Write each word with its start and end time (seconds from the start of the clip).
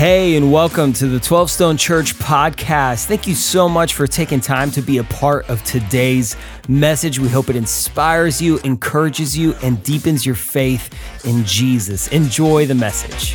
Hey, 0.00 0.34
and 0.36 0.50
welcome 0.50 0.94
to 0.94 1.08
the 1.08 1.20
12 1.20 1.50
Stone 1.50 1.76
Church 1.76 2.14
podcast. 2.14 3.04
Thank 3.04 3.26
you 3.26 3.34
so 3.34 3.68
much 3.68 3.92
for 3.92 4.06
taking 4.06 4.40
time 4.40 4.70
to 4.70 4.80
be 4.80 4.96
a 4.96 5.04
part 5.04 5.46
of 5.50 5.62
today's 5.64 6.36
message. 6.70 7.18
We 7.18 7.28
hope 7.28 7.50
it 7.50 7.56
inspires 7.56 8.40
you, 8.40 8.56
encourages 8.60 9.36
you, 9.36 9.52
and 9.62 9.82
deepens 9.82 10.24
your 10.24 10.36
faith 10.36 10.88
in 11.26 11.44
Jesus. 11.44 12.08
Enjoy 12.08 12.64
the 12.64 12.74
message. 12.74 13.34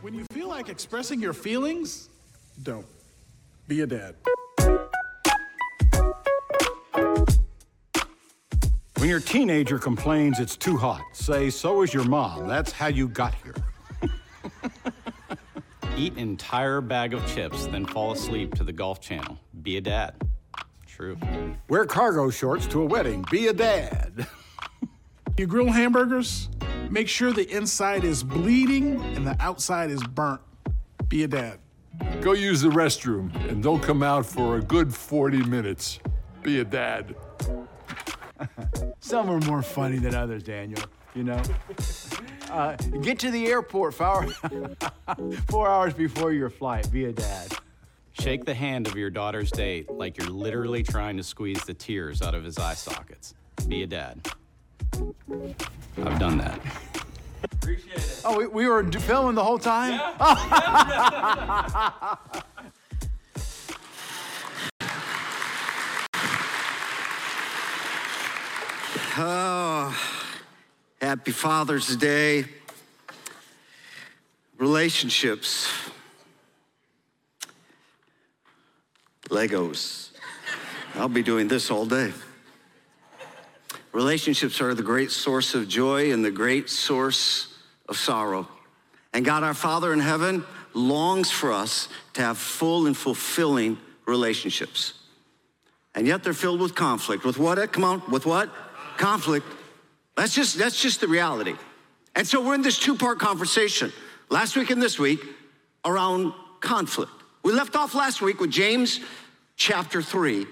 When 0.00 0.14
you 0.14 0.24
feel 0.32 0.48
like 0.48 0.68
expressing 0.68 1.20
your 1.20 1.32
feelings, 1.32 2.08
don't. 2.60 2.86
Be 3.68 3.82
a 3.82 3.86
dad. 3.86 4.16
When 9.04 9.10
your 9.10 9.20
teenager 9.20 9.78
complains 9.78 10.40
it's 10.40 10.56
too 10.56 10.78
hot, 10.78 11.02
say, 11.12 11.50
so 11.50 11.82
is 11.82 11.92
your 11.92 12.04
mom. 12.04 12.48
That's 12.48 12.72
how 12.72 12.86
you 12.86 13.06
got 13.06 13.34
here. 13.34 13.54
Eat 15.98 16.14
an 16.14 16.20
entire 16.20 16.80
bag 16.80 17.12
of 17.12 17.26
chips, 17.26 17.66
then 17.66 17.84
fall 17.84 18.12
asleep 18.12 18.54
to 18.54 18.64
the 18.64 18.72
Golf 18.72 19.02
Channel. 19.02 19.38
Be 19.62 19.76
a 19.76 19.82
dad. 19.82 20.14
True. 20.86 21.18
Wear 21.68 21.84
cargo 21.84 22.30
shorts 22.30 22.66
to 22.68 22.80
a 22.80 22.86
wedding. 22.86 23.26
Be 23.30 23.48
a 23.48 23.52
dad. 23.52 24.26
You 25.36 25.48
grill 25.48 25.70
hamburgers, 25.70 26.48
make 26.88 27.08
sure 27.08 27.32
the 27.32 27.50
inside 27.54 28.04
is 28.04 28.22
bleeding 28.22 29.02
and 29.16 29.26
the 29.26 29.36
outside 29.38 29.90
is 29.90 30.02
burnt. 30.02 30.40
Be 31.08 31.24
a 31.24 31.28
dad. 31.28 31.58
Go 32.22 32.32
use 32.32 32.62
the 32.62 32.70
restroom 32.70 33.34
and 33.50 33.62
don't 33.62 33.82
come 33.82 34.02
out 34.02 34.24
for 34.24 34.56
a 34.56 34.62
good 34.62 34.94
40 34.94 35.42
minutes. 35.42 35.98
Be 36.42 36.60
a 36.60 36.64
dad. 36.64 37.16
Some 39.00 39.30
are 39.30 39.40
more 39.40 39.62
funny 39.62 39.98
than 39.98 40.14
others, 40.14 40.42
Daniel. 40.42 40.80
You 41.14 41.24
know? 41.24 41.42
Uh, 42.50 42.74
get 43.02 43.18
to 43.20 43.30
the 43.30 43.46
airport 43.46 43.94
four, 43.94 44.26
four 45.48 45.68
hours 45.68 45.94
before 45.94 46.32
your 46.32 46.50
flight. 46.50 46.90
Be 46.90 47.04
a 47.04 47.12
dad. 47.12 47.52
Shake 48.18 48.44
the 48.44 48.54
hand 48.54 48.86
of 48.86 48.96
your 48.96 49.10
daughter's 49.10 49.50
date 49.50 49.90
like 49.90 50.18
you're 50.18 50.30
literally 50.30 50.82
trying 50.82 51.16
to 51.16 51.22
squeeze 51.22 51.64
the 51.64 51.74
tears 51.74 52.22
out 52.22 52.34
of 52.34 52.44
his 52.44 52.58
eye 52.58 52.74
sockets. 52.74 53.34
Be 53.68 53.82
a 53.82 53.86
dad. 53.86 54.26
I've 54.92 56.18
done 56.18 56.38
that. 56.38 56.60
Oh, 58.24 58.38
we, 58.38 58.46
we 58.46 58.66
were 58.68 58.82
d- 58.82 58.98
filming 58.98 59.34
the 59.34 59.44
whole 59.44 59.58
time? 59.58 60.00
Oh, 60.20 62.18
Oh, 69.16 69.96
happy 71.00 71.30
Father's 71.30 71.96
Day. 71.96 72.46
Relationships. 74.58 75.70
Legos. 79.28 80.10
I'll 80.96 81.08
be 81.08 81.22
doing 81.22 81.46
this 81.46 81.70
all 81.70 81.86
day. 81.86 82.12
Relationships 83.92 84.60
are 84.60 84.74
the 84.74 84.82
great 84.82 85.12
source 85.12 85.54
of 85.54 85.68
joy 85.68 86.12
and 86.12 86.24
the 86.24 86.32
great 86.32 86.68
source 86.68 87.56
of 87.88 87.96
sorrow. 87.96 88.48
And 89.12 89.24
God, 89.24 89.44
our 89.44 89.54
Father 89.54 89.92
in 89.92 90.00
heaven, 90.00 90.44
longs 90.72 91.30
for 91.30 91.52
us 91.52 91.88
to 92.14 92.22
have 92.22 92.36
full 92.36 92.88
and 92.88 92.96
fulfilling 92.96 93.78
relationships. 94.06 94.94
And 95.94 96.08
yet 96.08 96.24
they're 96.24 96.32
filled 96.32 96.58
with 96.58 96.74
conflict. 96.74 97.24
With 97.24 97.38
what? 97.38 97.72
Come 97.72 97.84
on, 97.84 98.02
with 98.10 98.26
what? 98.26 98.50
Conflict. 98.98 99.46
That's 100.16 100.34
just 100.34 100.58
that's 100.58 100.80
just 100.80 101.00
the 101.00 101.08
reality. 101.08 101.54
And 102.14 102.26
so 102.26 102.40
we're 102.40 102.54
in 102.54 102.62
this 102.62 102.78
two-part 102.78 103.18
conversation 103.18 103.92
last 104.30 104.56
week 104.56 104.70
and 104.70 104.80
this 104.80 104.98
week 104.98 105.20
around 105.84 106.32
conflict. 106.60 107.12
We 107.42 107.52
left 107.52 107.76
off 107.76 107.94
last 107.94 108.22
week 108.22 108.40
with 108.40 108.50
James 108.50 109.00
chapter 109.56 110.00
3. 110.00 110.46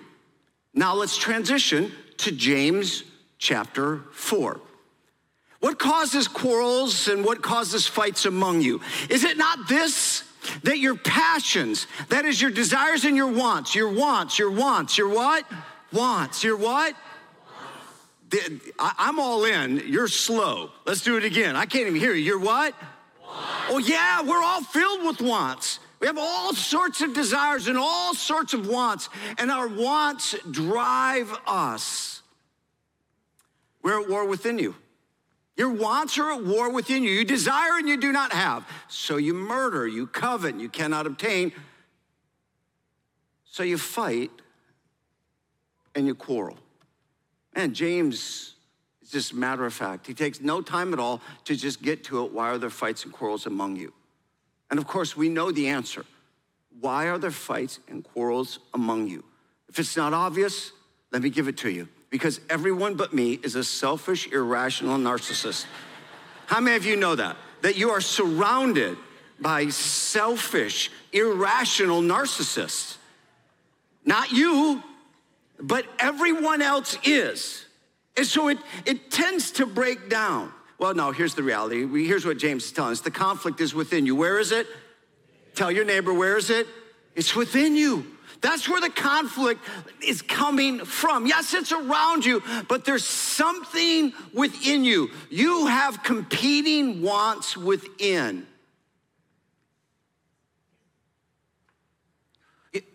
Now 0.75 0.95
let's 0.95 1.17
transition 1.17 1.93
to 2.19 2.33
James 2.33 3.05
chapter 3.39 4.03
4. 4.13 4.61
What 5.61 5.79
causes 5.79 6.27
quarrels 6.27 7.09
and 7.09 7.25
what 7.25 7.41
causes 7.41 7.87
fights 7.87 8.25
among 8.25 8.63
you? 8.63 8.81
Is 9.09 9.25
it 9.25 9.39
not 9.39 9.69
this? 9.69 10.25
That 10.65 10.79
your 10.79 10.97
passions, 10.97 11.87
that 12.09 12.25
is 12.25 12.43
your 12.43 12.51
desires 12.51 13.05
and 13.05 13.17
your 13.17 13.31
wants, 13.31 13.77
your 13.77 13.93
wants, 13.93 14.41
your 14.41 14.51
wants, 14.51 14.99
your 14.99 15.09
what? 15.09 15.45
Wants, 15.93 16.43
your 16.43 16.57
what? 16.57 16.97
I'm 18.79 19.19
all 19.19 19.45
in. 19.45 19.83
You're 19.87 20.09
slow. 20.09 20.71
Let's 20.87 21.03
do 21.03 21.17
it 21.17 21.25
again. 21.25 21.57
I 21.57 21.67
can't 21.67 21.87
even 21.87 22.01
hear 22.01 22.15
you. 22.15 22.25
You're 22.25 22.41
what? 22.41 22.75
Oh, 23.69 23.79
yeah, 23.79 24.23
we're 24.23 24.43
all 24.43 24.63
filled 24.63 25.05
with 25.05 25.21
wants. 25.21 25.79
We 26.01 26.07
have 26.07 26.19
all 26.19 26.53
sorts 26.53 27.01
of 27.01 27.15
desires 27.15 27.69
and 27.69 27.79
all 27.79 28.15
sorts 28.15 28.55
of 28.55 28.67
wants, 28.67 29.09
and 29.39 29.51
our 29.51 29.69
wants 29.69 30.35
drive 30.51 31.33
us. 31.47 32.23
We're 33.83 34.03
at 34.03 34.09
war 34.09 34.27
within 34.27 34.59
you. 34.59 34.75
Your 35.57 35.71
wants 35.71 36.19
are 36.19 36.33
at 36.33 36.45
war 36.45 36.73
within 36.73 37.05
you. 37.05 37.11
You 37.11 37.25
desire 37.25 37.79
and 37.79 37.89
you 37.89 37.97
do 37.97 38.11
not 38.11 38.33
have. 38.33 38.67
So 38.89 39.17
you 39.17 39.35
murder, 39.35 39.87
you 39.87 40.07
covet, 40.07 40.57
you 40.57 40.69
cannot 40.69 41.07
obtain. 41.07 41.53
So 43.45 43.63
you 43.63 43.79
fight 43.79 44.31
and 45.95 46.07
you 46.07 46.15
quarrel. 46.15 46.57
Man, 47.55 47.75
James 47.75 48.55
is 49.03 49.11
just 49.11 49.35
matter 49.35 49.67
of 49.67 49.75
fact. 49.75 50.07
He 50.07 50.15
takes 50.15 50.41
no 50.41 50.63
time 50.63 50.93
at 50.93 50.99
all 50.99 51.21
to 51.45 51.55
just 51.55 51.83
get 51.83 52.05
to 52.05 52.25
it. 52.25 52.33
Why 52.33 52.51
are 52.51 52.59
there 52.59 52.71
fights 52.71 53.05
and 53.05 53.13
quarrels 53.13 53.47
among 53.47 53.77
you? 53.77 53.93
And 54.71 54.79
of 54.79 54.87
course, 54.87 55.17
we 55.17 55.29
know 55.29 55.53
the 55.53 55.69
answer. 55.69 56.05
Why 56.81 57.09
are 57.09 57.19
there 57.19 57.31
fights 57.31 57.79
and 57.89 58.03
quarrels 58.03 58.59
among 58.73 59.07
you? 59.09 59.23
If 59.69 59.79
it's 59.79 59.97
not 59.97 60.15
obvious, 60.15 60.73
let 61.13 61.23
me 61.23 61.31
give 61.31 61.49
it 61.49 61.59
to 61.59 61.71
you. 61.71 61.89
Because 62.11 62.41
everyone 62.51 62.95
but 62.95 63.13
me 63.13 63.35
is 63.43 63.55
a 63.55 63.65
selfish, 63.65 64.31
irrational 64.33 64.99
narcissist. 64.99 65.67
How 66.47 66.61
many 66.61 66.77
of 66.77 66.85
you 66.85 66.97
know 66.97 67.15
that? 67.15 67.37
That 67.63 67.77
you 67.77 67.91
are 67.91 68.01
surrounded 68.01 68.97
by 69.41 69.69
selfish, 69.69 70.91
irrational 71.13 72.01
narcissists. 72.01 72.97
Not 74.05 74.31
you, 74.33 74.83
but 75.63 75.87
everyone 75.99 76.61
else 76.61 76.99
is. 77.05 77.65
And 78.17 78.27
so 78.27 78.49
it, 78.49 78.59
it 78.85 79.11
tends 79.11 79.53
to 79.53 79.67
break 79.67 80.11
down. 80.11 80.53
Well, 80.79 80.95
no, 80.95 81.13
here's 81.13 81.35
the 81.35 81.43
reality. 81.43 81.87
Here's 82.05 82.27
what 82.27 82.39
James 82.39 82.65
is 82.65 82.73
telling 82.73 82.93
us 82.93 83.01
the 83.01 83.11
conflict 83.11 83.61
is 83.61 83.73
within 83.73 84.05
you. 84.05 84.17
Where 84.17 84.39
is 84.39 84.53
it? 84.53 84.67
Tell 85.55 85.71
your 85.71 85.85
neighbor, 85.85 86.13
where 86.13 86.37
is 86.37 86.51
it? 86.51 86.67
It's 87.15 87.37
within 87.37 87.77
you. 87.77 88.07
That's 88.41 88.69
where 88.69 88.81
the 88.81 88.91
conflict 88.91 89.61
is 90.03 90.21
coming 90.21 90.85
from. 90.85 91.27
Yes, 91.27 91.55
it's 91.55 91.71
around 91.71 92.25
you, 92.25 92.43
but 92.69 92.85
there's 92.85 93.05
something 93.05 94.13
within 94.35 94.85
you. 94.85 95.11
You 95.31 95.67
have 95.67 96.03
competing 96.03 97.03
wants 97.03 97.57
within. 97.57 98.47
It- 102.73 102.93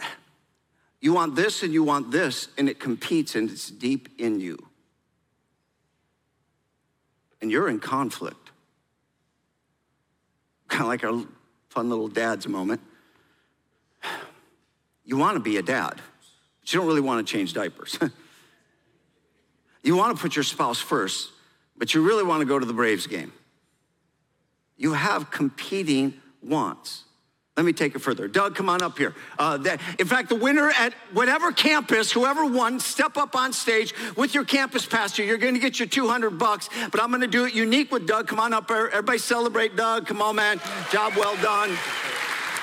you 0.99 1.13
want 1.13 1.35
this 1.35 1.63
and 1.63 1.73
you 1.73 1.83
want 1.83 2.11
this, 2.11 2.47
and 2.57 2.67
it 2.67 2.79
competes 2.79 3.35
and 3.35 3.49
it's 3.49 3.69
deep 3.69 4.09
in 4.17 4.39
you. 4.39 4.57
And 7.41 7.51
you're 7.51 7.69
in 7.69 7.79
conflict. 7.79 8.51
Kind 10.67 10.81
of 10.81 10.87
like 10.87 11.03
a 11.03 11.25
fun 11.69 11.89
little 11.89 12.07
dad's 12.07 12.47
moment. 12.47 12.81
You 15.05 15.17
want 15.17 15.35
to 15.35 15.39
be 15.39 15.57
a 15.57 15.61
dad, 15.61 16.01
but 16.59 16.73
you 16.73 16.79
don't 16.79 16.87
really 16.87 17.01
want 17.01 17.25
to 17.25 17.31
change 17.31 17.53
diapers. 17.53 17.97
you 19.83 19.95
want 19.95 20.17
to 20.17 20.21
put 20.21 20.35
your 20.35 20.43
spouse 20.43 20.79
first, 20.79 21.29
but 21.77 21.93
you 21.93 22.05
really 22.05 22.23
want 22.23 22.41
to 22.41 22.45
go 22.45 22.59
to 22.59 22.65
the 22.65 22.73
Braves 22.73 23.07
game. 23.07 23.31
You 24.75 24.93
have 24.93 25.31
competing 25.31 26.15
wants. 26.43 27.03
Let 27.57 27.65
me 27.65 27.73
take 27.73 27.95
it 27.95 27.99
further. 27.99 28.27
Doug, 28.27 28.53
come 28.53 28.69
on 28.69 28.83
up 28.83 28.99
here. 28.99 29.15
Uh, 29.39 29.57
that, 29.57 29.81
in 29.97 30.05
fact, 30.05 30.29
the 30.29 30.35
winner 30.35 30.69
at 30.69 30.93
whatever 31.11 31.51
campus, 31.51 32.11
whoever 32.11 32.45
won, 32.45 32.79
step 32.79 33.17
up 33.17 33.35
on 33.35 33.51
stage 33.51 33.95
with 34.15 34.35
your 34.35 34.45
campus 34.45 34.85
pastor. 34.85 35.23
You're 35.23 35.39
going 35.39 35.55
to 35.55 35.59
get 35.59 35.79
your 35.79 35.87
200 35.87 36.37
bucks, 36.37 36.69
but 36.91 37.01
I'm 37.01 37.09
going 37.09 37.21
to 37.21 37.27
do 37.27 37.45
it 37.45 37.55
unique 37.55 37.91
with 37.91 38.05
Doug. 38.05 38.27
Come 38.27 38.39
on 38.39 38.53
up. 38.53 38.69
Here. 38.69 38.89
Everybody 38.93 39.17
celebrate 39.17 39.75
Doug. 39.75 40.05
Come 40.05 40.21
on, 40.21 40.35
man. 40.35 40.61
Job 40.91 41.13
well 41.17 41.35
done. 41.37 41.75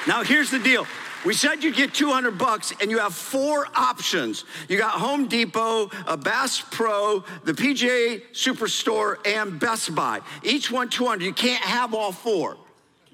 Now, 0.06 0.22
here's 0.22 0.50
the 0.50 0.60
deal. 0.60 0.86
We 1.24 1.34
said 1.34 1.64
you'd 1.64 1.74
get 1.74 1.92
200 1.92 2.38
bucks, 2.38 2.72
and 2.80 2.88
you 2.88 2.98
have 2.98 3.14
four 3.14 3.66
options. 3.74 4.44
You 4.68 4.78
got 4.78 4.92
Home 4.92 5.26
Depot, 5.26 5.90
a 6.06 6.16
Bass 6.16 6.62
Pro, 6.70 7.24
the 7.44 7.52
PGA 7.52 8.22
Superstore, 8.32 9.16
and 9.26 9.58
Best 9.58 9.92
Buy. 9.94 10.20
Each 10.44 10.70
one 10.70 10.88
200. 10.88 11.24
You 11.24 11.32
can't 11.32 11.64
have 11.64 11.94
all 11.94 12.12
four, 12.12 12.58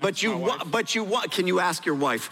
but 0.01 0.23
you 0.23 0.37
wa- 0.37 0.65
but 0.65 0.95
you 0.95 1.05
want. 1.05 1.31
Can 1.31 1.47
you 1.47 1.61
ask 1.61 1.85
your 1.87 1.95
wife? 1.95 2.31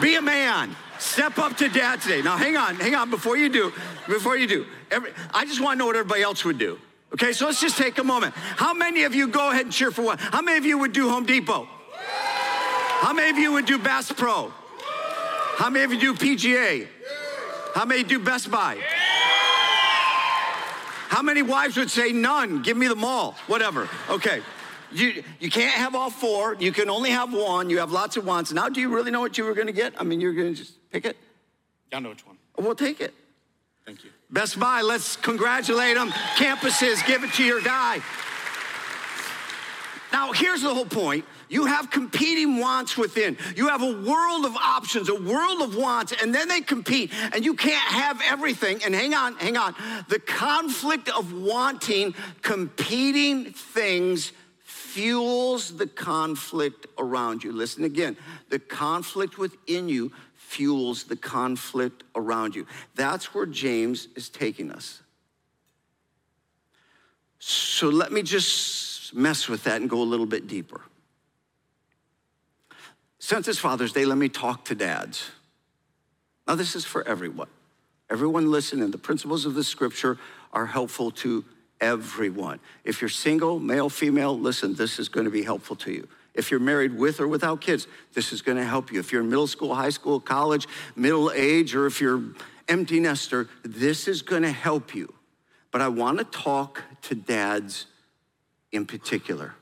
Be 0.00 0.16
a 0.16 0.22
man. 0.22 0.74
Step 0.98 1.38
up 1.38 1.56
to 1.56 1.68
dad 1.68 2.00
today. 2.02 2.20
Now, 2.22 2.36
hang 2.36 2.56
on, 2.56 2.76
hang 2.76 2.94
on. 2.94 3.10
Before 3.10 3.36
you 3.36 3.48
do, 3.48 3.72
before 4.06 4.36
you 4.36 4.46
do, 4.46 4.66
every, 4.90 5.12
I 5.32 5.46
just 5.46 5.60
want 5.60 5.76
to 5.76 5.78
know 5.78 5.86
what 5.86 5.96
everybody 5.96 6.22
else 6.22 6.44
would 6.44 6.58
do. 6.58 6.78
Okay, 7.14 7.32
so 7.32 7.46
let's 7.46 7.60
just 7.60 7.76
take 7.78 7.98
a 7.98 8.04
moment. 8.04 8.34
How 8.34 8.72
many 8.74 9.02
of 9.04 9.14
you 9.14 9.26
go 9.26 9.50
ahead 9.50 9.62
and 9.62 9.72
cheer 9.72 9.90
for 9.90 10.02
what? 10.02 10.20
How 10.20 10.42
many 10.42 10.58
of 10.58 10.64
you 10.64 10.78
would 10.78 10.92
do 10.92 11.08
Home 11.08 11.24
Depot? 11.26 11.66
How 13.00 13.12
many 13.14 13.30
of 13.30 13.38
you 13.38 13.52
would 13.52 13.66
do 13.66 13.78
Bass 13.78 14.12
Pro? 14.12 14.52
How 15.56 15.70
many 15.70 15.84
of 15.84 15.92
you 15.92 15.98
do 16.00 16.14
PGA? 16.14 16.86
How 17.74 17.84
many 17.84 18.04
do 18.04 18.18
Best 18.18 18.50
Buy? 18.50 18.78
How 21.08 21.22
many 21.22 21.42
wives 21.42 21.76
would 21.76 21.90
say 21.90 22.12
none? 22.12 22.62
Give 22.62 22.76
me 22.76 22.86
the 22.88 22.94
mall, 22.94 23.34
whatever. 23.46 23.88
Okay. 24.08 24.42
You, 24.92 25.22
you 25.38 25.50
can't 25.50 25.74
have 25.74 25.94
all 25.94 26.10
four. 26.10 26.56
You 26.58 26.72
can 26.72 26.90
only 26.90 27.10
have 27.10 27.32
one. 27.32 27.70
You 27.70 27.78
have 27.78 27.92
lots 27.92 28.16
of 28.16 28.26
wants. 28.26 28.52
Now, 28.52 28.68
do 28.68 28.80
you 28.80 28.88
really 28.88 29.10
know 29.10 29.20
what 29.20 29.38
you 29.38 29.44
were 29.44 29.54
going 29.54 29.68
to 29.68 29.72
get? 29.72 29.94
I 29.98 30.04
mean, 30.04 30.20
you're 30.20 30.34
going 30.34 30.52
to 30.52 30.58
just 30.58 30.74
pick 30.90 31.04
it? 31.04 31.16
Y'all 31.92 32.00
know 32.00 32.10
which 32.10 32.26
one. 32.26 32.36
We'll 32.58 32.74
take 32.74 33.00
it. 33.00 33.14
Thank 33.86 34.04
you. 34.04 34.10
Best 34.30 34.58
Buy, 34.60 34.82
let's 34.82 35.16
congratulate 35.16 35.96
them. 35.96 36.10
Campuses, 36.36 37.04
give 37.06 37.24
it 37.24 37.32
to 37.34 37.44
your 37.44 37.60
guy. 37.60 38.00
Now, 40.12 40.32
here's 40.32 40.62
the 40.62 40.74
whole 40.74 40.84
point. 40.84 41.24
You 41.48 41.66
have 41.66 41.90
competing 41.90 42.58
wants 42.58 42.96
within. 42.96 43.36
You 43.56 43.68
have 43.68 43.82
a 43.82 44.02
world 44.02 44.44
of 44.44 44.56
options, 44.56 45.08
a 45.08 45.14
world 45.14 45.62
of 45.62 45.74
wants, 45.74 46.12
and 46.22 46.32
then 46.32 46.46
they 46.46 46.60
compete, 46.60 47.12
and 47.32 47.44
you 47.44 47.54
can't 47.54 47.74
have 47.74 48.20
everything. 48.24 48.82
And 48.84 48.94
hang 48.94 49.14
on, 49.14 49.34
hang 49.36 49.56
on. 49.56 49.74
The 50.08 50.20
conflict 50.20 51.08
of 51.08 51.32
wanting 51.32 52.14
competing 52.42 53.46
things 53.46 54.32
fuels 54.90 55.76
the 55.76 55.86
conflict 55.86 56.86
around 56.98 57.44
you. 57.44 57.52
Listen 57.52 57.84
again. 57.84 58.16
The 58.48 58.58
conflict 58.58 59.38
within 59.38 59.88
you 59.88 60.12
fuels 60.34 61.04
the 61.04 61.16
conflict 61.16 62.02
around 62.16 62.56
you. 62.56 62.66
That's 62.96 63.32
where 63.32 63.46
James 63.46 64.08
is 64.16 64.28
taking 64.28 64.72
us. 64.72 65.00
So 67.38 67.88
let 67.88 68.10
me 68.10 68.22
just 68.22 69.14
mess 69.14 69.48
with 69.48 69.64
that 69.64 69.80
and 69.80 69.88
go 69.88 70.02
a 70.02 70.04
little 70.04 70.26
bit 70.26 70.46
deeper. 70.46 70.80
Since 73.18 73.48
it's 73.48 73.58
Father's 73.58 73.92
Day, 73.92 74.04
let 74.04 74.18
me 74.18 74.28
talk 74.28 74.64
to 74.66 74.74
dads. 74.74 75.30
Now, 76.48 76.56
this 76.56 76.74
is 76.74 76.84
for 76.84 77.06
everyone. 77.06 77.48
Everyone 78.10 78.50
listen, 78.50 78.82
and 78.82 78.92
the 78.92 78.98
principles 78.98 79.46
of 79.46 79.54
the 79.54 79.62
scripture 79.62 80.18
are 80.52 80.66
helpful 80.66 81.12
to 81.12 81.44
everyone. 81.80 82.60
If 82.84 83.00
you're 83.00 83.08
single, 83.08 83.58
male, 83.58 83.88
female, 83.88 84.38
listen, 84.38 84.74
this 84.74 84.98
is 84.98 85.08
going 85.08 85.24
to 85.24 85.30
be 85.30 85.42
helpful 85.42 85.76
to 85.76 85.92
you. 85.92 86.08
If 86.34 86.50
you're 86.50 86.60
married 86.60 86.96
with 86.96 87.20
or 87.20 87.26
without 87.26 87.60
kids, 87.60 87.86
this 88.14 88.32
is 88.32 88.42
going 88.42 88.56
to 88.56 88.64
help 88.64 88.92
you. 88.92 89.00
If 89.00 89.12
you're 89.12 89.22
in 89.22 89.28
middle 89.28 89.46
school, 89.46 89.74
high 89.74 89.90
school, 89.90 90.20
college, 90.20 90.66
middle 90.94 91.30
age, 91.32 91.74
or 91.74 91.86
if 91.86 92.00
you're 92.00 92.22
empty 92.68 93.00
nester, 93.00 93.48
this 93.64 94.06
is 94.06 94.22
going 94.22 94.42
to 94.42 94.52
help 94.52 94.94
you. 94.94 95.12
But 95.72 95.80
I 95.80 95.88
want 95.88 96.18
to 96.18 96.24
talk 96.24 96.82
to 97.02 97.14
dads 97.14 97.86
in 98.72 98.86
particular. 98.86 99.54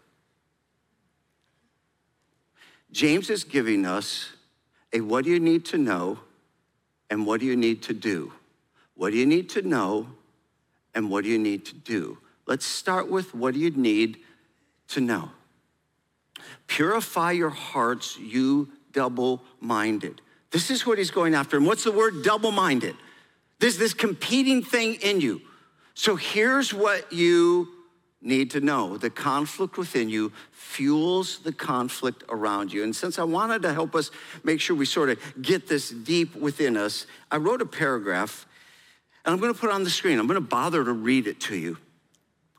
James 2.90 3.30
is 3.30 3.44
giving 3.44 3.84
us 3.84 4.30
a 4.92 5.00
what 5.00 5.24
do 5.24 5.30
you 5.30 5.40
need 5.40 5.64
to 5.66 5.78
know 5.78 6.18
and 7.10 7.26
what 7.26 7.40
do 7.40 7.46
you 7.46 7.56
need 7.56 7.82
to 7.82 7.94
do? 7.94 8.32
What 8.94 9.10
do 9.10 9.18
you 9.18 9.26
need 9.26 9.48
to 9.50 9.62
know 9.62 10.08
and 10.94 11.10
what 11.10 11.24
do 11.24 11.30
you 11.30 11.38
need 11.38 11.64
to 11.66 11.74
do? 11.74 12.18
Let's 12.46 12.64
start 12.64 13.10
with 13.10 13.34
what 13.34 13.54
do 13.54 13.60
you 13.60 13.70
need 13.70 14.18
to 14.88 15.00
know? 15.00 15.30
Purify 16.66 17.32
your 17.32 17.50
hearts, 17.50 18.18
you 18.18 18.70
double 18.92 19.42
minded. 19.60 20.20
This 20.50 20.70
is 20.70 20.86
what 20.86 20.98
he's 20.98 21.10
going 21.10 21.34
after. 21.34 21.56
And 21.56 21.66
what's 21.66 21.84
the 21.84 21.92
word 21.92 22.22
double 22.22 22.52
minded? 22.52 22.96
There's 23.60 23.76
this 23.76 23.92
competing 23.92 24.62
thing 24.62 24.94
in 24.94 25.20
you. 25.20 25.42
So 25.94 26.16
here's 26.16 26.72
what 26.72 27.12
you 27.12 27.68
need 28.20 28.50
to 28.50 28.60
know 28.60 28.96
the 28.96 29.10
conflict 29.10 29.78
within 29.78 30.08
you 30.08 30.32
fuels 30.50 31.38
the 31.40 31.52
conflict 31.52 32.24
around 32.28 32.72
you. 32.72 32.82
And 32.82 32.94
since 32.94 33.18
I 33.18 33.24
wanted 33.24 33.62
to 33.62 33.72
help 33.72 33.94
us 33.94 34.10
make 34.42 34.60
sure 34.60 34.76
we 34.76 34.86
sort 34.86 35.10
of 35.10 35.18
get 35.40 35.68
this 35.68 35.90
deep 35.90 36.34
within 36.34 36.76
us, 36.76 37.06
I 37.30 37.36
wrote 37.36 37.62
a 37.62 37.66
paragraph 37.66 38.46
and 39.28 39.34
I'm 39.34 39.40
going 39.42 39.52
to 39.52 39.60
put 39.60 39.68
it 39.68 39.74
on 39.74 39.84
the 39.84 39.90
screen. 39.90 40.18
I'm 40.18 40.26
going 40.26 40.40
to 40.40 40.48
bother 40.48 40.82
to 40.82 40.92
read 40.92 41.26
it 41.26 41.38
to 41.40 41.54
you. 41.54 41.76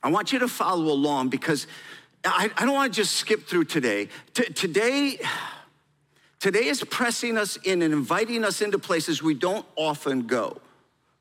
I 0.03 0.11
want 0.11 0.31
you 0.31 0.37
to 0.37 0.47
follow 0.47 0.93
along 0.93 1.29
because 1.29 1.65
I, 2.23 2.51
I 2.55 2.63
don't 2.63 2.75
want 2.75 2.93
to 2.93 2.95
just 2.95 3.15
skip 3.15 3.47
through 3.47 3.63
today. 3.63 4.09
T- 4.35 4.53
today, 4.53 5.19
today 6.39 6.67
is 6.67 6.83
pressing 6.83 7.39
us 7.39 7.57
in 7.57 7.81
and 7.81 7.91
inviting 7.91 8.43
us 8.45 8.61
into 8.61 8.77
places 8.77 9.23
we 9.23 9.33
don't 9.33 9.65
often 9.75 10.27
go. 10.27 10.61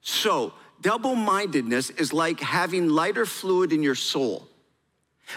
So, 0.02 0.52
double 0.82 1.14
mindedness 1.14 1.88
is 1.88 2.12
like 2.12 2.40
having 2.40 2.90
lighter 2.90 3.24
fluid 3.24 3.72
in 3.72 3.82
your 3.82 3.94
soul. 3.94 4.46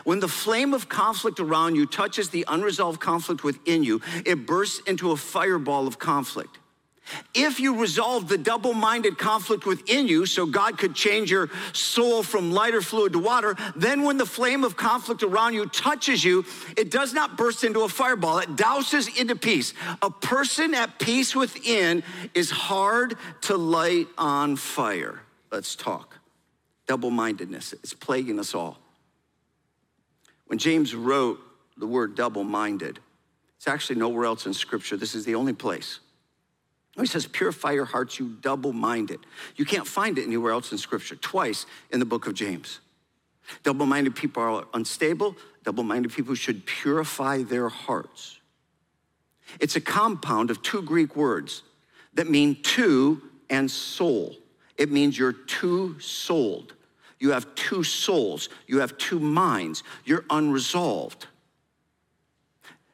When 0.03 0.19
the 0.19 0.27
flame 0.27 0.73
of 0.73 0.89
conflict 0.89 1.39
around 1.39 1.75
you 1.75 1.85
touches 1.85 2.31
the 2.31 2.43
unresolved 2.49 2.99
conflict 2.99 3.45
within 3.45 3.85
you, 3.85 4.01
it 4.25 4.45
bursts 4.45 4.81
into 4.85 5.11
a 5.11 5.15
fireball 5.15 5.87
of 5.87 5.99
conflict. 5.99 6.57
If 7.33 7.59
you 7.59 7.79
resolve 7.79 8.27
the 8.27 8.37
double 8.37 8.73
minded 8.73 9.17
conflict 9.17 9.65
within 9.65 10.07
you 10.07 10.25
so 10.25 10.45
God 10.45 10.77
could 10.77 10.95
change 10.95 11.31
your 11.31 11.49
soul 11.73 12.23
from 12.23 12.51
lighter 12.51 12.81
fluid 12.81 13.13
to 13.13 13.19
water, 13.19 13.55
then 13.75 14.03
when 14.03 14.17
the 14.17 14.25
flame 14.25 14.63
of 14.63 14.77
conflict 14.77 15.23
around 15.23 15.53
you 15.53 15.65
touches 15.67 16.23
you, 16.23 16.45
it 16.77 16.91
does 16.91 17.13
not 17.13 17.37
burst 17.37 17.63
into 17.63 17.81
a 17.81 17.89
fireball, 17.89 18.39
it 18.39 18.55
douses 18.55 19.19
into 19.19 19.35
peace. 19.35 19.73
A 20.01 20.09
person 20.09 20.73
at 20.73 20.99
peace 20.99 21.35
within 21.35 22.03
is 22.33 22.49
hard 22.49 23.15
to 23.41 23.57
light 23.57 24.07
on 24.17 24.55
fire. 24.55 25.21
Let's 25.51 25.75
talk. 25.75 26.17
Double 26.87 27.11
mindedness 27.11 27.73
is 27.83 27.93
plaguing 27.93 28.39
us 28.39 28.53
all. 28.53 28.77
When 30.47 30.59
James 30.59 30.93
wrote 30.93 31.39
the 31.77 31.87
word 31.87 32.15
double 32.15 32.43
minded, 32.43 32.99
it's 33.57 33.67
actually 33.67 33.99
nowhere 33.99 34.25
else 34.25 34.45
in 34.45 34.53
Scripture. 34.53 34.97
This 34.97 35.15
is 35.15 35.23
the 35.23 35.35
only 35.35 35.53
place. 35.53 35.99
He 36.99 37.05
says, 37.05 37.25
Purify 37.25 37.71
your 37.71 37.85
hearts, 37.85 38.19
you 38.19 38.35
double 38.41 38.73
minded. 38.73 39.19
You 39.55 39.65
can't 39.65 39.87
find 39.87 40.17
it 40.17 40.23
anywhere 40.25 40.51
else 40.51 40.71
in 40.71 40.77
Scripture, 40.77 41.15
twice 41.15 41.65
in 41.91 41.99
the 41.99 42.05
book 42.05 42.27
of 42.27 42.33
James. 42.33 42.79
Double 43.63 43.85
minded 43.85 44.15
people 44.15 44.43
are 44.43 44.65
unstable. 44.73 45.35
Double 45.63 45.83
minded 45.83 46.11
people 46.11 46.35
should 46.35 46.65
purify 46.65 47.43
their 47.43 47.69
hearts. 47.69 48.39
It's 49.59 49.75
a 49.75 49.81
compound 49.81 50.49
of 50.49 50.61
two 50.61 50.81
Greek 50.81 51.15
words 51.15 51.63
that 52.13 52.29
mean 52.29 52.61
two 52.61 53.21
and 53.49 53.69
soul. 53.69 54.35
It 54.77 54.91
means 54.91 55.17
you're 55.17 55.33
two 55.33 55.99
souled. 55.99 56.73
You 57.19 57.31
have 57.31 57.53
two 57.55 57.83
souls. 57.83 58.49
You 58.67 58.79
have 58.79 58.97
two 58.97 59.19
minds. 59.19 59.83
You're 60.05 60.25
unresolved. 60.29 61.27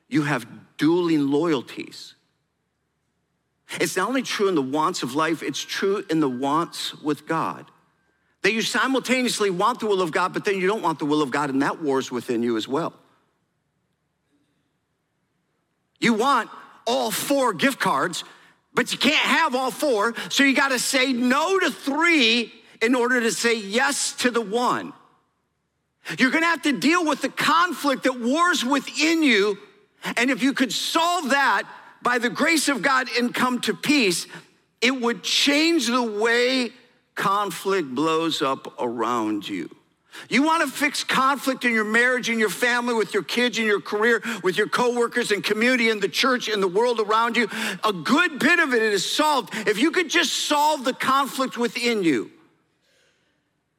You 0.09 0.23
have 0.23 0.45
dueling 0.77 1.27
loyalties. 1.27 2.15
It's 3.79 3.97
not 3.97 4.07
only 4.07 4.21
true 4.21 4.47
in 4.47 4.55
the 4.55 4.61
wants 4.61 5.03
of 5.03 5.13
life, 5.13 5.43
it's 5.43 5.61
true 5.61 6.05
in 6.09 6.19
the 6.19 6.29
wants 6.29 6.95
with 7.01 7.27
God. 7.27 7.65
That 8.43 8.53
you 8.53 8.61
simultaneously 8.61 9.49
want 9.49 9.79
the 9.79 9.87
will 9.87 10.01
of 10.01 10.11
God, 10.11 10.33
but 10.33 10.45
then 10.45 10.57
you 10.57 10.67
don't 10.67 10.81
want 10.81 10.99
the 10.99 11.05
will 11.05 11.21
of 11.21 11.31
God, 11.31 11.49
and 11.49 11.61
that 11.61 11.81
war's 11.81 12.11
within 12.11 12.43
you 12.43 12.55
as 12.55 12.67
well. 12.67 12.93
You 15.99 16.13
want 16.13 16.49
all 16.85 17.11
four 17.11 17.53
gift 17.53 17.79
cards, 17.79 18.23
but 18.73 18.91
you 18.91 18.97
can't 18.97 19.15
have 19.15 19.55
all 19.55 19.71
four, 19.71 20.13
so 20.29 20.43
you 20.43 20.55
gotta 20.55 20.79
say 20.79 21.11
no 21.11 21.59
to 21.59 21.71
three 21.71 22.53
in 22.81 22.95
order 22.95 23.19
to 23.19 23.31
say 23.31 23.57
yes 23.57 24.13
to 24.13 24.31
the 24.31 24.41
one. 24.41 24.93
You're 26.17 26.31
gonna 26.31 26.45
have 26.45 26.61
to 26.61 26.71
deal 26.71 27.03
with 27.03 27.21
the 27.21 27.29
conflict 27.29 28.03
that 28.03 28.17
wars 28.17 28.63
within 28.63 29.23
you, 29.23 29.57
and 30.15 30.29
if 30.29 30.41
you 30.41 30.53
could 30.53 30.71
solve 30.71 31.31
that, 31.31 31.63
by 32.01 32.17
the 32.17 32.29
grace 32.29 32.69
of 32.69 32.81
God 32.81 33.07
and 33.17 33.33
come 33.33 33.59
to 33.61 33.73
peace, 33.73 34.27
it 34.81 35.01
would 35.01 35.23
change 35.23 35.87
the 35.87 36.03
way 36.03 36.71
conflict 37.15 37.93
blows 37.93 38.41
up 38.41 38.73
around 38.79 39.47
you. 39.47 39.69
You 40.29 40.43
want 40.43 40.63
to 40.63 40.69
fix 40.69 41.03
conflict 41.03 41.63
in 41.63 41.73
your 41.73 41.83
marriage, 41.83 42.29
in 42.29 42.39
your 42.39 42.49
family, 42.49 42.93
with 42.93 43.13
your 43.13 43.23
kids, 43.23 43.59
in 43.59 43.65
your 43.65 43.81
career, 43.81 44.21
with 44.43 44.57
your 44.57 44.67
coworkers 44.67 45.31
and 45.31 45.43
community, 45.43 45.89
in 45.89 45.99
the 45.99 46.09
church, 46.09 46.49
in 46.49 46.59
the 46.59 46.67
world 46.67 46.99
around 46.99 47.37
you. 47.37 47.47
A 47.83 47.93
good 47.93 48.39
bit 48.39 48.59
of 48.59 48.73
it 48.73 48.81
is 48.81 49.09
solved 49.09 49.53
if 49.67 49.79
you 49.79 49.91
could 49.91 50.09
just 50.09 50.33
solve 50.33 50.85
the 50.85 50.93
conflict 50.93 51.57
within 51.57 52.03
you. 52.03 52.31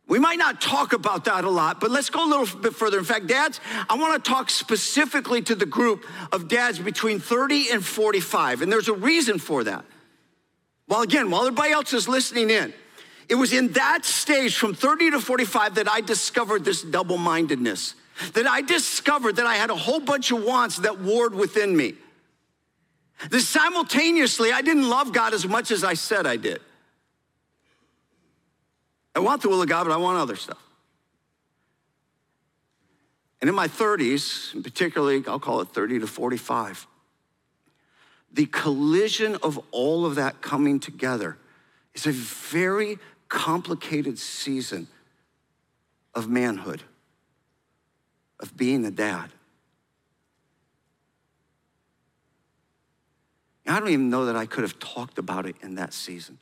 We 0.09 0.19
might 0.19 0.39
not 0.39 0.63
talk 0.63 0.95
about 0.95 1.27
that 1.27 1.45
a 1.45 1.51
lot, 1.51 1.81
but 1.81 1.91
let's 1.91 2.09
go 2.09 2.25
a 2.25 2.29
little 2.29 2.59
bit 2.59 2.75
further. 2.75 2.99
In 2.99 3.05
fact, 3.05 3.27
dads, 3.27 3.61
I 3.91 3.97
want 3.97 4.25
to 4.25 4.31
talk 4.31 4.49
specifically 4.49 5.43
to 5.43 5.55
the 5.55 5.67
group 5.67 6.07
of 6.33 6.49
dads 6.49 6.79
between 6.79 7.21
30 7.21 7.71
and 7.71 7.85
45, 7.85 8.63
and 8.63 8.73
there's 8.73 8.89
a 8.89 8.95
reason 8.95 9.39
for 9.39 9.65
that. 9.65 9.85
Well, 10.89 11.03
again, 11.03 11.31
while 11.31 11.43
everybody 11.43 11.73
else 11.73 11.93
is 11.93 12.09
listening 12.09 12.49
in, 12.49 12.73
it 13.29 13.35
was 13.35 13.53
in 13.53 13.73
that 13.73 14.07
stage 14.07 14.57
from 14.57 14.73
30 14.73 15.11
to 15.11 15.21
45 15.21 15.75
that 15.75 15.89
I 15.91 16.01
discovered 16.01 16.65
this 16.65 16.83
double 16.83 17.19
mindedness, 17.19 17.95
that 18.33 18.47
I 18.47 18.63
discovered 18.63 19.37
that 19.37 19.45
I 19.45 19.57
had 19.57 19.69
a 19.69 19.77
whole 19.77 20.01
bunch 20.01 20.31
of 20.31 20.43
wants 20.43 20.79
that 20.79 20.99
warred 21.01 21.35
within 21.35 21.77
me. 21.77 21.95
That 23.29 23.41
simultaneously, 23.41 24.53
I 24.53 24.63
didn't 24.63 24.89
love 24.89 25.13
God 25.13 25.35
as 25.35 25.47
much 25.47 25.71
as 25.71 25.85
I 25.85 25.93
said 25.93 26.27
I 26.27 26.37
did. 26.37 26.63
I 29.19 29.21
want 29.21 29.43
the 29.43 29.49
will 29.49 29.61
of 29.61 29.69
God, 29.69 29.83
but 29.83 29.93
I 29.93 29.97
want 29.97 30.17
other 30.17 30.37
stuff. 30.37 30.63
And 33.41 33.51
in 33.51 33.57
my 33.57 33.67
30s, 33.67 34.55
and 34.55 34.63
particularly, 34.63 35.25
I'll 35.27 35.41
call 35.41 35.61
it 35.61 35.71
30 35.71 35.99
to 35.99 36.07
45, 36.07 36.87
the 38.33 38.47
collision 38.47 39.35
of 39.43 39.59
all 39.73 40.07
of 40.07 40.15
that 40.15 40.41
coming 40.41 40.79
together 40.79 41.37
is 41.95 42.07
a 42.07 42.13
very 42.13 42.99
complicated 43.29 44.21
season 44.21 44.87
of 46.15 46.29
manhood, 46.29 46.85
of 48.39 48.57
being 48.57 48.85
a 48.85 48.91
dad. 48.93 49.31
I 53.67 53.81
don't 53.81 53.89
even 53.89 54.11
know 54.11 54.27
that 54.27 54.37
I 54.37 54.47
could 54.47 54.63
have 54.63 54.79
talked 54.79 55.19
about 55.19 55.45
it 55.45 55.57
in 55.61 55.75
that 55.75 55.93
season. 55.93 56.39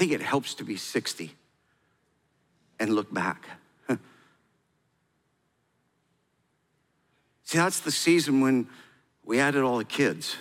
I 0.00 0.02
think 0.02 0.12
it 0.12 0.22
helps 0.22 0.54
to 0.54 0.64
be 0.64 0.76
60 0.76 1.30
and 2.78 2.94
look 2.94 3.12
back. 3.12 3.44
See, 7.44 7.58
that's 7.58 7.80
the 7.80 7.90
season 7.90 8.40
when 8.40 8.66
we 9.26 9.40
added 9.40 9.62
all 9.62 9.76
the 9.76 9.84
kids, 9.84 10.36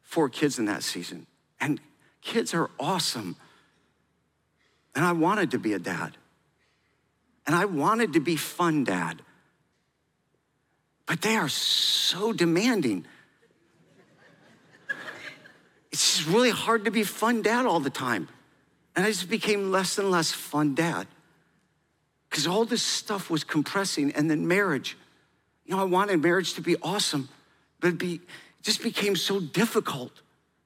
four 0.00 0.30
kids 0.30 0.58
in 0.58 0.64
that 0.64 0.82
season. 0.84 1.26
And 1.60 1.82
kids 2.22 2.54
are 2.54 2.70
awesome. 2.80 3.36
And 4.94 5.04
I 5.04 5.12
wanted 5.12 5.50
to 5.50 5.58
be 5.58 5.74
a 5.74 5.78
dad. 5.78 6.16
And 7.46 7.54
I 7.54 7.66
wanted 7.66 8.14
to 8.14 8.20
be 8.20 8.36
fun 8.36 8.84
dad. 8.84 9.20
But 11.04 11.20
they 11.20 11.36
are 11.36 11.50
so 11.50 12.32
demanding. 12.32 13.04
It's 15.90 16.16
just 16.16 16.26
really 16.26 16.48
hard 16.48 16.86
to 16.86 16.90
be 16.90 17.04
fun 17.04 17.42
dad 17.42 17.66
all 17.66 17.78
the 17.78 17.90
time. 17.90 18.28
And 18.94 19.04
I 19.04 19.08
just 19.08 19.28
became 19.28 19.70
less 19.70 19.98
and 19.98 20.10
less 20.10 20.32
fun 20.32 20.74
dad. 20.74 21.06
Because 22.28 22.46
all 22.46 22.64
this 22.64 22.82
stuff 22.82 23.30
was 23.30 23.44
compressing, 23.44 24.12
and 24.12 24.30
then 24.30 24.46
marriage. 24.48 24.96
You 25.64 25.74
know, 25.76 25.80
I 25.80 25.84
wanted 25.84 26.22
marriage 26.22 26.54
to 26.54 26.60
be 26.60 26.76
awesome, 26.82 27.28
but 27.80 27.88
it, 27.88 27.98
be, 27.98 28.20
just 28.62 28.82
became 28.82 29.16
so 29.16 29.40
difficult 29.40 30.12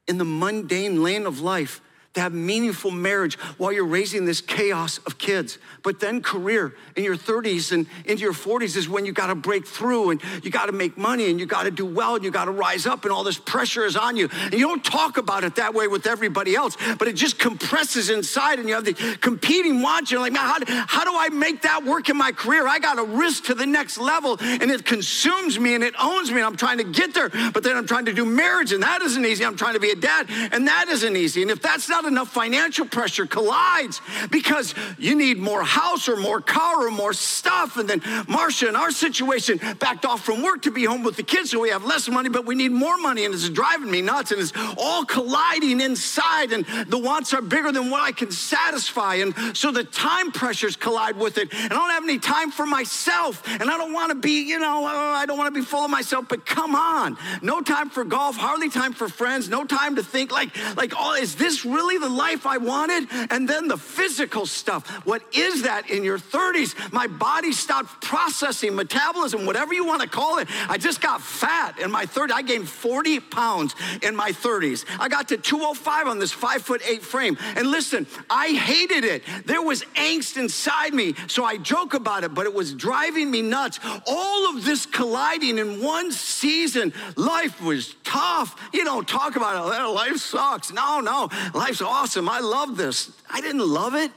in 0.06 0.18
the 0.18 0.25
mundane 0.25 1.02
lane 1.02 1.26
of 1.26 1.40
life 1.40 1.80
to 2.16 2.23
have 2.23 2.32
meaningful 2.32 2.90
marriage 2.90 3.38
while 3.58 3.73
you're 3.73 3.87
raising 3.87 4.25
this 4.25 4.40
chaos 4.40 4.99
of 5.06 5.18
kids. 5.18 5.58
But 5.82 6.00
then 6.00 6.23
career 6.23 6.75
in 6.96 7.04
your 7.04 7.16
30s 7.16 7.73
and 7.73 7.87
into 8.06 8.23
your 8.23 8.32
40s 8.32 8.76
is 8.76 8.88
when 8.88 9.04
you 9.04 9.12
got 9.12 9.28
to 9.28 9.35
break 9.35 9.66
through 9.66 10.11
and 10.11 10.23
you 10.42 10.50
got 10.50 10.66
to 10.66 10.73
make 10.73 10.96
money 10.96 11.30
and 11.30 11.38
you 11.38 11.46
got 11.46 11.64
to 11.64 11.70
do 11.70 11.85
well 11.85 12.14
and 12.14 12.25
you 12.25 12.30
got 12.30 12.46
to 12.46 12.50
rise 12.50 12.87
up 12.87 13.04
and 13.04 13.12
all 13.12 13.23
this 13.23 13.38
pressure 13.38 13.85
is 13.85 13.96
on 13.96 14.16
you. 14.16 14.28
And 14.44 14.54
you 14.54 14.66
don't 14.66 14.85
talk 14.85 15.18
about 15.18 15.44
it 15.44 15.56
that 15.56 15.75
way 15.75 15.88
with 15.88 16.06
everybody 16.06 16.56
else, 16.56 16.76
but 16.99 17.06
it 17.06 17.16
just 17.16 17.38
compresses 17.38 18.08
inside 18.08 18.58
and 18.58 18.68
you 18.68 18.75
have 18.75 18.87
the 18.87 18.94
competing 19.20 19.82
wants. 19.82 20.11
You're 20.11 20.20
like, 20.20 20.32
man, 20.32 20.42
how, 20.42 20.87
how 20.87 21.04
do 21.04 21.12
I 21.14 21.28
make 21.28 21.62
that 21.62 21.85
work 21.85 22.08
in 22.08 22.16
my 22.16 22.32
career? 22.32 22.66
I 22.66 22.78
got 22.78 22.94
to 22.94 23.04
risk 23.04 23.44
to 23.44 23.54
the 23.54 23.66
next 23.66 23.99
level 23.99 24.38
and 24.40 24.70
it 24.70 24.87
consumes 24.87 25.61
me 25.61 25.75
and 25.75 25.85
it 25.85 25.94
owns 26.00 26.30
me. 26.30 26.38
And 26.38 26.46
I'm 26.46 26.56
trying 26.56 26.78
to 26.78 26.85
get 26.85 27.12
there, 27.12 27.28
but 27.28 27.62
then 27.62 27.76
I'm 27.76 27.87
trying 27.87 28.06
to 28.06 28.14
do 28.14 28.25
marriage 28.25 28.73
and 28.73 28.82
that 28.82 29.02
isn't 29.02 29.25
easy. 29.25 29.44
I'm 29.44 29.56
trying 29.56 29.75
to 29.75 29.80
be 29.80 29.90
a 29.90 29.96
dad 29.96 30.26
and 30.30 30.66
that 30.66 30.88
isn't 30.88 31.16
easy. 31.16 31.42
And 31.42 31.50
if 31.50 31.61
that's 31.61 31.90
not 31.90 32.05
enough 32.06 32.28
financial 32.28 32.86
pressure 32.86 33.26
collides 33.26 34.00
because 34.30 34.75
you 34.98 35.14
need 35.14 35.38
more 35.38 35.62
house 35.62 36.08
or 36.08 36.16
more 36.16 36.40
car 36.40 36.86
or 36.86 36.90
more 36.90 37.12
stuff. 37.12 37.76
And 37.76 37.88
then 37.88 38.02
Marcia, 38.28 38.68
in 38.68 38.76
our 38.76 38.90
situation, 38.90 39.58
backed 39.78 40.04
off 40.04 40.25
from 40.25 40.42
work 40.42 40.62
to 40.62 40.70
be 40.70 40.84
home 40.84 41.02
with 41.02 41.16
the 41.16 41.22
kids, 41.22 41.50
so 41.50 41.60
we 41.60 41.70
have 41.70 41.84
less 41.84 42.08
money, 42.08 42.28
but 42.28 42.46
we 42.46 42.54
need 42.54 42.72
more 42.72 42.96
money, 42.98 43.25
and 43.25 43.34
it's 43.34 43.48
driving 43.48 43.90
me 43.90 44.02
nuts. 44.02 44.32
And 44.32 44.40
it's 44.40 44.52
all 44.76 45.04
colliding 45.04 45.80
inside, 45.80 46.52
and 46.52 46.64
the 46.88 46.98
wants 46.98 47.32
are 47.34 47.42
bigger 47.42 47.70
than 47.70 47.90
what 47.90 48.02
I 48.02 48.12
can 48.12 48.30
satisfy. 48.30 49.16
And 49.16 49.34
so 49.56 49.70
the 49.70 49.84
time 49.84 50.32
pressures 50.32 50.76
collide 50.76 51.16
with 51.16 51.38
it. 51.38 51.52
And 51.52 51.72
I 51.72 51.76
don't 51.76 51.90
have 51.90 52.02
any 52.02 52.18
time 52.18 52.50
for 52.50 52.66
myself, 52.66 53.42
and 53.46 53.70
I 53.70 53.76
don't 53.76 53.92
want 53.92 54.10
to 54.10 54.16
be, 54.16 54.48
you 54.48 54.58
know, 54.58 54.84
I 54.84 55.26
don't 55.26 55.38
want 55.38 55.54
to 55.54 55.60
be 55.60 55.64
full 55.64 55.84
of 55.84 55.90
myself. 55.90 56.26
But 56.28 56.44
come 56.44 56.75
on, 56.75 57.16
no 57.42 57.60
time 57.60 57.90
for 57.90 58.04
golf, 58.04 58.36
hardly 58.36 58.70
time 58.70 58.92
for 58.92 59.08
friends, 59.08 59.48
no 59.48 59.64
time 59.64 59.96
to 59.96 60.02
think 60.02 60.32
like, 60.32 60.50
like, 60.76 60.92
oh, 60.98 61.14
is 61.14 61.36
this 61.36 61.64
really 61.64 61.85
the 61.98 62.08
life? 62.08 62.26
life 62.26 62.44
I 62.44 62.58
wanted, 62.58 63.06
and 63.30 63.48
then 63.48 63.68
the 63.68 63.76
physical 63.76 64.46
stuff. 64.46 64.88
What 65.06 65.22
is 65.32 65.62
that 65.62 65.90
in 65.90 66.02
your 66.02 66.18
30s? 66.18 66.92
My 66.92 67.06
body 67.06 67.52
stopped 67.52 68.02
processing 68.02 68.74
metabolism, 68.74 69.46
whatever 69.46 69.72
you 69.72 69.86
want 69.86 70.02
to 70.02 70.08
call 70.08 70.38
it. 70.38 70.48
I 70.68 70.76
just 70.76 71.00
got 71.00 71.22
fat 71.22 71.78
in 71.78 71.90
my 71.90 72.04
30s. 72.04 72.32
I 72.32 72.42
gained 72.42 72.68
40 72.68 73.20
pounds 73.20 73.74
in 74.02 74.16
my 74.16 74.32
30s. 74.32 74.84
I 74.98 75.08
got 75.08 75.28
to 75.28 75.36
205 75.36 76.08
on 76.08 76.18
this 76.18 76.32
five 76.32 76.62
foot 76.62 76.82
eight 76.84 77.02
frame. 77.02 77.38
And 77.56 77.70
listen, 77.70 78.06
I 78.28 78.48
hated 78.48 79.04
it. 79.04 79.22
There 79.44 79.62
was 79.62 79.82
angst 79.94 80.36
inside 80.36 80.92
me, 80.92 81.14
so 81.28 81.44
I 81.44 81.56
joke 81.56 81.94
about 81.94 82.24
it, 82.24 82.34
but 82.34 82.46
it 82.46 82.54
was 82.54 82.74
driving 82.74 83.30
me 83.30 83.40
nuts. 83.40 83.78
All 84.06 84.50
of 84.50 84.64
this 84.64 84.84
colliding 84.84 85.58
in 85.58 85.80
one 85.80 86.10
season. 86.10 86.92
Life 87.16 87.62
was 87.62 87.94
tough. 88.02 88.60
You 88.72 88.84
don't 88.84 89.06
talk 89.06 89.36
about 89.36 89.54
it. 89.56 89.86
Life 89.86 90.16
sucks. 90.16 90.72
No, 90.72 91.00
no, 91.00 91.28
life's 91.54 91.75
awesome 91.83 92.06
awesome. 92.06 92.28
I 92.28 92.40
love 92.40 92.76
this. 92.76 93.11
I 93.28 93.40
didn't 93.40 93.66
love 93.66 93.95
it. 93.95 94.11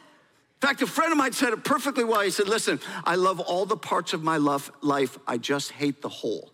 In 0.62 0.68
fact, 0.68 0.82
a 0.82 0.88
friend 0.88 1.12
of 1.12 1.18
mine 1.18 1.32
said 1.32 1.54
it 1.54 1.64
perfectly 1.64 2.04
well. 2.04 2.22
He 2.22 2.32
said, 2.32 2.48
Listen, 2.48 2.80
I 3.06 3.16
love 3.16 3.40
all 3.40 3.66
the 3.66 3.78
parts 3.78 4.14
of 4.14 4.24
my 4.24 4.38
life, 4.38 5.18
I 5.26 5.38
just 5.38 5.72
hate 5.72 6.02
the 6.02 6.10
whole. 6.10 6.52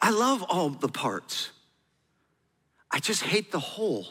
I 0.00 0.10
love 0.10 0.42
all 0.48 0.70
the 0.70 0.88
parts. 0.88 1.50
I 2.90 2.98
just 2.98 3.22
hate 3.22 3.52
the 3.52 3.58
whole. 3.58 4.06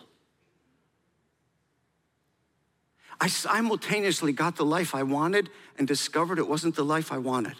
I 3.19 3.27
simultaneously 3.27 4.33
got 4.33 4.55
the 4.55 4.65
life 4.65 4.95
I 4.95 5.03
wanted 5.03 5.49
and 5.77 5.87
discovered 5.87 6.39
it 6.39 6.47
wasn't 6.47 6.75
the 6.75 6.83
life 6.83 7.11
I 7.11 7.19
wanted. 7.19 7.55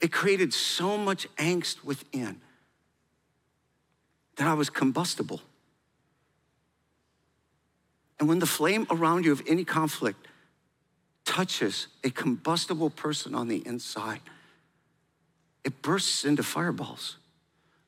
It 0.00 0.12
created 0.12 0.52
so 0.52 0.96
much 0.96 1.28
angst 1.36 1.84
within 1.84 2.40
that 4.38 4.46
I 4.46 4.54
was 4.54 4.70
combustible. 4.70 5.42
And 8.18 8.28
when 8.28 8.38
the 8.38 8.46
flame 8.46 8.86
around 8.90 9.24
you 9.24 9.32
of 9.32 9.42
any 9.46 9.64
conflict 9.64 10.26
touches 11.24 11.88
a 12.02 12.10
combustible 12.10 12.88
person 12.88 13.34
on 13.34 13.48
the 13.48 13.64
inside, 13.66 14.20
it 15.64 15.82
bursts 15.82 16.24
into 16.24 16.42
fireballs. 16.42 17.16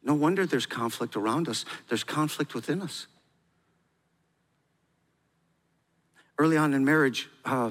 No 0.02 0.14
wonder 0.14 0.44
there's 0.44 0.66
conflict 0.66 1.16
around 1.16 1.48
us, 1.48 1.64
there's 1.88 2.04
conflict 2.04 2.54
within 2.54 2.82
us. 2.82 3.06
Early 6.38 6.56
on 6.56 6.74
in 6.74 6.84
marriage, 6.84 7.28
uh, 7.44 7.70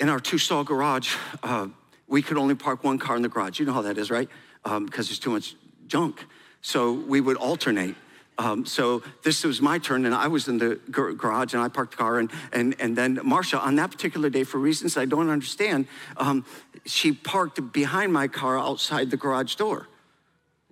in 0.00 0.08
our 0.08 0.20
two 0.20 0.38
stall 0.38 0.64
garage, 0.64 1.14
uh, 1.42 1.68
we 2.06 2.22
could 2.22 2.38
only 2.38 2.54
park 2.54 2.82
one 2.82 2.98
car 2.98 3.16
in 3.16 3.22
the 3.22 3.28
garage. 3.28 3.58
You 3.58 3.66
know 3.66 3.72
how 3.72 3.82
that 3.82 3.98
is, 3.98 4.10
right? 4.10 4.28
Um, 4.64 4.86
because 4.86 5.08
there's 5.08 5.18
too 5.18 5.30
much 5.30 5.54
junk. 5.86 6.24
So 6.62 6.92
we 6.92 7.20
would 7.20 7.36
alternate. 7.36 7.96
Um, 8.38 8.64
so 8.64 9.02
this 9.24 9.44
was 9.44 9.60
my 9.60 9.78
turn, 9.78 10.06
and 10.06 10.14
I 10.14 10.28
was 10.28 10.48
in 10.48 10.56
the 10.58 10.80
garage, 10.90 11.52
and 11.52 11.62
I 11.62 11.68
parked 11.68 11.90
the 11.92 11.98
car, 11.98 12.18
and 12.18 12.30
and 12.52 12.74
and 12.80 12.96
then 12.96 13.20
Marcia, 13.22 13.60
on 13.60 13.76
that 13.76 13.90
particular 13.90 14.30
day, 14.30 14.44
for 14.44 14.58
reasons 14.58 14.96
I 14.96 15.04
don't 15.04 15.28
understand, 15.28 15.86
um, 16.16 16.46
she 16.86 17.12
parked 17.12 17.72
behind 17.72 18.12
my 18.12 18.28
car 18.28 18.58
outside 18.58 19.10
the 19.10 19.18
garage 19.18 19.56
door. 19.56 19.88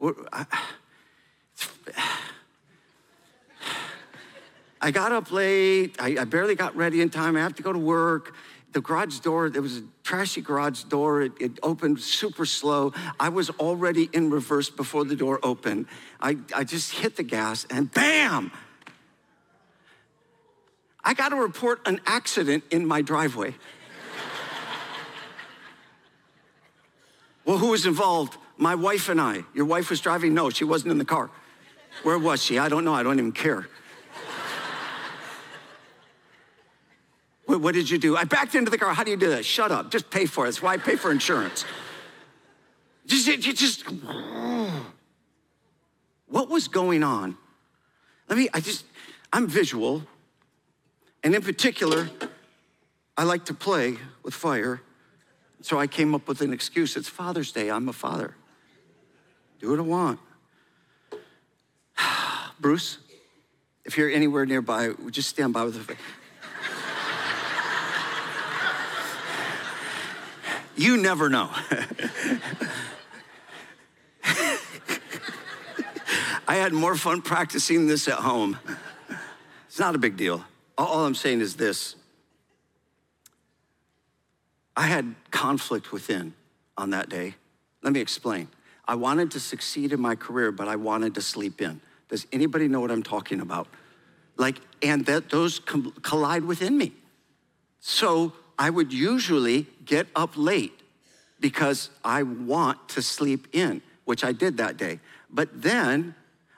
I 4.83 4.91
got 4.91 5.13
up 5.13 5.31
late. 5.31 5.97
I, 5.99 6.17
I 6.21 6.25
barely 6.25 6.55
got 6.55 6.75
ready 6.75 7.03
in 7.03 7.11
time. 7.11 7.37
I 7.37 7.41
have 7.41 7.55
to 7.57 7.63
go 7.63 7.71
to 7.71 7.79
work 7.79 8.35
the 8.73 8.81
garage 8.81 9.19
door, 9.21 9.51
there 9.51 9.63
was 9.63 9.79
a 9.79 9.83
trashy 10.03 10.41
garage 10.41 10.85
door. 10.85 11.23
It, 11.23 11.33
it, 11.41 11.59
opened 11.63 12.01
super 12.01 12.47
slow. 12.47 12.93
I 13.19 13.29
was 13.29 13.51
already 13.51 14.09
in 14.13 14.31
reverse 14.31 14.71
before 14.71 15.05
the 15.05 15.17
door 15.17 15.41
opened. 15.43 15.87
I, 16.21 16.39
I 16.55 16.65
just 16.65 16.93
hit 16.93 17.17
the 17.17 17.23
gas 17.23 17.67
and 17.71 17.91
bam! 17.93 18.53
I 21.03 21.15
got 21.15 21.31
to 21.31 21.37
report 21.37 21.81
an 21.87 22.01
accident 22.07 22.65
in 22.71 22.87
my 22.87 23.03
driveway. 23.03 23.55
well, 27.45 27.59
who 27.59 27.69
was 27.69 27.87
involved? 27.87 28.37
My 28.57 28.75
wife 28.75 29.09
and 29.09 29.21
I. 29.21 29.45
Your 29.55 29.65
wife 29.65 29.89
was 29.89 30.01
driving? 30.01 30.35
No, 30.35 30.51
she 30.51 30.65
wasn't 30.65 30.93
in 30.93 30.99
the 30.99 31.05
car. 31.05 31.31
Where 32.03 32.19
was 32.19 32.43
she? 32.43 32.59
I 32.59 32.69
don't 32.69 32.85
know. 32.85 32.95
I 32.95 33.03
don't 33.03 33.19
even 33.19 33.33
care. 33.33 33.67
What 37.61 37.75
did 37.75 37.91
you 37.91 37.99
do? 37.99 38.17
I 38.17 38.25
backed 38.25 38.55
into 38.55 38.71
the 38.71 38.79
car. 38.79 38.95
How 38.95 39.05
do 39.05 39.11
you 39.11 39.17
do 39.17 39.31
that? 39.31 39.45
Shut 39.45 39.71
up. 39.71 39.91
Just 39.91 40.11
pay 40.11 40.27
for 40.27 40.45
it. 40.45 40.49
That's 40.49 40.63
why 40.63 40.75
I 40.75 40.77
pay 40.79 40.97
for 40.97 41.11
insurance. 41.11 41.65
Just, 43.07 43.41
just, 43.41 43.85
what 46.27 46.49
was 46.49 46.69
going 46.69 47.03
on? 47.03 47.37
Let 48.29 48.39
me, 48.39 48.49
I 48.55 48.61
just, 48.61 48.85
I'm 49.33 49.47
visual. 49.47 50.05
And 51.23 51.35
in 51.35 51.43
particular, 51.43 52.09
I 53.17 53.25
like 53.25 53.45
to 53.47 53.55
play 53.55 53.97
with 54.23 54.33
fire. 54.33 54.81
So 55.61 55.79
I 55.79 55.87
came 55.87 56.15
up 56.15 56.29
with 56.29 56.41
an 56.41 56.53
excuse. 56.53 56.97
It's 56.97 57.09
Father's 57.09 57.53
Day. 57.53 57.71
I'm 57.71 57.89
a 57.89 57.93
father. 57.93 58.35
Do 59.59 59.71
what 59.71 59.79
I 59.79 59.83
want. 59.83 60.21
Bruce, 62.61 62.99
if 63.85 63.99
you're 63.99 64.11
anywhere 64.11 64.47
nearby, 64.47 64.93
just 65.11 65.29
stand 65.29 65.53
by 65.53 65.65
with 65.65 65.87
the 65.87 65.97
You 70.77 70.97
never 70.97 71.29
know. 71.29 71.51
I 76.49 76.57
had 76.57 76.73
more 76.73 76.97
fun 76.97 77.23
practicing 77.23 77.87
this 77.87 78.09
at 78.09 78.19
home. 78.19 78.59
It's 79.69 79.79
not 79.79 79.95
a 79.95 79.99
big 79.99 80.17
deal. 80.17 80.45
All, 80.77 81.05
I'm 81.05 81.15
saying 81.15 81.41
is 81.41 81.57
this 81.57 81.95
I 84.77 84.87
had 84.87 85.15
conflict 85.31 85.93
within 85.93 86.35
on 86.77 86.91
that 86.91 87.09
day. 87.09 87.35
Let 87.83 87.93
me 87.93 88.01
explain. 88.01 88.49
I 88.87 88.95
wanted 88.97 89.31
to 89.33 89.41
succeed 89.41 89.93
in 89.93 90.01
my 90.01 90.17
career, 90.17 90.51
but 90.51 90.67
I 90.67 90.77
wanted 90.77 91.15
to 91.15 91.23
sleep 91.23 91.61
in. 91.61 91.81
Does 92.09 92.27
anybody 92.33 92.67
know 92.67 92.81
what 92.81 92.91
I'm 92.91 93.03
talking 93.03 93.41
about? 93.41 93.69
Like, 94.37 94.57
and 94.83 95.07
that 95.07 95.31
those 95.31 95.61
collide 95.61 96.45
within 96.45 96.77
me. 96.77 96.93
So 97.79 98.33
I 98.59 98.71
would 98.71 98.93
usually 98.93 99.67
get 99.91 100.07
up 100.15 100.31
late 100.37 100.73
because 101.41 101.91
I 102.05 102.23
want 102.23 102.89
to 102.91 103.03
sleep 103.03 103.49
in, 103.53 103.83
which 104.05 104.23
I 104.23 104.33
did 104.33 104.59
that 104.59 104.77
day. 104.77 105.01
But 105.29 105.49
then 105.63 106.15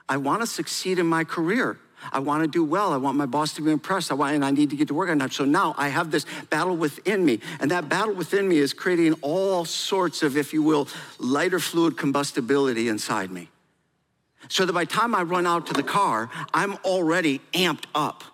I 0.08 0.18
want 0.18 0.42
to 0.42 0.46
succeed 0.46 0.98
in 0.98 1.06
my 1.06 1.24
career. 1.24 1.78
I 2.12 2.18
want 2.18 2.42
to 2.42 2.48
do 2.48 2.62
well. 2.62 2.92
I 2.92 2.98
want 2.98 3.16
my 3.16 3.26
boss 3.26 3.54
to 3.54 3.62
be 3.62 3.70
impressed. 3.70 4.10
I 4.10 4.14
want, 4.14 4.34
and 4.34 4.44
I 4.44 4.50
need 4.50 4.68
to 4.70 4.76
get 4.76 4.88
to 4.88 4.94
work 4.94 5.08
on 5.08 5.20
time. 5.20 5.30
So 5.30 5.46
now 5.46 5.74
I 5.78 5.88
have 5.88 6.10
this 6.10 6.26
battle 6.50 6.76
within 6.76 7.24
me. 7.24 7.40
And 7.58 7.70
that 7.70 7.88
battle 7.88 8.14
within 8.14 8.46
me 8.46 8.58
is 8.58 8.74
creating 8.74 9.14
all 9.22 9.64
sorts 9.64 10.22
of, 10.22 10.36
if 10.36 10.52
you 10.52 10.62
will, 10.62 10.88
lighter 11.18 11.60
fluid 11.60 11.96
combustibility 11.96 12.88
inside 12.88 13.30
me. 13.30 13.48
So 14.48 14.66
that 14.66 14.72
by 14.72 14.84
the 14.84 14.90
time 14.90 15.14
I 15.14 15.22
run 15.22 15.46
out 15.46 15.68
to 15.68 15.72
the 15.72 15.84
car, 15.84 16.28
I'm 16.52 16.74
already 16.84 17.40
amped 17.54 17.84
up. 17.94 18.24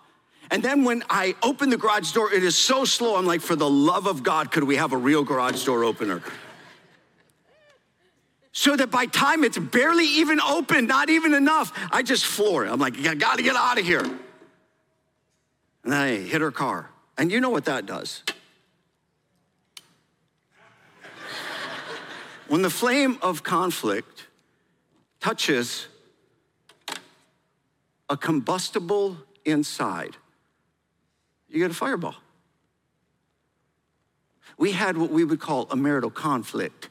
And 0.51 0.63
then 0.63 0.83
when 0.83 1.03
I 1.09 1.35
open 1.43 1.69
the 1.69 1.77
garage 1.77 2.11
door, 2.11 2.33
it 2.33 2.43
is 2.43 2.55
so 2.55 2.85
slow. 2.85 3.15
I'm 3.15 3.25
like, 3.25 3.41
for 3.41 3.55
the 3.55 3.69
love 3.69 4.07
of 4.07 4.23
God, 4.23 4.51
could 4.51 4.63
we 4.63 4.77
have 4.77 4.93
a 4.93 4.97
real 4.97 5.23
garage 5.23 5.63
door 5.63 5.83
opener? 5.83 6.23
So 8.51 8.75
that 8.75 8.89
by 8.89 9.05
time 9.05 9.43
it's 9.43 9.57
barely 9.57 10.05
even 10.05 10.39
open, 10.39 10.87
not 10.87 11.09
even 11.09 11.33
enough, 11.33 11.71
I 11.91 12.01
just 12.01 12.25
floor 12.25 12.65
it. 12.65 12.71
I'm 12.71 12.79
like, 12.79 12.99
I 13.05 13.13
gotta 13.13 13.43
get 13.43 13.55
out 13.55 13.77
of 13.77 13.85
here. 13.85 14.03
And 15.83 15.93
I 15.93 16.17
hit 16.17 16.41
her 16.41 16.51
car. 16.51 16.89
And 17.17 17.31
you 17.31 17.39
know 17.39 17.51
what 17.51 17.65
that 17.65 17.85
does. 17.85 18.23
when 22.49 22.63
the 22.63 22.69
flame 22.69 23.17
of 23.21 23.43
conflict 23.43 24.27
touches 25.19 25.87
a 28.09 28.17
combustible 28.17 29.15
inside, 29.45 30.17
you 31.49 31.59
get 31.59 31.71
a 31.71 31.73
fireball. 31.73 32.15
We 34.57 34.71
had 34.71 34.97
what 34.97 35.09
we 35.09 35.23
would 35.23 35.39
call 35.39 35.67
a 35.71 35.75
marital 35.75 36.09
conflict. 36.09 36.89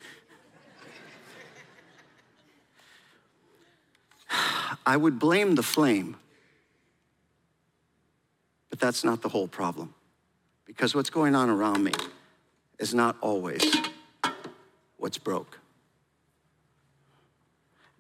I 4.87 4.97
would 4.97 5.19
blame 5.19 5.55
the 5.55 5.63
flame, 5.63 6.17
but 8.71 8.81
that's 8.81 9.05
not 9.05 9.23
the 9.23 9.29
whole 9.29 9.49
problem. 9.49 9.95
Because 10.65 10.95
what's 10.95 11.11
going 11.11 11.35
on 11.35 11.51
around 11.51 11.85
me 11.85 11.93
is 12.79 12.95
not 12.95 13.17
always 13.21 13.63
what's 14.97 15.19
broke. 15.19 15.59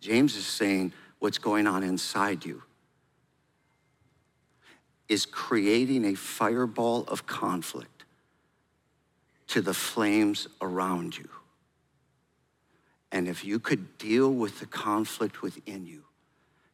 James 0.00 0.36
is 0.36 0.46
saying 0.46 0.92
what's 1.18 1.38
going 1.38 1.66
on 1.66 1.82
inside 1.82 2.44
you 2.44 2.62
is 5.08 5.26
creating 5.26 6.04
a 6.04 6.14
fireball 6.14 7.04
of 7.08 7.26
conflict 7.26 8.04
to 9.48 9.62
the 9.62 9.74
flames 9.74 10.46
around 10.60 11.16
you. 11.16 11.28
And 13.10 13.26
if 13.26 13.44
you 13.44 13.58
could 13.58 13.96
deal 13.96 14.30
with 14.30 14.60
the 14.60 14.66
conflict 14.66 15.40
within 15.40 15.86
you, 15.86 16.04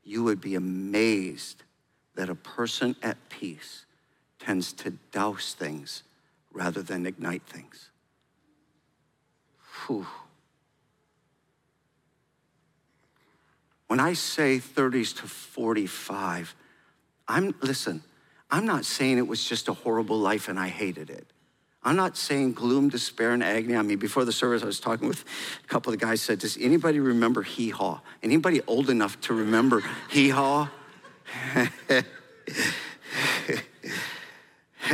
you 0.02 0.24
would 0.24 0.40
be 0.40 0.56
amazed 0.56 1.62
that 2.16 2.28
a 2.28 2.34
person 2.34 2.96
at 3.02 3.16
peace 3.28 3.86
tends 4.38 4.72
to 4.72 4.90
douse 5.12 5.54
things 5.54 6.02
rather 6.52 6.82
than 6.82 7.06
ignite 7.06 7.42
things. 7.44 7.90
Whew. 9.86 10.06
When 13.86 14.00
I 14.00 14.14
say 14.14 14.58
30s 14.58 15.16
to 15.18 15.28
45, 15.28 16.54
I'm, 17.28 17.54
listen, 17.62 18.02
I'm 18.54 18.66
not 18.66 18.84
saying 18.84 19.18
it 19.18 19.26
was 19.26 19.44
just 19.44 19.66
a 19.66 19.72
horrible 19.72 20.16
life 20.16 20.46
and 20.46 20.60
I 20.60 20.68
hated 20.68 21.10
it. 21.10 21.26
I'm 21.82 21.96
not 21.96 22.16
saying 22.16 22.52
gloom, 22.52 22.88
despair, 22.88 23.32
and 23.32 23.42
agony. 23.42 23.74
I 23.74 23.82
mean, 23.82 23.98
before 23.98 24.24
the 24.24 24.30
service, 24.30 24.62
I 24.62 24.66
was 24.66 24.78
talking 24.78 25.08
with 25.08 25.24
a 25.64 25.66
couple 25.66 25.92
of 25.92 25.98
the 25.98 26.06
guys. 26.06 26.22
Said, 26.22 26.38
"Does 26.38 26.56
anybody 26.58 27.00
remember 27.00 27.42
Hee 27.42 27.70
Haw? 27.70 28.00
Anybody 28.22 28.60
old 28.68 28.90
enough 28.90 29.20
to 29.22 29.34
remember 29.34 29.82
Hee 30.08 30.28
Haw?" 30.28 30.68
and 31.56 32.04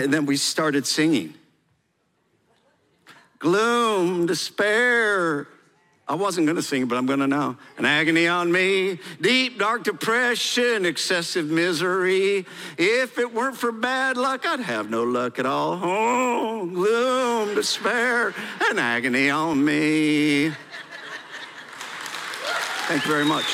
then 0.09 0.25
we 0.25 0.39
started 0.39 0.87
singing. 0.87 1.35
Gloom, 3.41 4.25
despair, 4.25 5.49
I 6.11 6.15
wasn't 6.15 6.49
gonna 6.49 6.61
sing, 6.61 6.87
but 6.87 6.99
I'm 6.99 7.07
gonna 7.07 7.29
now. 7.29 7.57
An 7.79 7.85
agony 7.85 8.27
on 8.27 8.51
me, 8.51 8.99
deep, 9.21 9.61
dark 9.61 9.85
depression, 9.85 10.85
excessive 10.85 11.47
misery. 11.47 12.47
If 12.77 13.17
it 13.17 13.33
weren't 13.33 13.57
for 13.57 13.71
bad 13.71 14.17
luck, 14.17 14.45
I'd 14.45 14.59
have 14.59 14.91
no 14.91 15.05
luck 15.05 15.39
at 15.39 15.47
all. 15.47 15.79
Oh, 15.81 16.67
gloom, 16.67 17.55
despair, 17.55 18.35
an 18.61 18.81
agony 18.81 19.31
on 19.31 19.65
me. 19.65 20.51
Thank 22.89 23.05
you 23.05 23.13
very 23.13 23.25
much. 23.25 23.47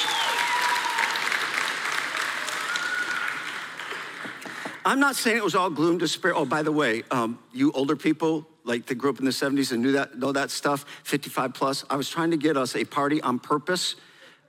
I'm 4.86 4.98
not 4.98 5.14
saying 5.14 5.36
it 5.36 5.44
was 5.44 5.54
all 5.54 5.68
gloom, 5.68 5.98
despair. 5.98 6.34
Oh, 6.34 6.46
by 6.46 6.62
the 6.62 6.72
way, 6.72 7.02
um, 7.10 7.38
you 7.52 7.70
older 7.72 7.96
people, 7.96 8.46
like 8.66 8.86
that 8.86 8.96
grew 8.96 9.10
up 9.10 9.18
in 9.18 9.24
the 9.24 9.30
70s 9.30 9.72
and 9.72 9.82
knew 9.82 9.92
that, 9.92 10.18
know 10.18 10.32
that 10.32 10.50
stuff, 10.50 10.84
55 11.04 11.54
plus, 11.54 11.84
I 11.88 11.96
was 11.96 12.08
trying 12.08 12.32
to 12.32 12.36
get 12.36 12.56
us 12.56 12.74
a 12.76 12.84
party 12.84 13.20
on 13.22 13.38
purpose 13.38 13.94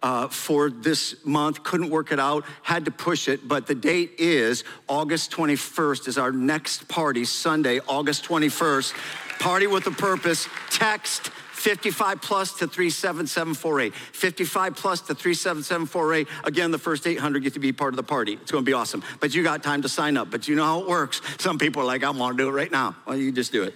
uh, 0.01 0.27
for 0.27 0.69
this 0.69 1.15
month. 1.25 1.63
Couldn't 1.63 1.89
work 1.89 2.11
it 2.11 2.19
out, 2.19 2.43
had 2.63 2.85
to 2.85 2.91
push 2.91 3.27
it, 3.27 3.47
but 3.47 3.67
the 3.67 3.75
date 3.75 4.13
is 4.17 4.63
August 4.87 5.31
21st 5.31 6.07
is 6.07 6.17
our 6.17 6.31
next 6.31 6.87
party, 6.87 7.25
Sunday, 7.25 7.79
August 7.87 8.25
21st. 8.25 8.93
Party 9.39 9.67
with 9.67 9.87
a 9.87 9.91
purpose, 9.91 10.47
text 10.69 11.31
55 11.57 12.21
plus 12.21 12.53
to 12.53 12.67
37748. 12.67 13.93
55 13.93 14.75
plus 14.75 15.01
to 15.01 15.15
37748. 15.15 16.27
Again, 16.43 16.71
the 16.71 16.77
first 16.77 17.07
800 17.07 17.43
get 17.43 17.53
to 17.53 17.59
be 17.59 17.73
part 17.73 17.93
of 17.93 17.97
the 17.97 18.03
party. 18.03 18.33
It's 18.33 18.51
going 18.51 18.63
to 18.63 18.69
be 18.69 18.73
awesome. 18.73 19.03
But 19.19 19.33
you 19.33 19.43
got 19.43 19.63
time 19.63 19.81
to 19.81 19.89
sign 19.89 20.17
up. 20.17 20.29
But 20.29 20.47
you 20.47 20.55
know 20.55 20.63
how 20.63 20.81
it 20.81 20.87
works. 20.87 21.21
Some 21.39 21.57
people 21.57 21.81
are 21.81 21.85
like, 21.85 22.03
I 22.03 22.11
want 22.11 22.37
to 22.37 22.43
do 22.43 22.49
it 22.49 22.53
right 22.53 22.71
now. 22.71 22.95
Well, 23.05 23.17
you 23.17 23.31
just 23.31 23.51
do 23.51 23.63
it. 23.63 23.73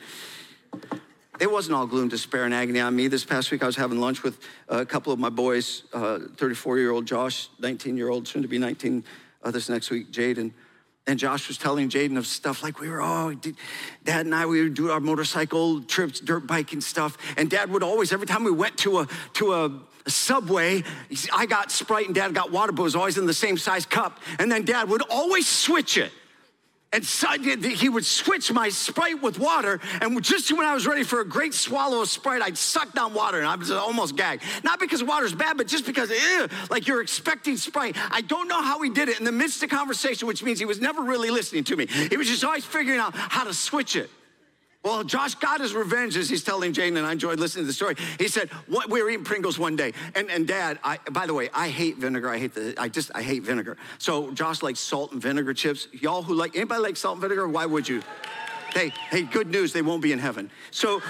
It 1.39 1.51
wasn't 1.51 1.75
all 1.75 1.87
gloom, 1.87 2.07
despair, 2.07 2.45
and 2.45 2.53
agony 2.53 2.79
on 2.79 2.95
me. 2.95 3.07
This 3.07 3.25
past 3.25 3.49
week, 3.49 3.63
I 3.63 3.65
was 3.65 3.75
having 3.75 3.99
lunch 3.99 4.21
with 4.21 4.39
a 4.69 4.85
couple 4.85 5.11
of 5.11 5.17
my 5.17 5.29
boys 5.29 5.83
34 5.91 6.73
uh, 6.73 6.77
year 6.77 6.91
old 6.91 7.07
Josh, 7.07 7.49
19 7.59 7.97
year 7.97 8.09
old, 8.09 8.27
soon 8.27 8.43
to 8.43 8.47
be 8.47 8.59
19 8.59 9.03
uh, 9.43 9.49
this 9.49 9.67
next 9.67 9.89
week, 9.89 10.11
Jaden. 10.11 10.51
And 11.07 11.17
Josh 11.17 11.47
was 11.47 11.57
telling 11.57 11.89
Jaden 11.89 12.17
of 12.17 12.27
stuff 12.27 12.61
like 12.61 12.79
we 12.79 12.87
were, 12.87 13.01
oh, 13.01 13.33
dad 14.03 14.25
and 14.25 14.35
I, 14.35 14.45
we 14.45 14.63
would 14.63 14.75
do 14.75 14.91
our 14.91 14.99
motorcycle 14.99 15.81
trips, 15.81 16.19
dirt 16.19 16.45
biking 16.45 16.79
stuff. 16.79 17.17
And 17.37 17.49
dad 17.49 17.71
would 17.71 17.81
always, 17.81 18.13
every 18.13 18.27
time 18.27 18.43
we 18.43 18.51
went 18.51 18.77
to 18.79 18.99
a, 18.99 19.07
to 19.33 19.53
a, 19.53 19.81
subway, 20.07 20.83
I 21.31 21.45
got 21.45 21.71
Sprite 21.71 22.07
and 22.07 22.15
dad 22.15 22.33
got 22.33 22.51
water, 22.51 22.71
but 22.71 22.81
it 22.81 22.85
was 22.85 22.95
always 22.95 23.17
in 23.17 23.25
the 23.25 23.33
same 23.33 23.57
size 23.57 23.85
cup. 23.85 24.19
And 24.39 24.51
then 24.51 24.65
dad 24.65 24.89
would 24.89 25.03
always 25.09 25.47
switch 25.47 25.97
it. 25.97 26.11
And 26.93 27.05
so 27.05 27.29
he 27.39 27.87
would 27.87 28.05
switch 28.05 28.51
my 28.51 28.67
Sprite 28.67 29.21
with 29.21 29.39
water. 29.39 29.79
And 30.01 30.21
just 30.21 30.51
when 30.51 30.65
I 30.65 30.73
was 30.73 30.85
ready 30.85 31.03
for 31.03 31.21
a 31.21 31.25
great 31.25 31.53
swallow 31.53 32.01
of 32.01 32.09
Sprite, 32.09 32.41
I'd 32.41 32.57
suck 32.57 32.93
down 32.93 33.13
water 33.13 33.37
and 33.37 33.47
I 33.47 33.55
was 33.55 33.71
almost 33.71 34.17
gagged. 34.17 34.43
Not 34.63 34.79
because 34.79 35.01
water's 35.01 35.33
bad, 35.33 35.55
but 35.55 35.67
just 35.67 35.85
because, 35.85 36.09
ew, 36.09 36.47
like 36.69 36.87
you're 36.87 37.01
expecting 37.01 37.55
Sprite. 37.55 37.95
I 38.11 38.21
don't 38.21 38.49
know 38.49 38.61
how 38.61 38.81
he 38.81 38.89
did 38.89 39.07
it 39.07 39.19
in 39.19 39.25
the 39.25 39.31
midst 39.31 39.63
of 39.63 39.69
conversation, 39.69 40.27
which 40.27 40.43
means 40.43 40.59
he 40.59 40.65
was 40.65 40.81
never 40.81 41.01
really 41.01 41.29
listening 41.29 41.63
to 41.65 41.77
me. 41.77 41.87
He 41.87 42.17
was 42.17 42.27
just 42.27 42.43
always 42.43 42.65
figuring 42.65 42.99
out 42.99 43.15
how 43.15 43.45
to 43.45 43.53
switch 43.53 43.95
it. 43.95 44.09
Well, 44.83 45.03
Josh 45.03 45.35
got 45.35 45.61
his 45.61 45.75
revenge 45.75 46.17
as 46.17 46.29
he's 46.29 46.43
telling 46.43 46.73
Jane, 46.73 46.97
and 46.97 47.05
I 47.05 47.11
enjoyed 47.11 47.39
listening 47.39 47.63
to 47.63 47.67
the 47.67 47.73
story. 47.73 47.95
He 48.17 48.27
said, 48.27 48.49
what, 48.67 48.89
we 48.89 49.03
were 49.03 49.09
eating 49.11 49.23
Pringles 49.23 49.59
one 49.59 49.75
day, 49.75 49.93
and, 50.15 50.29
and 50.31 50.47
dad, 50.47 50.79
I, 50.83 50.97
by 51.11 51.27
the 51.27 51.35
way, 51.35 51.49
I 51.53 51.69
hate 51.69 51.97
vinegar. 51.97 52.29
I 52.29 52.39
hate 52.39 52.55
the, 52.55 52.73
I 52.79 52.89
just, 52.89 53.11
I 53.13 53.21
hate 53.21 53.43
vinegar. 53.43 53.77
So 53.99 54.31
Josh 54.31 54.63
likes 54.63 54.79
salt 54.79 55.11
and 55.11 55.21
vinegar 55.21 55.53
chips. 55.53 55.87
Y'all 55.91 56.23
who 56.23 56.33
like, 56.33 56.55
anybody 56.55 56.81
like 56.81 56.97
salt 56.97 57.15
and 57.15 57.21
vinegar? 57.21 57.47
Why 57.47 57.67
would 57.67 57.87
you? 57.87 58.01
hey, 58.73 58.93
hey, 59.09 59.23
good 59.23 59.47
news, 59.47 59.73
they 59.73 59.81
won't 59.81 60.01
be 60.01 60.11
in 60.11 60.19
heaven. 60.19 60.49
So, 60.71 61.01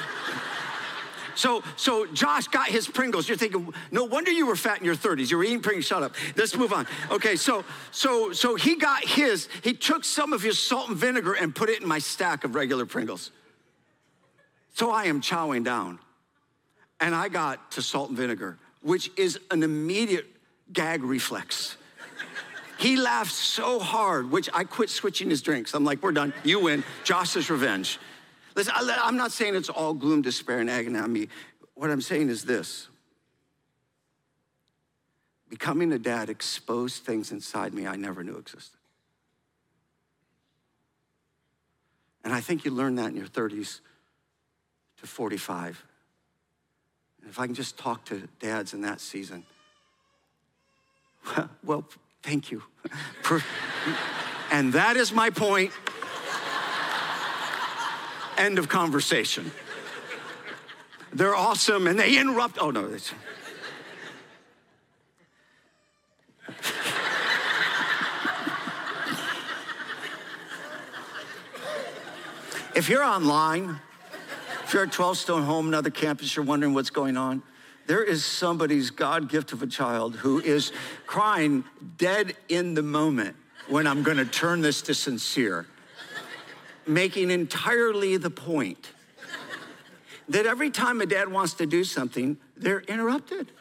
so, 1.35 1.63
so 1.75 2.05
Josh 2.07 2.47
got 2.47 2.67
his 2.67 2.87
Pringles. 2.87 3.27
You're 3.27 3.37
thinking, 3.37 3.73
no 3.91 4.03
wonder 4.03 4.31
you 4.31 4.45
were 4.45 4.55
fat 4.55 4.79
in 4.79 4.85
your 4.85 4.95
30s. 4.95 5.31
You 5.31 5.37
were 5.37 5.43
eating 5.43 5.61
Pringles. 5.61 5.85
Shut 5.85 6.03
up. 6.03 6.13
Let's 6.35 6.55
move 6.55 6.73
on. 6.73 6.87
Okay, 7.09 7.35
so, 7.35 7.63
so, 7.91 8.31
so 8.33 8.55
he 8.55 8.75
got 8.75 9.03
his. 9.03 9.47
He 9.63 9.73
took 9.73 10.03
some 10.03 10.33
of 10.33 10.41
his 10.41 10.59
salt 10.59 10.89
and 10.89 10.97
vinegar 10.97 11.33
and 11.33 11.55
put 11.55 11.69
it 11.69 11.81
in 11.81 11.87
my 11.87 11.99
stack 11.99 12.43
of 12.43 12.55
regular 12.55 12.85
Pringles. 12.85 13.31
So 14.73 14.91
I 14.91 15.05
am 15.05 15.21
chowing 15.21 15.63
down. 15.63 15.99
and 16.99 17.15
I 17.15 17.29
got 17.29 17.71
to 17.71 17.81
salt 17.81 18.09
and 18.09 18.17
vinegar, 18.17 18.57
which 18.81 19.09
is 19.17 19.39
an 19.49 19.63
immediate 19.63 20.27
gag 20.71 21.03
reflex. 21.03 21.77
He 22.77 22.95
laughed 22.95 23.31
so 23.31 23.79
hard, 23.79 24.31
which 24.31 24.49
I 24.53 24.63
quit 24.63 24.89
switching 24.89 25.29
his 25.29 25.41
drinks. 25.41 25.73
I'm 25.73 25.83
like, 25.83 26.01
we're 26.01 26.11
done. 26.11 26.33
You 26.43 26.59
win. 26.59 26.83
Josh's 27.03 27.49
revenge. 27.49 27.99
Listen, 28.55 28.73
I'm 28.75 29.17
not 29.17 29.31
saying 29.31 29.55
it's 29.55 29.69
all 29.69 29.93
gloom, 29.93 30.21
despair, 30.21 30.59
and 30.59 30.69
agony 30.69 30.99
on 30.99 31.11
me. 31.13 31.27
What 31.75 31.89
I'm 31.89 32.01
saying 32.01 32.29
is 32.29 32.43
this 32.43 32.87
becoming 35.49 35.91
a 35.91 35.99
dad 35.99 36.29
exposed 36.29 37.03
things 37.03 37.31
inside 37.31 37.73
me 37.73 37.85
I 37.85 37.97
never 37.97 38.23
knew 38.23 38.37
existed. 38.37 38.77
And 42.23 42.33
I 42.33 42.41
think 42.41 42.63
you 42.63 42.71
learn 42.71 42.95
that 42.95 43.07
in 43.07 43.15
your 43.15 43.27
30s 43.27 43.81
to 45.01 45.07
45. 45.07 45.83
And 47.21 47.29
if 47.29 47.39
I 47.39 47.45
can 47.45 47.55
just 47.55 47.77
talk 47.77 48.05
to 48.05 48.27
dads 48.39 48.73
in 48.73 48.81
that 48.81 49.01
season, 49.01 49.43
well, 51.63 51.85
thank 52.23 52.51
you. 52.51 52.63
And 54.51 54.73
that 54.73 54.97
is 54.97 55.13
my 55.13 55.29
point. 55.29 55.71
End 58.37 58.59
of 58.59 58.67
conversation. 58.67 59.49
They're 61.13 61.35
awesome 61.35 61.87
and 61.87 61.97
they 61.97 62.17
interrupt. 62.17 62.57
Oh, 62.59 62.69
no. 62.69 62.87
It's, 62.87 63.13
if 72.75 72.89
you're 72.89 73.05
online, 73.05 73.79
if 74.71 74.75
you're 74.75 74.83
at 74.83 74.91
12 74.93 75.17
Stone 75.17 75.43
Home, 75.43 75.67
another 75.67 75.89
campus, 75.89 76.33
you're 76.33 76.45
wondering 76.45 76.73
what's 76.73 76.91
going 76.91 77.17
on, 77.17 77.43
there 77.87 78.01
is 78.01 78.23
somebody's 78.23 78.89
God 78.89 79.27
gift 79.27 79.51
of 79.51 79.61
a 79.61 79.67
child 79.67 80.15
who 80.15 80.39
is 80.39 80.71
crying 81.05 81.65
dead 81.97 82.37
in 82.47 82.73
the 82.73 82.81
moment 82.81 83.35
when 83.67 83.85
I'm 83.85 84.01
going 84.01 84.15
to 84.15 84.23
turn 84.23 84.61
this 84.61 84.81
to 84.83 84.93
sincere, 84.93 85.67
making 86.87 87.31
entirely 87.31 88.15
the 88.15 88.29
point 88.29 88.91
that 90.29 90.45
every 90.45 90.69
time 90.69 91.01
a 91.01 91.05
dad 91.05 91.29
wants 91.29 91.55
to 91.55 91.65
do 91.65 91.83
something, 91.83 92.37
they're 92.55 92.79
interrupted. 92.79 93.51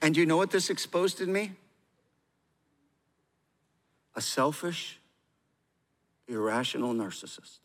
and 0.00 0.16
you 0.16 0.24
know 0.24 0.36
what 0.36 0.52
this 0.52 0.70
exposed 0.70 1.20
in 1.20 1.32
me? 1.32 1.50
A 4.14 4.20
selfish, 4.20 5.00
irrational 6.28 6.94
narcissist 6.94 7.58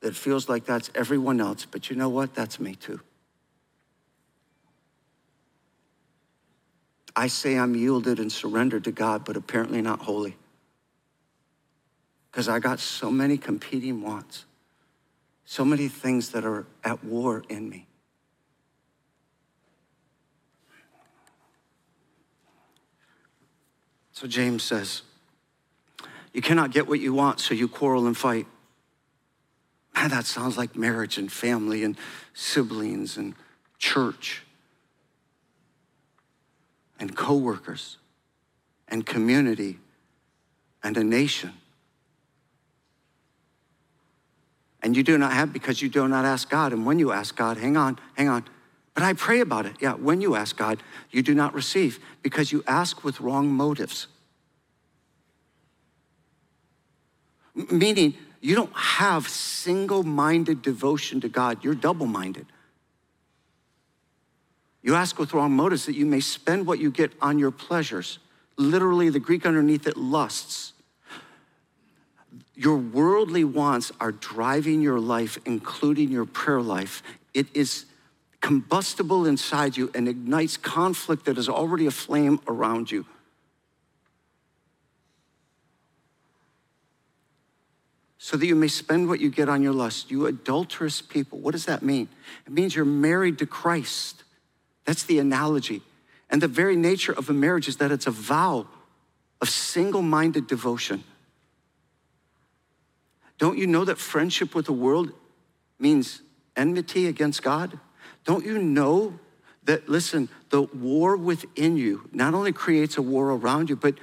that 0.00 0.16
feels 0.16 0.48
like 0.48 0.64
that's 0.64 0.90
everyone 0.94 1.40
else, 1.40 1.66
but 1.66 1.90
you 1.90 1.96
know 1.96 2.08
what? 2.08 2.34
That's 2.34 2.58
me 2.58 2.74
too. 2.74 3.00
I 7.14 7.26
say 7.26 7.58
I'm 7.58 7.74
yielded 7.74 8.18
and 8.18 8.30
surrendered 8.30 8.84
to 8.84 8.92
God, 8.92 9.24
but 9.24 9.36
apparently 9.36 9.82
not 9.82 10.00
holy. 10.00 10.36
Because 12.30 12.48
I 12.48 12.60
got 12.60 12.78
so 12.78 13.10
many 13.10 13.36
competing 13.36 14.02
wants, 14.02 14.46
so 15.44 15.64
many 15.64 15.88
things 15.88 16.30
that 16.30 16.44
are 16.44 16.66
at 16.84 17.04
war 17.04 17.42
in 17.48 17.68
me. 17.68 17.86
So 24.12 24.26
James 24.26 24.62
says, 24.62 25.02
You 26.32 26.40
cannot 26.40 26.70
get 26.70 26.86
what 26.86 27.00
you 27.00 27.12
want, 27.12 27.40
so 27.40 27.54
you 27.54 27.68
quarrel 27.68 28.06
and 28.06 28.16
fight. 28.16 28.46
Man, 29.94 30.10
that 30.10 30.26
sounds 30.26 30.56
like 30.56 30.76
marriage 30.76 31.18
and 31.18 31.30
family 31.30 31.84
and 31.84 31.96
siblings 32.32 33.16
and 33.16 33.34
church 33.78 34.42
and 36.98 37.16
coworkers 37.16 37.96
and 38.88 39.04
community 39.04 39.78
and 40.82 40.96
a 40.96 41.04
nation. 41.04 41.52
And 44.82 44.96
you 44.96 45.02
do 45.02 45.18
not 45.18 45.32
have 45.32 45.52
because 45.52 45.82
you 45.82 45.88
do 45.88 46.08
not 46.08 46.24
ask 46.24 46.48
God. 46.48 46.72
And 46.72 46.86
when 46.86 46.98
you 46.98 47.12
ask 47.12 47.36
God, 47.36 47.58
hang 47.58 47.76
on, 47.76 47.98
hang 48.14 48.28
on. 48.28 48.44
But 48.94 49.04
I 49.04 49.12
pray 49.12 49.40
about 49.40 49.66
it. 49.66 49.76
Yeah, 49.80 49.92
when 49.92 50.20
you 50.20 50.34
ask 50.34 50.56
God, 50.56 50.82
you 51.10 51.22
do 51.22 51.34
not 51.34 51.54
receive 51.54 51.98
because 52.22 52.52
you 52.52 52.64
ask 52.66 53.04
with 53.04 53.20
wrong 53.20 53.48
motives. 53.52 54.06
M- 57.56 57.78
Meaning, 57.78 58.14
you 58.40 58.54
don't 58.54 58.74
have 58.74 59.28
single 59.28 60.02
minded 60.02 60.62
devotion 60.62 61.20
to 61.20 61.28
God, 61.28 61.62
you're 61.62 61.74
double 61.74 62.06
minded. 62.06 62.46
You 64.82 64.94
ask 64.94 65.18
with 65.18 65.34
wrong 65.34 65.52
motives 65.52 65.86
that 65.86 65.94
you 65.94 66.06
may 66.06 66.20
spend 66.20 66.66
what 66.66 66.78
you 66.78 66.90
get 66.90 67.12
on 67.20 67.38
your 67.38 67.50
pleasures. 67.50 68.18
Literally, 68.56 69.10
the 69.10 69.20
Greek 69.20 69.44
underneath 69.44 69.86
it, 69.86 69.96
lusts. 69.96 70.72
Your 72.54 72.76
worldly 72.76 73.44
wants 73.44 73.92
are 74.00 74.12
driving 74.12 74.80
your 74.80 74.98
life, 74.98 75.38
including 75.44 76.10
your 76.10 76.24
prayer 76.24 76.62
life. 76.62 77.02
It 77.34 77.46
is 77.54 77.86
combustible 78.40 79.26
inside 79.26 79.76
you 79.76 79.90
and 79.94 80.08
ignites 80.08 80.56
conflict 80.56 81.26
that 81.26 81.36
is 81.36 81.48
already 81.48 81.86
aflame 81.86 82.40
around 82.48 82.90
you. 82.90 83.04
So 88.22 88.36
that 88.36 88.46
you 88.46 88.54
may 88.54 88.68
spend 88.68 89.08
what 89.08 89.18
you 89.18 89.30
get 89.30 89.48
on 89.48 89.62
your 89.62 89.72
lust. 89.72 90.10
You 90.10 90.26
adulterous 90.26 91.00
people. 91.00 91.38
What 91.38 91.52
does 91.52 91.64
that 91.64 91.82
mean? 91.82 92.06
It 92.46 92.52
means 92.52 92.76
you're 92.76 92.84
married 92.84 93.38
to 93.38 93.46
Christ. 93.46 94.24
That's 94.84 95.04
the 95.04 95.18
analogy. 95.18 95.80
And 96.28 96.42
the 96.42 96.46
very 96.46 96.76
nature 96.76 97.12
of 97.12 97.30
a 97.30 97.32
marriage 97.32 97.66
is 97.66 97.78
that 97.78 97.90
it's 97.90 98.06
a 98.06 98.10
vow 98.10 98.66
of 99.40 99.48
single 99.48 100.02
minded 100.02 100.46
devotion. 100.46 101.02
Don't 103.38 103.56
you 103.56 103.66
know 103.66 103.86
that 103.86 103.96
friendship 103.96 104.54
with 104.54 104.66
the 104.66 104.74
world 104.74 105.12
means 105.78 106.20
enmity 106.56 107.06
against 107.06 107.42
God? 107.42 107.80
Don't 108.26 108.44
you 108.44 108.58
know 108.58 109.18
that, 109.64 109.88
listen, 109.88 110.28
the 110.50 110.60
war 110.60 111.16
within 111.16 111.78
you 111.78 112.06
not 112.12 112.34
only 112.34 112.52
creates 112.52 112.98
a 112.98 113.02
war 113.02 113.30
around 113.30 113.70
you, 113.70 113.76
but 113.76 113.94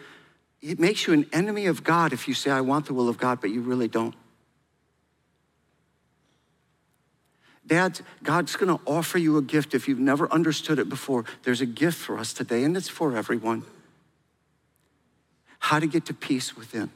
it 0.61 0.79
makes 0.79 1.07
you 1.07 1.13
an 1.13 1.27
enemy 1.31 1.67
of 1.67 1.83
God 1.83 2.13
if 2.13 2.27
you 2.27 2.33
say, 2.33 2.49
I 2.49 2.61
want 2.61 2.87
the 2.87 2.93
will 2.93 3.09
of 3.09 3.17
God, 3.17 3.39
but 3.41 3.51
you 3.51 3.61
really 3.61 3.87
don't. 3.87 4.15
Dad, 7.65 7.99
God's 8.23 8.55
gonna 8.55 8.79
offer 8.85 9.17
you 9.17 9.37
a 9.37 9.41
gift 9.41 9.73
if 9.73 9.87
you've 9.87 9.99
never 9.99 10.31
understood 10.31 10.79
it 10.79 10.87
before. 10.87 11.25
There's 11.43 11.59
a 11.59 11.65
gift 11.65 11.97
for 11.97 12.17
us 12.17 12.33
today, 12.33 12.63
and 12.63 12.77
it's 12.77 12.87
for 12.87 13.15
everyone. 13.15 13.63
How 15.59 15.79
to 15.79 15.87
get 15.87 16.05
to 16.05 16.13
peace 16.13 16.55
within. 16.55 16.89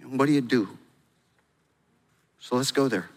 And 0.00 0.18
what 0.18 0.26
do 0.26 0.32
you 0.32 0.40
do? 0.40 0.68
So 2.38 2.56
let's 2.56 2.70
go 2.70 2.86
there. 2.86 3.10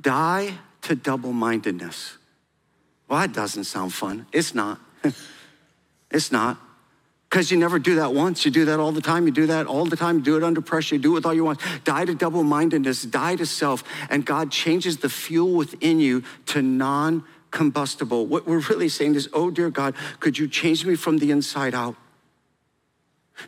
Die 0.00 0.54
to 0.82 0.94
double 0.96 1.32
mindedness. 1.32 2.18
Well, 3.12 3.20
that 3.20 3.34
doesn't 3.34 3.64
sound 3.64 3.92
fun. 3.92 4.24
It's 4.32 4.54
not. 4.54 4.80
it's 6.10 6.32
not. 6.32 6.56
Because 7.28 7.50
you 7.50 7.58
never 7.58 7.78
do 7.78 7.96
that 7.96 8.14
once. 8.14 8.46
You 8.46 8.50
do 8.50 8.64
that 8.64 8.80
all 8.80 8.90
the 8.90 9.02
time. 9.02 9.26
You 9.26 9.32
do 9.32 9.48
that 9.48 9.66
all 9.66 9.84
the 9.84 9.96
time. 9.96 10.22
Do 10.22 10.38
it 10.38 10.42
under 10.42 10.62
pressure. 10.62 10.94
You 10.94 11.00
do 11.02 11.10
it 11.10 11.14
with 11.16 11.26
all 11.26 11.34
you 11.34 11.44
want. 11.44 11.60
Die 11.84 12.04
to 12.06 12.14
double 12.14 12.42
mindedness, 12.42 13.02
die 13.02 13.36
to 13.36 13.44
self. 13.44 13.84
And 14.08 14.24
God 14.24 14.50
changes 14.50 14.96
the 14.96 15.10
fuel 15.10 15.52
within 15.52 16.00
you 16.00 16.24
to 16.46 16.62
non 16.62 17.24
combustible. 17.50 18.24
What 18.24 18.46
we're 18.46 18.60
really 18.60 18.88
saying 18.88 19.14
is, 19.14 19.28
oh, 19.34 19.50
dear 19.50 19.68
God, 19.68 19.94
could 20.18 20.38
you 20.38 20.48
change 20.48 20.86
me 20.86 20.94
from 20.94 21.18
the 21.18 21.32
inside 21.32 21.74
out? 21.74 21.96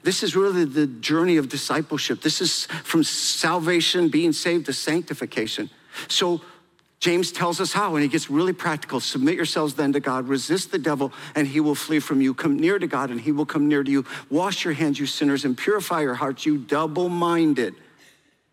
This 0.03 0.23
is 0.23 0.37
really 0.37 0.67
the 0.67 0.87
journey 0.87 1.39
of 1.39 1.49
discipleship. 1.49 2.21
This 2.21 2.43
is 2.43 2.67
from 2.67 3.03
salvation, 3.03 4.11
being 4.11 4.35
saved, 4.35 4.67
to 4.67 4.75
sanctification. 4.75 5.71
So, 6.09 6.43
James 7.05 7.33
tells 7.33 7.61
us 7.61 7.75
how, 7.75 7.97
and 7.97 8.03
he 8.03 8.09
gets 8.09 8.31
really 8.31 8.55
practical. 8.55 8.99
Submit 8.99 9.35
yourselves 9.35 9.75
then 9.75 9.93
to 9.93 10.01
God, 10.01 10.27
resist 10.27 10.71
the 10.71 10.79
devil, 10.79 11.13
and 11.35 11.47
he 11.47 11.61
will 11.61 11.75
flee 11.75 11.99
from 11.99 12.23
you. 12.23 12.33
Come 12.33 12.59
near 12.59 12.79
to 12.79 12.87
God, 12.87 13.11
and 13.11 13.21
he 13.21 13.31
will 13.31 13.45
come 13.45 13.69
near 13.69 13.85
to 13.85 13.91
you. 13.91 14.07
Wash 14.31 14.65
your 14.65 14.73
hands, 14.73 14.99
you 14.99 15.05
sinners, 15.05 15.45
and 15.45 15.55
purify 15.55 16.01
your 16.01 16.15
hearts, 16.15 16.47
you 16.47 16.57
double 16.57 17.11
minded. 17.11 17.75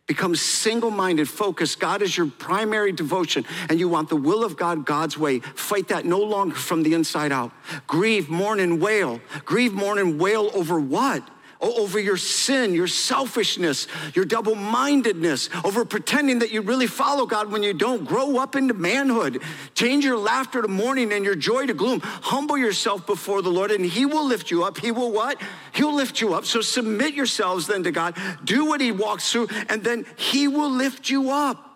Become 0.06 0.36
single 0.36 0.92
minded, 0.92 1.30
focused. 1.30 1.80
God 1.80 2.02
is 2.02 2.18
your 2.18 2.28
primary 2.28 2.92
devotion, 2.92 3.46
and 3.70 3.80
you 3.80 3.88
want 3.88 4.10
the 4.10 4.18
will 4.18 4.44
of 4.44 4.58
God 4.58 4.86
God's 4.86 5.18
way. 5.18 5.40
Fight 5.40 5.88
that 5.88 6.04
no 6.04 6.20
longer 6.20 6.56
from 6.56 6.84
the 6.84 6.94
inside 6.94 7.32
out. 7.32 7.54
Grieve, 7.88 8.30
mourn, 8.30 8.60
and 8.60 8.82
wail. 8.82 9.22
Grieve, 9.46 9.72
mourn, 9.72 9.98
and 9.98 10.20
wail 10.20 10.52
over 10.54 10.78
what? 10.78 11.26
Over 11.62 12.00
your 12.00 12.18
sin, 12.18 12.74
your 12.74 12.88
selfishness, 12.88 13.88
your 14.14 14.26
double 14.26 14.56
mindedness, 14.56 15.50
over 15.64 15.86
pretending 15.86 16.40
that 16.40 16.52
you 16.52 16.62
really 16.62 16.88
follow 16.88 17.26
God 17.26 17.52
when 17.52 17.64
you 17.64 17.74
don't. 17.74 18.06
Grow 18.06 18.38
up 18.38 18.56
into 18.56 18.74
manhood. 18.74 19.42
Change 19.76 20.04
your 20.04 20.18
laughter 20.18 20.62
to 20.62 20.68
mourning 20.68 21.14
and 21.14 21.24
your 21.24 21.36
joy 21.36 21.66
to 21.66 21.74
gloom. 21.74 22.02
Humble 22.04 22.58
yourself 22.58 23.06
before 23.06 23.42
the 23.42 23.50
Lord, 23.50 23.72
and 23.72 23.86
He 23.86 24.06
will 24.06 24.26
lift 24.26 24.52
you 24.52 24.64
up. 24.64 24.78
He 24.78 24.92
will 24.92 25.12
what? 25.12 25.42
He'll 25.74 25.96
lift 25.96 26.22
you 26.22 26.34
up. 26.34 26.46
So 26.46 26.62
submit 26.62 27.14
yourselves 27.14 27.68
then 27.68 27.84
to 27.84 27.92
God. 27.92 28.18
Do 28.44 28.66
what 28.66 28.82
He 28.82 28.92
walks 28.92 29.32
through, 29.32 29.50
and 29.70 29.84
then 29.84 30.06
He 30.16 30.48
will 30.48 30.72
lift 30.72 31.10
you 31.10 31.32
up 31.32 31.71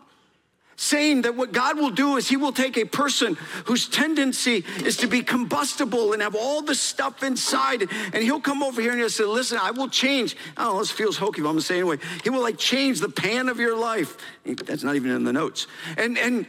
saying 0.76 1.22
that 1.24 1.36
what 1.36 1.52
God 1.52 1.78
will 1.78 1.90
do 1.90 2.18
is 2.18 2.28
He 2.28 2.38
will 2.38 2.52
take 2.52 2.78
a 2.78 2.86
person 2.86 3.36
whose 3.66 3.88
tendency 3.88 4.64
is 4.84 4.98
to 4.98 5.08
be 5.08 5.22
combustible 5.22 6.14
and 6.14 6.22
have 6.22 6.36
all 6.36 6.62
the 6.62 6.76
stuff 6.76 7.24
inside, 7.24 7.84
and 8.14 8.24
He'll 8.24 8.42
come 8.42 8.62
over 8.62 8.82
here 8.82 8.92
and 8.92 9.00
He'll 9.00 9.10
say, 9.10 9.24
Listen, 9.24 9.58
I 9.62 9.72
will 9.72 9.90
change. 9.90 10.36
Know, 10.58 10.80
this 10.80 10.92
feels 10.92 11.18
hokey, 11.18 11.42
but 11.42 11.50
I'm 11.50 11.56
gonna 11.56 11.62
say 11.62 11.76
anyway. 11.76 11.98
He 12.24 12.30
will 12.30 12.42
like 12.42 12.58
change 12.58 13.00
the 13.00 13.10
pan 13.10 13.50
of 13.50 13.60
your 13.60 13.78
life. 13.78 14.18
That's 14.46 14.84
not 14.84 14.96
even 14.96 15.12
in 15.12 15.24
the 15.24 15.34
notes. 15.34 15.68
And, 15.98 16.18
and 16.18 16.46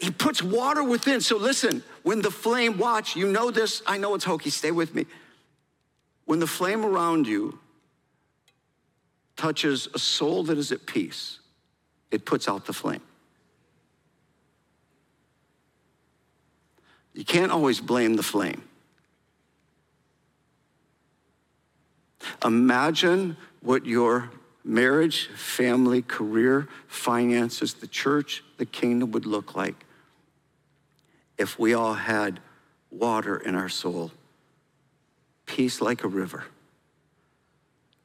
He 0.00 0.10
puts 0.10 0.42
water 0.42 0.84
within. 0.84 1.20
So 1.20 1.36
listen, 1.36 1.82
when 2.02 2.22
the 2.22 2.30
flame, 2.30 2.78
watch, 2.78 3.16
you 3.16 3.26
know 3.26 3.50
this, 3.50 3.82
I 3.86 3.98
know 3.98 4.14
it's 4.14 4.24
hokey, 4.24 4.50
stay 4.50 4.70
with 4.70 4.94
me. 4.94 5.06
When 6.26 6.40
the 6.40 6.46
flame 6.46 6.84
around 6.84 7.26
you 7.26 7.58
touches 9.36 9.88
a 9.94 9.98
soul 9.98 10.42
that 10.44 10.58
is 10.58 10.72
at 10.72 10.86
peace, 10.86 11.38
it 12.10 12.24
puts 12.24 12.48
out 12.48 12.66
the 12.66 12.72
flame. 12.72 13.02
You 17.16 17.24
can't 17.24 17.50
always 17.50 17.80
blame 17.80 18.14
the 18.14 18.22
flame. 18.22 18.62
Imagine 22.44 23.38
what 23.62 23.86
your 23.86 24.30
marriage, 24.62 25.28
family, 25.28 26.02
career, 26.02 26.68
finances, 26.88 27.72
the 27.72 27.86
church, 27.86 28.44
the 28.58 28.66
kingdom 28.66 29.12
would 29.12 29.24
look 29.24 29.56
like 29.56 29.86
if 31.38 31.58
we 31.58 31.72
all 31.72 31.94
had 31.94 32.38
water 32.90 33.38
in 33.38 33.54
our 33.54 33.70
soul, 33.70 34.10
peace 35.46 35.80
like 35.80 36.04
a 36.04 36.08
river, 36.08 36.44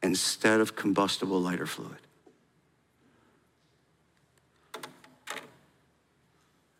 instead 0.01 0.61
of 0.61 0.75
combustible 0.77 1.41
lighter 1.41 1.65
fluid. 1.65 1.97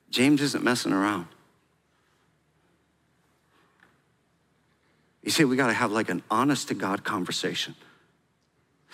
James 0.10 0.42
isn't 0.42 0.64
messing 0.64 0.94
around. 0.94 1.28
You 5.24 5.32
see, 5.32 5.46
we 5.46 5.56
got 5.56 5.68
to 5.68 5.74
have 5.74 5.92
like 5.92 6.10
an 6.10 6.24
honest 6.30 6.70
to 6.70 6.74
God 6.74 7.04
conversation 7.04 7.76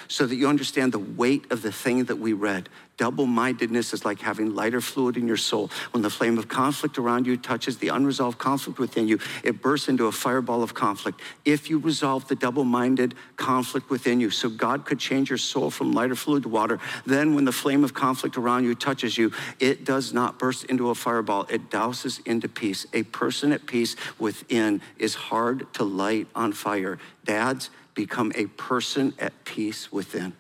so 0.08 0.26
that 0.26 0.36
you 0.36 0.48
understand 0.48 0.92
the 0.92 1.00
weight 1.00 1.52
of 1.52 1.62
the 1.62 1.72
thing 1.72 2.06
that 2.06 2.18
we 2.18 2.34
read. 2.34 2.70
Double 2.98 3.28
mindedness 3.28 3.94
is 3.94 4.04
like 4.04 4.20
having 4.20 4.56
lighter 4.56 4.82
fluid 4.82 5.18
in 5.18 5.28
your 5.28 5.38
soul. 5.38 5.70
When 5.92 6.02
the 6.02 6.10
flame 6.10 6.40
of 6.40 6.48
conflict 6.48 6.98
around 6.98 7.28
you 7.28 7.38
touches 7.38 7.78
the 7.78 7.90
unresolved 7.90 8.40
conflict 8.40 8.80
within 8.80 9.08
you, 9.08 9.20
it 9.44 9.62
bursts 9.62 9.88
into 9.88 10.08
a 10.08 10.12
fireball 10.12 10.64
of 10.64 10.74
conflict. 10.74 11.22
If 11.46 11.70
you 11.70 11.78
resolve 11.78 12.28
the 12.28 12.36
double 12.36 12.64
minded 12.64 13.14
conflict 13.36 13.92
within 13.92 14.20
you, 14.20 14.32
so 14.32 14.50
God 14.50 14.84
could 14.86 14.98
change 14.98 15.30
your 15.30 15.38
soul 15.38 15.70
from 15.70 15.92
lighter 15.92 16.16
fluid 16.16 16.44
to 16.44 16.50
water, 16.50 16.80
then 17.06 17.36
when 17.36 17.46
the 17.46 17.52
flame 17.52 17.84
of 17.84 17.94
conflict 17.94 18.36
around 18.36 18.64
you 18.64 18.74
touches 18.74 19.16
you, 19.16 19.32
it 19.60 19.86
does 19.86 20.12
not 20.12 20.40
burst 20.40 20.64
into 20.66 20.90
a 20.90 20.96
fireball, 20.96 21.46
it 21.52 21.70
douses 21.70 22.26
into 22.26 22.50
peace. 22.50 22.88
A 22.94 23.04
person 23.04 23.52
at 23.52 23.68
peace 23.68 23.96
within 24.18 24.82
is 24.98 25.14
hard 25.14 25.72
to 25.74 25.84
light 25.84 26.28
on 26.34 26.52
fire. 26.52 26.98
Dads, 27.26 27.70
become 27.98 28.32
a 28.36 28.46
person 28.46 29.12
at 29.18 29.34
peace 29.44 29.92
within. 29.92 30.32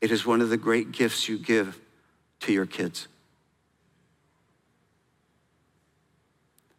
It 0.00 0.10
is 0.10 0.24
one 0.24 0.40
of 0.40 0.48
the 0.48 0.56
great 0.56 0.90
gifts 0.90 1.28
you 1.28 1.38
give 1.38 1.78
to 2.40 2.52
your 2.52 2.64
kids. 2.64 3.08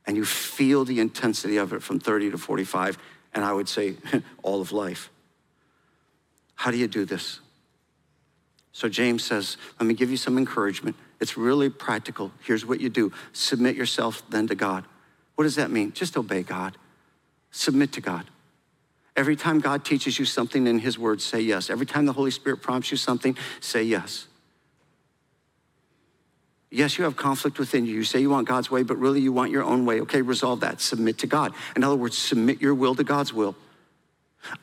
And 0.08 0.18
you 0.18 0.26
feel 0.26 0.84
the 0.84 1.00
intensity 1.00 1.58
of 1.58 1.74
it 1.74 1.84
from 1.84 2.00
30 2.00 2.32
to 2.32 2.40
45, 2.40 2.98
and 3.36 3.46
I 3.46 3.54
would 3.54 3.70
say 3.70 3.98
all 4.42 4.62
of 4.62 4.72
life. 4.72 5.12
How 6.56 6.72
do 6.72 6.78
you 6.78 6.88
do 6.88 7.06
this? 7.06 7.40
So 8.72 8.90
James 8.90 9.24
says, 9.24 9.58
let 9.80 9.86
me 9.86 9.94
give 9.94 10.10
you 10.10 10.18
some 10.18 10.40
encouragement. 10.40 10.96
It's 11.20 11.38
really 11.38 11.70
practical. 11.70 12.32
Here's 12.44 12.66
what 12.66 12.80
you 12.80 12.90
do 12.90 13.12
submit 13.32 13.76
yourself 13.76 14.24
then 14.32 14.48
to 14.48 14.56
God. 14.56 14.86
What 15.36 15.44
does 15.44 15.56
that 15.56 15.70
mean? 15.70 15.94
Just 15.94 16.18
obey 16.18 16.42
God, 16.42 16.78
submit 17.52 17.92
to 17.92 18.02
God. 18.02 18.26
Every 19.16 19.36
time 19.36 19.60
God 19.60 19.84
teaches 19.84 20.18
you 20.20 20.26
something 20.26 20.68
in 20.68 20.80
His 20.80 20.98
Word, 20.98 21.22
say 21.22 21.42
yes. 21.42 21.70
Every 21.70 21.86
time 21.86 22.06
the 22.06 22.14
Holy 22.14 22.32
Spirit 22.32 22.62
prompts 22.62 22.92
you 22.92 22.98
something, 22.98 23.36
say 23.60 23.84
yes. 23.84 24.28
Yes, 26.72 26.98
you 26.98 27.04
have 27.04 27.16
conflict 27.16 27.58
within 27.58 27.86
you. 27.86 27.96
You 27.96 28.04
say 28.04 28.20
you 28.20 28.30
want 28.30 28.48
God's 28.48 28.70
way, 28.70 28.84
but 28.84 28.98
really 28.98 29.20
you 29.22 29.32
want 29.32 29.52
your 29.52 29.64
own 29.64 29.86
way. 29.86 30.02
Okay, 30.02 30.22
resolve 30.22 30.60
that. 30.60 30.82
Submit 30.82 31.18
to 31.20 31.28
God. 31.28 31.54
In 31.76 31.84
other 31.84 31.96
words, 31.96 32.18
submit 32.18 32.62
your 32.62 32.76
will 32.76 32.94
to 32.96 33.04
God's 33.04 33.34
will. 33.34 33.56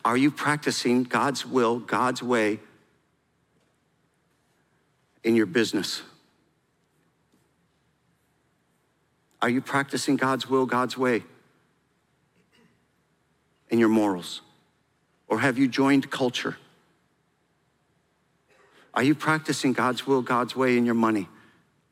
Are 0.05 0.17
you 0.17 0.31
practicing 0.31 1.03
God's 1.03 1.45
will, 1.45 1.81
God's 1.81 2.23
way 2.23 2.61
in 5.25 5.35
your 5.35 5.47
business? 5.47 6.03
Are 9.43 9.51
you 9.51 9.61
practicing 9.61 10.17
God's 10.17 10.49
will, 10.49 10.65
God's 10.65 10.97
way 10.97 11.25
in 13.71 13.79
your 13.79 13.89
morals? 13.89 14.43
Or 15.29 15.41
have 15.41 15.59
you 15.59 15.69
joined 15.69 16.11
culture? 16.11 16.57
Are 18.95 19.03
you 19.03 19.15
practicing 19.15 19.73
God's 19.73 20.07
will, 20.07 20.23
God's 20.23 20.57
way 20.57 20.79
in 20.79 20.87
your 20.87 20.95
money? 20.95 21.29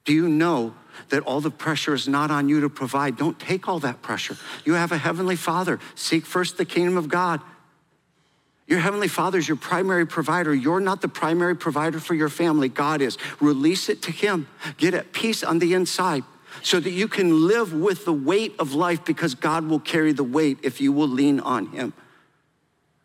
Do 0.04 0.12
you 0.12 0.28
know 0.28 0.74
that 1.08 1.22
all 1.22 1.40
the 1.40 1.50
pressure 1.50 1.94
is 1.94 2.08
not 2.08 2.30
on 2.30 2.48
you 2.48 2.60
to 2.60 2.70
provide? 2.70 3.16
Don't 3.16 3.38
take 3.38 3.68
all 3.68 3.80
that 3.80 4.02
pressure. 4.02 4.36
You 4.64 4.74
have 4.74 4.92
a 4.92 4.98
heavenly 4.98 5.36
Father. 5.36 5.80
Seek 5.94 6.24
first 6.24 6.56
the 6.56 6.64
kingdom 6.64 6.96
of 6.96 7.08
God. 7.08 7.40
Your 8.66 8.78
heavenly 8.78 9.08
Father 9.08 9.38
is 9.38 9.46
your 9.46 9.58
primary 9.58 10.06
provider. 10.06 10.54
You're 10.54 10.80
not 10.80 11.02
the 11.02 11.08
primary 11.08 11.54
provider 11.54 12.00
for 12.00 12.14
your 12.14 12.30
family. 12.30 12.68
God 12.70 13.02
is. 13.02 13.18
Release 13.40 13.90
it 13.90 14.00
to 14.02 14.10
Him. 14.10 14.46
Get 14.78 14.94
at 14.94 15.12
peace 15.12 15.42
on 15.42 15.58
the 15.58 15.74
inside 15.74 16.24
so 16.62 16.80
that 16.80 16.90
you 16.90 17.08
can 17.08 17.46
live 17.46 17.72
with 17.72 18.04
the 18.04 18.12
weight 18.12 18.54
of 18.58 18.74
life 18.74 19.04
because 19.04 19.34
God 19.34 19.66
will 19.66 19.80
carry 19.80 20.12
the 20.12 20.24
weight 20.24 20.58
if 20.62 20.80
you 20.80 20.92
will 20.92 21.08
lean 21.08 21.40
on 21.40 21.66
Him. 21.68 21.92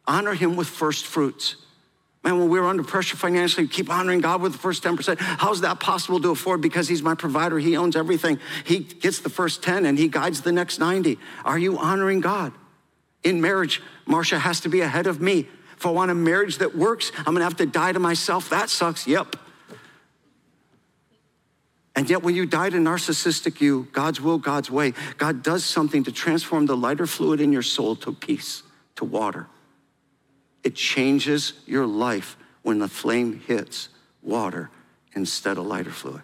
Honor 0.09 0.33
him 0.33 0.55
with 0.55 0.67
first 0.67 1.05
fruits. 1.05 1.55
Man, 2.23 2.39
when 2.39 2.49
we 2.49 2.59
are 2.59 2.65
under 2.65 2.83
pressure 2.83 3.15
financially, 3.15 3.67
keep 3.67 3.89
honoring 3.89 4.21
God 4.21 4.41
with 4.41 4.53
the 4.53 4.57
first 4.57 4.83
10%. 4.83 5.19
How 5.19 5.51
is 5.51 5.61
that 5.61 5.79
possible 5.79 6.19
to 6.19 6.31
afford? 6.31 6.61
Because 6.61 6.89
He's 6.89 7.03
my 7.03 7.13
provider. 7.13 7.59
He 7.59 7.77
owns 7.77 7.95
everything. 7.95 8.39
He 8.65 8.79
gets 8.79 9.19
the 9.19 9.29
first 9.29 9.63
10 9.63 9.85
and 9.85 9.97
He 9.97 10.07
guides 10.07 10.41
the 10.41 10.51
next 10.51 10.79
90. 10.79 11.19
Are 11.45 11.59
you 11.59 11.77
honoring 11.77 12.21
God? 12.21 12.51
In 13.23 13.39
marriage, 13.39 13.81
Marcia 14.05 14.39
has 14.39 14.61
to 14.61 14.69
be 14.69 14.81
ahead 14.81 15.05
of 15.05 15.21
me. 15.21 15.47
If 15.77 15.85
I 15.85 15.91
want 15.91 16.11
a 16.11 16.15
marriage 16.15 16.57
that 16.57 16.75
works, 16.75 17.11
I'm 17.19 17.33
gonna 17.33 17.43
have 17.43 17.57
to 17.57 17.65
die 17.65 17.91
to 17.91 17.99
myself. 17.99 18.49
That 18.49 18.69
sucks. 18.69 19.07
Yep. 19.07 19.35
And 21.95 22.09
yet, 22.09 22.23
when 22.23 22.35
you 22.35 22.45
die 22.45 22.69
to 22.69 22.77
narcissistic 22.77 23.59
you, 23.59 23.87
God's 23.91 24.21
will, 24.21 24.37
God's 24.37 24.71
way, 24.71 24.93
God 25.17 25.43
does 25.43 25.65
something 25.65 26.03
to 26.05 26.11
transform 26.11 26.65
the 26.65 26.77
lighter 26.77 27.07
fluid 27.07 27.41
in 27.41 27.51
your 27.51 27.63
soul 27.63 27.95
to 27.97 28.13
peace, 28.13 28.63
to 28.95 29.05
water. 29.05 29.47
It 30.63 30.75
changes 30.75 31.53
your 31.65 31.85
life 31.85 32.37
when 32.61 32.79
the 32.79 32.87
flame 32.87 33.41
hits 33.47 33.89
water 34.21 34.69
instead 35.13 35.57
of 35.57 35.65
lighter 35.65 35.91
fluid. 35.91 36.21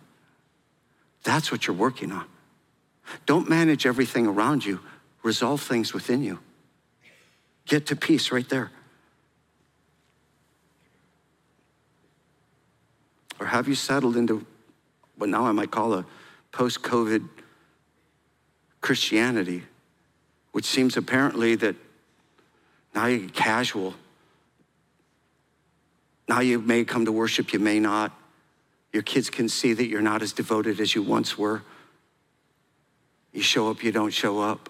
That's 1.23 1.51
what 1.51 1.65
you're 1.65 1.75
working 1.75 2.11
on. 2.11 2.25
Don't 3.25 3.49
manage 3.49 3.85
everything 3.85 4.27
around 4.27 4.65
you, 4.65 4.79
resolve 5.23 5.61
things 5.61 5.93
within 5.93 6.23
you. 6.23 6.39
Get 7.65 7.87
to 7.87 7.95
peace 7.95 8.31
right 8.31 8.47
there. 8.47 8.71
Or 13.39 13.47
have 13.47 13.67
you 13.67 13.75
settled 13.75 14.15
into 14.15 14.45
what 15.17 15.29
now 15.29 15.45
I 15.45 15.51
might 15.51 15.71
call 15.71 15.93
a 15.93 16.05
post 16.51 16.81
COVID 16.81 17.27
Christianity, 18.81 19.63
which 20.51 20.65
seems 20.65 20.97
apparently 20.97 21.55
that 21.55 21.75
now 22.93 23.07
you 23.07 23.19
get 23.19 23.33
casual 23.33 23.95
now 26.27 26.39
you 26.39 26.59
may 26.59 26.83
come 26.83 27.05
to 27.05 27.11
worship, 27.11 27.53
you 27.53 27.59
may 27.59 27.79
not. 27.79 28.11
Your 28.91 29.03
kids 29.03 29.29
can 29.29 29.49
see 29.49 29.73
that 29.73 29.87
you're 29.87 30.01
not 30.01 30.21
as 30.21 30.33
devoted 30.33 30.79
as 30.79 30.95
you 30.95 31.03
once 31.03 31.37
were. 31.37 31.61
You 33.33 33.41
show 33.41 33.69
up, 33.69 33.83
you 33.83 33.91
don't 33.91 34.11
show 34.11 34.39
up. 34.39 34.69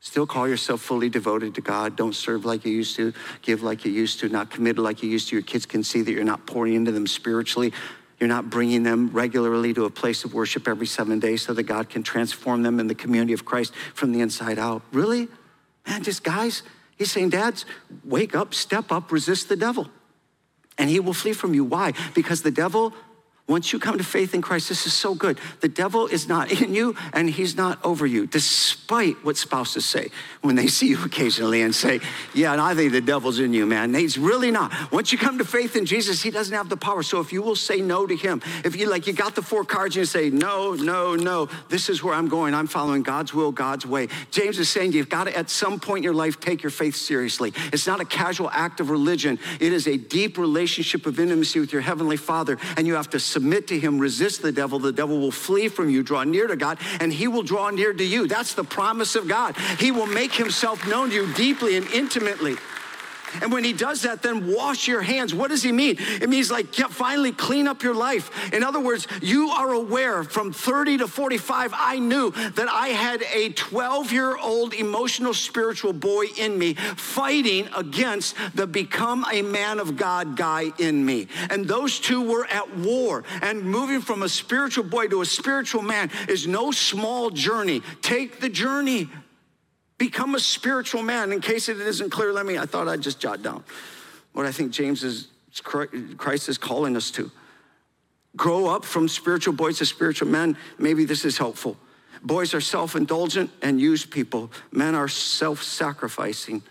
Still 0.00 0.26
call 0.26 0.46
yourself 0.46 0.82
fully 0.82 1.08
devoted 1.08 1.54
to 1.54 1.62
God. 1.62 1.96
Don't 1.96 2.14
serve 2.14 2.44
like 2.44 2.66
you 2.66 2.72
used 2.72 2.94
to, 2.96 3.14
give 3.40 3.62
like 3.62 3.86
you 3.86 3.90
used 3.90 4.20
to, 4.20 4.28
not 4.28 4.50
committed 4.50 4.78
like 4.78 5.02
you 5.02 5.08
used 5.08 5.30
to. 5.30 5.36
Your 5.36 5.42
kids 5.42 5.64
can 5.64 5.82
see 5.82 6.02
that 6.02 6.12
you're 6.12 6.24
not 6.24 6.46
pouring 6.46 6.74
into 6.74 6.92
them 6.92 7.06
spiritually. 7.06 7.72
You're 8.20 8.28
not 8.28 8.48
bringing 8.48 8.84
them 8.84 9.10
regularly 9.12 9.74
to 9.74 9.84
a 9.84 9.90
place 9.90 10.24
of 10.24 10.34
worship 10.34 10.68
every 10.68 10.86
seven 10.86 11.18
days 11.18 11.42
so 11.42 11.52
that 11.52 11.64
God 11.64 11.88
can 11.88 12.02
transform 12.02 12.62
them 12.62 12.78
in 12.78 12.86
the 12.86 12.94
community 12.94 13.32
of 13.32 13.44
Christ 13.44 13.74
from 13.94 14.12
the 14.12 14.20
inside 14.20 14.58
out. 14.58 14.82
Really? 14.92 15.28
Man, 15.86 16.02
just 16.02 16.24
guys, 16.24 16.62
He's 16.96 17.10
saying, 17.10 17.30
Dads, 17.30 17.64
wake 18.04 18.34
up, 18.34 18.54
step 18.54 18.92
up, 18.92 19.10
resist 19.10 19.48
the 19.48 19.56
devil, 19.56 19.88
and 20.78 20.88
he 20.88 21.00
will 21.00 21.14
flee 21.14 21.32
from 21.32 21.54
you. 21.54 21.64
Why? 21.64 21.92
Because 22.14 22.42
the 22.42 22.50
devil 22.50 22.92
once 23.46 23.74
you 23.74 23.78
come 23.78 23.98
to 23.98 24.04
faith 24.04 24.32
in 24.32 24.40
Christ, 24.40 24.70
this 24.70 24.86
is 24.86 24.94
so 24.94 25.14
good. 25.14 25.38
The 25.60 25.68
devil 25.68 26.06
is 26.06 26.26
not 26.26 26.50
in 26.62 26.74
you 26.74 26.96
and 27.12 27.28
he's 27.28 27.54
not 27.54 27.78
over 27.84 28.06
you, 28.06 28.26
despite 28.26 29.22
what 29.22 29.36
spouses 29.36 29.84
say 29.84 30.08
when 30.40 30.56
they 30.56 30.66
see 30.66 30.88
you 30.88 31.04
occasionally 31.04 31.60
and 31.60 31.74
say, 31.74 32.00
Yeah, 32.32 32.52
and 32.52 32.60
I 32.60 32.74
think 32.74 32.92
the 32.92 33.02
devil's 33.02 33.40
in 33.40 33.52
you, 33.52 33.66
man. 33.66 33.92
He's 33.92 34.16
really 34.16 34.50
not. 34.50 34.72
Once 34.90 35.12
you 35.12 35.18
come 35.18 35.36
to 35.38 35.44
faith 35.44 35.76
in 35.76 35.84
Jesus, 35.84 36.22
he 36.22 36.30
doesn't 36.30 36.54
have 36.54 36.70
the 36.70 36.76
power. 36.78 37.02
So 37.02 37.20
if 37.20 37.34
you 37.34 37.42
will 37.42 37.54
say 37.54 37.82
no 37.82 38.06
to 38.06 38.16
him, 38.16 38.40
if 38.64 38.76
you 38.76 38.88
like, 38.88 39.06
you 39.06 39.12
got 39.12 39.34
the 39.34 39.42
four 39.42 39.64
cards 39.64 39.94
and 39.94 40.00
you 40.02 40.06
say, 40.06 40.30
No, 40.30 40.72
no, 40.72 41.14
no, 41.14 41.50
this 41.68 41.90
is 41.90 42.02
where 42.02 42.14
I'm 42.14 42.28
going. 42.28 42.54
I'm 42.54 42.66
following 42.66 43.02
God's 43.02 43.34
will, 43.34 43.52
God's 43.52 43.84
way. 43.84 44.08
James 44.30 44.58
is 44.58 44.70
saying 44.70 44.92
you've 44.92 45.10
got 45.10 45.24
to, 45.24 45.36
at 45.36 45.50
some 45.50 45.78
point 45.78 45.98
in 45.98 46.04
your 46.04 46.14
life, 46.14 46.40
take 46.40 46.62
your 46.62 46.70
faith 46.70 46.96
seriously. 46.96 47.52
It's 47.74 47.86
not 47.86 48.00
a 48.00 48.06
casual 48.06 48.48
act 48.50 48.80
of 48.80 48.88
religion, 48.88 49.38
it 49.60 49.74
is 49.74 49.86
a 49.86 49.98
deep 49.98 50.38
relationship 50.38 51.04
of 51.04 51.20
intimacy 51.20 51.60
with 51.60 51.74
your 51.74 51.82
Heavenly 51.82 52.16
Father, 52.16 52.56
and 52.78 52.86
you 52.86 52.94
have 52.94 53.10
to 53.10 53.20
submit 53.34 53.66
to 53.66 53.78
him, 53.78 53.98
resist 53.98 54.42
the 54.42 54.52
devil, 54.52 54.78
the 54.78 54.92
devil 54.92 55.18
will 55.18 55.32
flee 55.32 55.66
from 55.66 55.90
you, 55.90 56.04
draw 56.04 56.22
near 56.22 56.46
to 56.46 56.54
God, 56.54 56.78
and 57.00 57.12
he 57.12 57.26
will 57.26 57.42
draw 57.42 57.68
near 57.70 57.92
to 57.92 58.04
you. 58.04 58.28
That's 58.28 58.54
the 58.54 58.62
promise 58.62 59.16
of 59.16 59.26
God. 59.26 59.56
He 59.80 59.90
will 59.90 60.06
make 60.06 60.32
himself 60.32 60.86
known 60.86 61.10
to 61.10 61.14
you 61.16 61.32
deeply 61.34 61.76
and 61.76 61.86
intimately. 61.88 62.54
And 63.42 63.52
when 63.52 63.64
he 63.64 63.72
does 63.72 64.02
that, 64.02 64.22
then 64.22 64.52
wash 64.52 64.86
your 64.88 65.02
hands. 65.02 65.34
What 65.34 65.50
does 65.50 65.62
he 65.62 65.72
mean? 65.72 65.96
It 65.98 66.28
means 66.28 66.50
like 66.50 66.74
finally 66.74 67.32
clean 67.32 67.66
up 67.66 67.82
your 67.82 67.94
life. 67.94 68.52
In 68.52 68.62
other 68.62 68.80
words, 68.80 69.06
you 69.22 69.48
are 69.48 69.72
aware 69.72 70.24
from 70.24 70.52
30 70.52 70.98
to 70.98 71.08
45, 71.08 71.72
I 71.74 71.98
knew 71.98 72.30
that 72.30 72.68
I 72.68 72.88
had 72.88 73.22
a 73.32 73.50
12 73.50 74.12
year 74.12 74.36
old 74.36 74.74
emotional 74.74 75.34
spiritual 75.34 75.92
boy 75.92 76.26
in 76.36 76.58
me 76.58 76.74
fighting 76.74 77.68
against 77.76 78.36
the 78.54 78.66
become 78.66 79.24
a 79.32 79.42
man 79.42 79.78
of 79.78 79.96
God 79.96 80.36
guy 80.36 80.72
in 80.78 81.04
me. 81.04 81.28
And 81.50 81.66
those 81.66 82.00
two 82.00 82.22
were 82.22 82.46
at 82.46 82.76
war. 82.78 83.24
And 83.42 83.62
moving 83.62 84.00
from 84.00 84.22
a 84.22 84.28
spiritual 84.28 84.84
boy 84.84 85.08
to 85.08 85.22
a 85.22 85.26
spiritual 85.26 85.82
man 85.82 86.10
is 86.28 86.46
no 86.46 86.70
small 86.70 87.30
journey. 87.30 87.82
Take 88.02 88.40
the 88.40 88.48
journey. 88.48 89.08
Become 89.98 90.34
a 90.34 90.40
spiritual 90.40 91.02
man. 91.02 91.32
In 91.32 91.40
case 91.40 91.68
it 91.68 91.78
isn't 91.78 92.10
clear, 92.10 92.32
let 92.32 92.46
me, 92.46 92.58
I 92.58 92.66
thought 92.66 92.88
I'd 92.88 93.00
just 93.00 93.20
jot 93.20 93.42
down 93.42 93.64
what 94.34 94.46
I 94.46 94.52
think 94.52 94.72
James 94.72 95.02
is, 95.02 95.28
Christ 95.62 96.48
is 96.48 96.58
calling 96.58 96.96
us 96.96 97.10
to. 97.12 97.30
Grow 98.36 98.66
up 98.66 98.84
from 98.84 99.08
spiritual 99.08 99.54
boys 99.54 99.78
to 99.78 99.86
spiritual 99.86 100.28
men. 100.28 100.56
Maybe 100.76 101.04
this 101.04 101.24
is 101.24 101.38
helpful. 101.38 101.76
Boys 102.22 102.52
are 102.52 102.60
self 102.60 102.96
indulgent 102.96 103.50
and 103.62 103.80
use 103.80 104.04
people, 104.04 104.50
men 104.72 104.94
are 104.94 105.08
self 105.08 105.62
sacrificing 105.62 106.62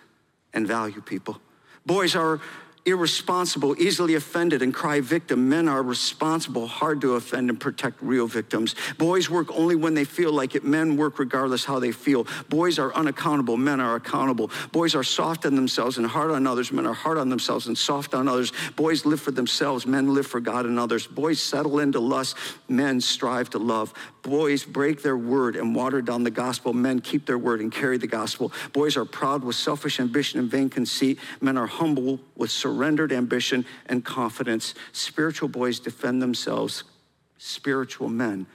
and 0.54 0.68
value 0.68 1.02
people. 1.02 1.40
Boys 1.86 2.16
are 2.16 2.42
irresponsible, 2.86 3.76
easily 3.82 4.16
offended, 4.16 4.62
and 4.62 4.74
cry 4.74 5.00
victim. 5.00 5.48
Men 5.48 5.68
are 5.68 5.82
responsible, 5.82 6.68
hard 6.68 7.02
to 7.02 7.16
offend, 7.16 7.50
and 7.50 7.60
protect 7.60 8.02
real 8.02 8.28
victims. 8.28 8.76
Boys 8.98 9.30
work 9.30 9.48
only 9.52 9.76
when 9.76 9.94
they 9.94 10.04
feel 10.04 10.32
like 10.32 10.56
it. 10.56 10.64
Men 10.64 10.98
work 10.98 11.20
regardless 11.20 11.64
how 11.64 11.80
they 11.80 11.92
feel. 11.92 12.28
Boys 12.50 12.80
are 12.80 12.94
unaccountable. 12.94 13.58
Men 13.58 13.80
are 13.80 13.96
accountable. 13.96 14.52
Boys 14.72 14.96
are 14.96 15.04
soft 15.04 15.46
on 15.46 15.56
themselves 15.56 15.98
and 15.98 16.06
hard 16.06 16.32
on 16.32 16.46
others. 16.46 16.72
Men 16.72 16.86
are 16.86 16.94
hard 16.94 17.18
on 17.18 17.30
themselves 17.30 17.68
and 17.68 17.78
soft 17.78 18.14
on 18.14 18.28
others. 18.28 18.52
Boys 18.76 19.06
live 19.06 19.22
for 19.22 19.32
themselves. 19.32 19.86
Men 19.86 20.14
live 20.14 20.28
for 20.28 20.40
God 20.40 20.66
and 20.66 20.78
others. 20.78 21.08
Boys 21.08 21.42
settle 21.42 21.80
into 21.80 22.00
lust. 22.00 22.36
Men 22.68 23.00
strive 23.00 23.50
to 23.52 23.60
love. 23.60 23.94
Boys 24.24 24.64
break 24.64 25.02
their 25.02 25.18
word 25.18 25.56
and 25.56 25.76
water 25.76 26.02
down 26.02 26.24
the 26.24 26.32
gospel. 26.32 26.74
Men 26.74 27.00
keep 27.00 27.26
their 27.26 27.38
word 27.38 27.62
and 27.62 27.72
carry 27.72 27.98
the 27.98 28.08
gospel. 28.08 28.52
Boys 28.72 28.98
are 28.98 29.06
proud 29.06 29.44
with 29.44 29.56
selfish 29.56 30.00
ambition 30.00 30.40
and 30.40 30.50
vain 30.50 30.70
conceit. 30.70 31.20
Men 31.42 31.58
are 31.58 31.68
humble 31.68 32.20
with 32.36 32.52
surrendered 32.74 33.12
ambition 33.12 33.66
and 33.86 34.04
confidence. 34.04 34.74
Spiritual 34.92 35.50
boys 35.50 35.80
defend 35.80 36.22
themselves. 36.22 36.84
Spiritual 37.38 38.10
men 38.10 38.48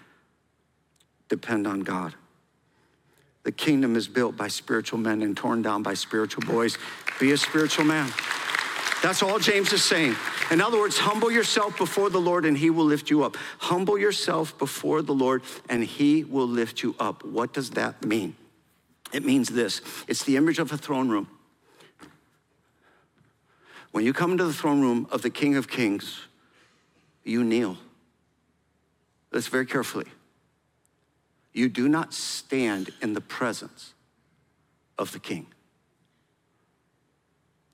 depend 1.28 1.66
on 1.66 1.81
God. 1.81 2.14
The 3.44 3.52
kingdom 3.52 3.96
is 3.96 4.09
built 4.09 4.37
by 4.37 4.48
spiritual 4.48 4.98
men 4.98 5.22
and 5.22 5.37
torn 5.37 5.62
down 5.62 5.83
by 5.83 5.94
spiritual 5.94 6.42
boys. 6.44 6.76
Be 7.20 7.33
a 7.33 7.37
spiritual 7.37 7.85
man. 7.85 8.11
That's 9.02 9.22
all 9.22 9.38
James 9.38 9.72
is 9.72 9.85
saying. 9.85 10.16
In 10.50 10.61
other 10.61 10.78
words, 10.78 10.98
humble 10.98 11.31
yourself 11.31 11.78
before 11.78 12.11
the 12.11 12.20
Lord 12.20 12.44
and 12.44 12.59
he 12.59 12.70
will 12.70 12.85
lift 12.85 13.11
you 13.11 13.22
up. 13.22 13.37
Humble 13.59 13.96
yourself 13.96 14.59
before 14.59 15.02
the 15.02 15.14
Lord 15.14 15.42
and 15.68 15.85
he 15.85 16.24
will 16.24 16.48
lift 16.48 16.83
you 16.83 16.96
up. 16.98 17.24
What 17.24 17.52
does 17.52 17.70
that 17.70 18.04
mean? 18.04 18.35
It 19.12 19.24
means 19.24 19.48
this 19.48 19.81
it's 20.09 20.24
the 20.24 20.37
image 20.37 20.59
of 20.59 20.72
a 20.72 20.76
throne 20.76 21.09
room. 21.09 21.28
When 23.92 24.05
you 24.05 24.12
come 24.12 24.33
into 24.33 24.44
the 24.44 24.53
throne 24.53 24.81
room 24.81 25.07
of 25.11 25.22
the 25.22 25.31
King 25.31 25.57
of 25.57 25.68
Kings, 25.68 26.20
you 27.24 27.42
kneel. 27.44 27.77
Listen 29.33 29.51
very 29.51 29.66
carefully. 29.66 30.07
You 31.53 31.68
do 31.68 31.88
not 31.88 32.14
stand 32.14 32.90
in 33.03 33.14
the 33.14 33.20
presence 33.20 33.94
of 34.96 35.12
the 35.12 35.18
king. 35.18 35.46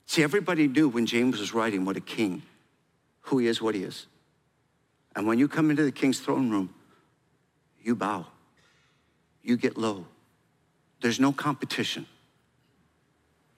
See, 0.07 0.23
everybody 0.23 0.69
knew 0.69 0.89
when 0.89 1.07
James 1.07 1.39
was 1.39 1.55
writing 1.55 1.85
what 1.85 1.97
a 1.97 2.01
king, 2.01 2.43
who 3.23 3.39
he 3.39 3.47
is, 3.47 3.61
what 3.61 3.75
he 3.75 3.83
is. 3.83 4.07
And 5.17 5.27
when 5.27 5.39
you 5.39 5.49
come 5.49 5.71
into 5.71 5.85
the 5.85 5.93
king's 5.93 6.21
throne 6.21 6.51
room, 6.51 6.75
you 7.83 7.95
bow, 7.95 8.27
you 9.43 9.57
get 9.57 9.77
low. 9.77 10.07
There's 11.01 11.21
no 11.21 11.33
competition. 11.33 12.07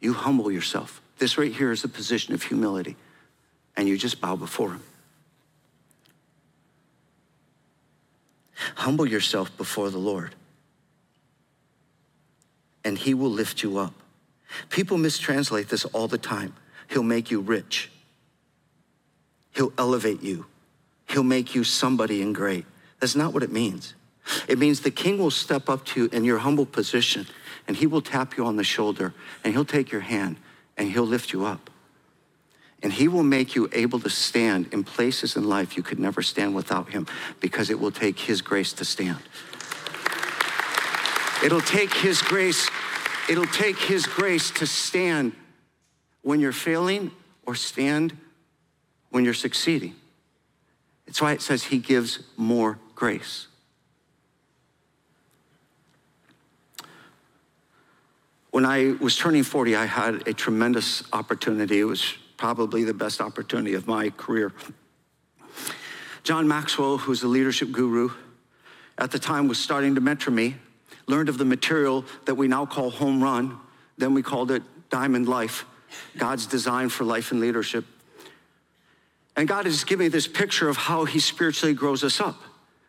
You 0.00 0.12
humble 0.12 0.50
yourself. 0.50 1.00
This 1.18 1.38
right 1.38 1.52
here 1.52 1.72
is 1.72 1.84
a 1.84 1.88
position 1.88 2.34
of 2.34 2.42
humility, 2.42 2.96
and 3.76 3.88
you 3.88 3.96
just 3.96 4.20
bow 4.20 4.36
before 4.36 4.70
him. 4.72 4.82
Humble 8.76 9.06
yourself 9.06 9.56
before 9.56 9.90
the 9.90 9.98
Lord, 9.98 10.34
and 12.84 12.98
he 12.98 13.14
will 13.14 13.30
lift 13.30 13.62
you 13.62 13.78
up. 13.78 13.94
People 14.70 14.98
mistranslate 14.98 15.68
this 15.68 15.84
all 15.86 16.08
the 16.08 16.18
time. 16.18 16.54
He'll 16.88 17.02
make 17.02 17.30
you 17.30 17.40
rich. 17.40 17.90
He'll 19.54 19.72
elevate 19.78 20.22
you. 20.22 20.46
He'll 21.08 21.22
make 21.22 21.54
you 21.54 21.64
somebody 21.64 22.22
and 22.22 22.34
great. 22.34 22.66
That's 23.00 23.16
not 23.16 23.32
what 23.32 23.42
it 23.42 23.52
means. 23.52 23.94
It 24.48 24.58
means 24.58 24.80
the 24.80 24.90
king 24.90 25.18
will 25.18 25.30
step 25.30 25.68
up 25.68 25.84
to 25.86 26.02
you 26.02 26.08
in 26.12 26.24
your 26.24 26.38
humble 26.38 26.66
position 26.66 27.26
and 27.68 27.76
he 27.76 27.86
will 27.86 28.00
tap 28.00 28.36
you 28.36 28.44
on 28.44 28.56
the 28.56 28.64
shoulder 28.64 29.14
and 29.44 29.52
he'll 29.52 29.64
take 29.64 29.92
your 29.92 30.00
hand 30.00 30.36
and 30.76 30.90
he'll 30.90 31.06
lift 31.06 31.32
you 31.32 31.44
up. 31.44 31.70
And 32.82 32.92
he 32.92 33.08
will 33.08 33.22
make 33.22 33.54
you 33.54 33.68
able 33.72 33.98
to 34.00 34.10
stand 34.10 34.68
in 34.72 34.84
places 34.84 35.36
in 35.36 35.48
life 35.48 35.76
you 35.76 35.82
could 35.82 35.98
never 35.98 36.22
stand 36.22 36.54
without 36.54 36.90
him 36.90 37.06
because 37.40 37.70
it 37.70 37.80
will 37.80 37.90
take 37.90 38.18
his 38.18 38.42
grace 38.42 38.72
to 38.74 38.84
stand. 38.84 39.22
It'll 41.42 41.60
take 41.60 41.92
his 41.94 42.20
grace 42.22 42.68
It'll 43.28 43.46
take 43.46 43.78
His 43.78 44.06
grace 44.06 44.50
to 44.52 44.66
stand 44.66 45.32
when 46.22 46.40
you're 46.40 46.52
failing 46.52 47.10
or 47.44 47.54
stand 47.54 48.16
when 49.10 49.24
you're 49.24 49.34
succeeding. 49.34 49.94
That's 51.06 51.20
why 51.20 51.32
it 51.32 51.42
says 51.42 51.64
He 51.64 51.78
gives 51.78 52.20
more 52.36 52.78
grace. 52.94 53.48
When 58.56 58.64
I 58.64 58.96
was 59.02 59.18
turning 59.18 59.42
40, 59.42 59.76
I 59.76 59.84
had 59.84 60.26
a 60.26 60.32
tremendous 60.32 61.02
opportunity. 61.12 61.78
It 61.80 61.84
was 61.84 62.14
probably 62.38 62.84
the 62.84 62.94
best 62.94 63.20
opportunity 63.20 63.74
of 63.74 63.86
my 63.86 64.08
career. 64.08 64.50
John 66.22 66.48
Maxwell, 66.48 66.96
who's 66.96 67.22
a 67.22 67.28
leadership 67.28 67.70
guru, 67.70 68.12
at 68.96 69.10
the 69.10 69.18
time 69.18 69.46
was 69.46 69.58
starting 69.58 69.94
to 69.96 70.00
mentor 70.00 70.30
me 70.30 70.56
learned 71.06 71.28
of 71.28 71.36
the 71.36 71.44
material 71.44 72.06
that 72.24 72.36
we 72.36 72.48
now 72.48 72.64
call 72.64 72.88
home 72.88 73.22
run. 73.22 73.58
Then 73.98 74.14
we 74.14 74.22
called 74.22 74.50
it 74.50 74.62
diamond 74.88 75.28
life, 75.28 75.66
God's 76.16 76.46
design 76.46 76.88
for 76.88 77.04
life 77.04 77.32
and 77.32 77.42
leadership. 77.42 77.84
And 79.36 79.46
God 79.46 79.66
is 79.66 79.84
giving 79.84 80.08
this 80.08 80.26
picture 80.26 80.70
of 80.70 80.78
how 80.78 81.04
he 81.04 81.18
spiritually 81.18 81.74
grows 81.74 82.02
us 82.02 82.20
up. 82.20 82.40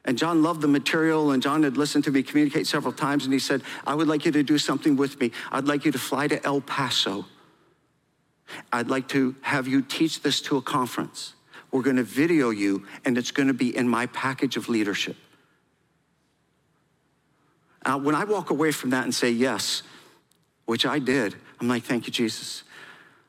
And 0.07 0.17
John 0.17 0.41
loved 0.41 0.61
the 0.61 0.69
material, 0.69 1.31
and 1.31 1.43
John 1.43 1.63
had 1.63 1.75
listened 1.75 2.05
to 2.05 2.11
me 2.11 2.23
communicate 2.23 2.65
several 2.65 2.93
times, 2.93 3.25
and 3.25 3.33
he 3.33 3.39
said, 3.39 3.61
I 3.85 3.93
would 3.93 4.07
like 4.07 4.25
you 4.25 4.31
to 4.31 4.41
do 4.41 4.57
something 4.57 4.95
with 4.95 5.19
me. 5.19 5.31
I'd 5.51 5.67
like 5.67 5.83
you 5.83 5.91
to 5.91 5.99
fly 5.99 6.29
to 6.29 6.43
El 6.45 6.61
Paso. 6.61 7.25
I'd 8.71 8.87
like 8.87 9.09
to 9.09 9.35
have 9.41 9.67
you 9.67 9.81
teach 9.81 10.21
this 10.21 10.39
to 10.43 10.55
a 10.55 10.61
conference. 10.61 11.33
We're 11.71 11.81
going 11.81 11.97
to 11.97 12.03
video 12.03 12.51
you, 12.51 12.87
and 13.03 13.17
it's 13.17 13.31
going 13.31 13.49
to 13.49 13.53
be 13.53 13.75
in 13.75 13.89
my 13.89 14.05
package 14.05 14.55
of 14.55 14.69
leadership. 14.69 15.17
Uh, 17.85 17.99
when 17.99 18.15
I 18.15 18.23
walk 18.23 18.49
away 18.49 18.71
from 18.71 18.91
that 18.91 19.03
and 19.03 19.13
say 19.13 19.29
yes, 19.29 19.83
which 20.65 20.85
I 20.85 20.99
did, 20.99 21.35
I'm 21.59 21.67
like, 21.67 21.83
thank 21.83 22.07
you, 22.07 22.13
Jesus. 22.13 22.63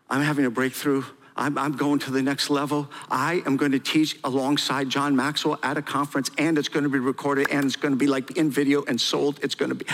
I'm 0.09 0.23
having 0.23 0.45
a 0.45 0.51
breakthrough. 0.51 1.03
I'm, 1.39 1.57
I'm, 1.57 1.73
going 1.73 2.01
to 2.01 2.11
the 2.11 2.21
next 2.21 2.51
level. 2.51 2.91
I 3.11 3.43
am 3.47 3.57
going 3.57 3.71
to 3.71 3.79
teach 3.79 4.19
alongside 4.25 4.91
John 4.91 5.15
Maxwell 5.15 5.59
at 5.63 5.79
a 5.79 5.83
conference, 5.83 6.31
and 6.37 6.59
it's 6.59 6.69
going 6.69 6.83
to 6.83 6.89
be 6.89 6.99
recorded, 6.99 7.47
and 7.51 7.65
it's 7.65 7.77
going 7.77 7.93
to 7.93 7.99
be 7.99 8.09
like 8.09 8.37
in 8.37 8.51
video 8.51 8.85
and 8.85 9.01
sold. 9.01 9.39
It's 9.41 9.55
going 9.55 9.69
to 9.69 9.77
be 9.77 9.87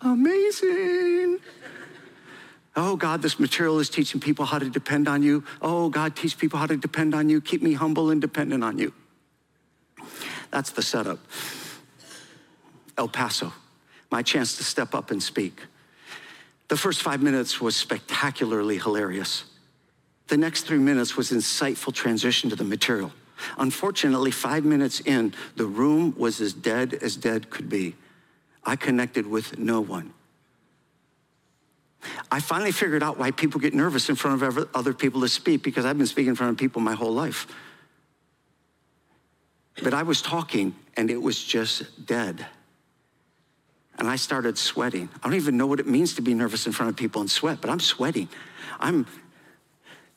amazing. 0.00 1.38
Oh, 2.74 2.96
God, 2.96 3.20
this 3.20 3.38
material 3.38 3.78
is 3.78 3.90
teaching 3.90 4.20
people 4.20 4.46
how 4.46 4.58
to 4.58 4.70
depend 4.70 5.06
on 5.06 5.22
you. 5.22 5.44
Oh, 5.60 5.90
God, 5.90 6.16
teach 6.16 6.38
people 6.38 6.58
how 6.58 6.66
to 6.66 6.76
depend 6.78 7.14
on 7.14 7.28
you. 7.28 7.42
Keep 7.42 7.62
me 7.62 7.74
humble 7.74 8.10
and 8.10 8.20
dependent 8.20 8.64
on 8.64 8.78
you. 8.78 8.94
That's 10.50 10.70
the 10.70 10.82
setup. 10.82 11.18
El 12.96 13.08
Paso, 13.08 13.52
my 14.10 14.22
chance 14.22 14.56
to 14.56 14.64
step 14.64 14.94
up 14.94 15.10
and 15.10 15.22
speak. 15.22 15.60
The 16.68 16.76
first 16.76 17.02
five 17.02 17.22
minutes 17.22 17.60
was 17.60 17.76
spectacularly 17.76 18.78
hilarious. 18.78 19.44
The 20.28 20.36
next 20.36 20.62
three 20.62 20.78
minutes 20.78 21.16
was 21.16 21.30
insightful 21.30 21.92
transition 21.92 22.50
to 22.50 22.56
the 22.56 22.64
material. 22.64 23.12
Unfortunately, 23.58 24.30
five 24.30 24.64
minutes 24.64 25.00
in, 25.00 25.34
the 25.56 25.66
room 25.66 26.14
was 26.16 26.40
as 26.40 26.52
dead 26.52 26.94
as 26.94 27.16
dead 27.16 27.50
could 27.50 27.68
be. 27.68 27.94
I 28.64 28.76
connected 28.76 29.26
with 29.26 29.58
no 29.58 29.80
one. 29.80 30.12
I 32.30 32.40
finally 32.40 32.72
figured 32.72 33.02
out 33.02 33.18
why 33.18 33.30
people 33.30 33.60
get 33.60 33.74
nervous 33.74 34.08
in 34.08 34.16
front 34.16 34.42
of 34.42 34.68
other 34.74 34.92
people 34.92 35.20
to 35.22 35.28
speak 35.28 35.62
because 35.62 35.84
I've 35.84 35.98
been 35.98 36.06
speaking 36.06 36.30
in 36.30 36.36
front 36.36 36.52
of 36.52 36.58
people 36.58 36.80
my 36.80 36.94
whole 36.94 37.12
life. 37.12 37.46
But 39.82 39.92
I 39.94 40.02
was 40.02 40.22
talking 40.22 40.74
and 40.96 41.10
it 41.10 41.20
was 41.20 41.42
just 41.42 42.06
dead. 42.06 42.46
And 43.98 44.08
I 44.08 44.16
started 44.16 44.58
sweating. 44.58 45.08
I 45.22 45.28
don't 45.28 45.36
even 45.36 45.56
know 45.56 45.66
what 45.66 45.80
it 45.80 45.86
means 45.86 46.14
to 46.14 46.22
be 46.22 46.34
nervous 46.34 46.66
in 46.66 46.72
front 46.72 46.90
of 46.90 46.96
people 46.96 47.20
and 47.20 47.30
sweat, 47.30 47.60
but 47.60 47.70
I'm 47.70 47.80
sweating. 47.80 48.28
I'm 48.78 49.06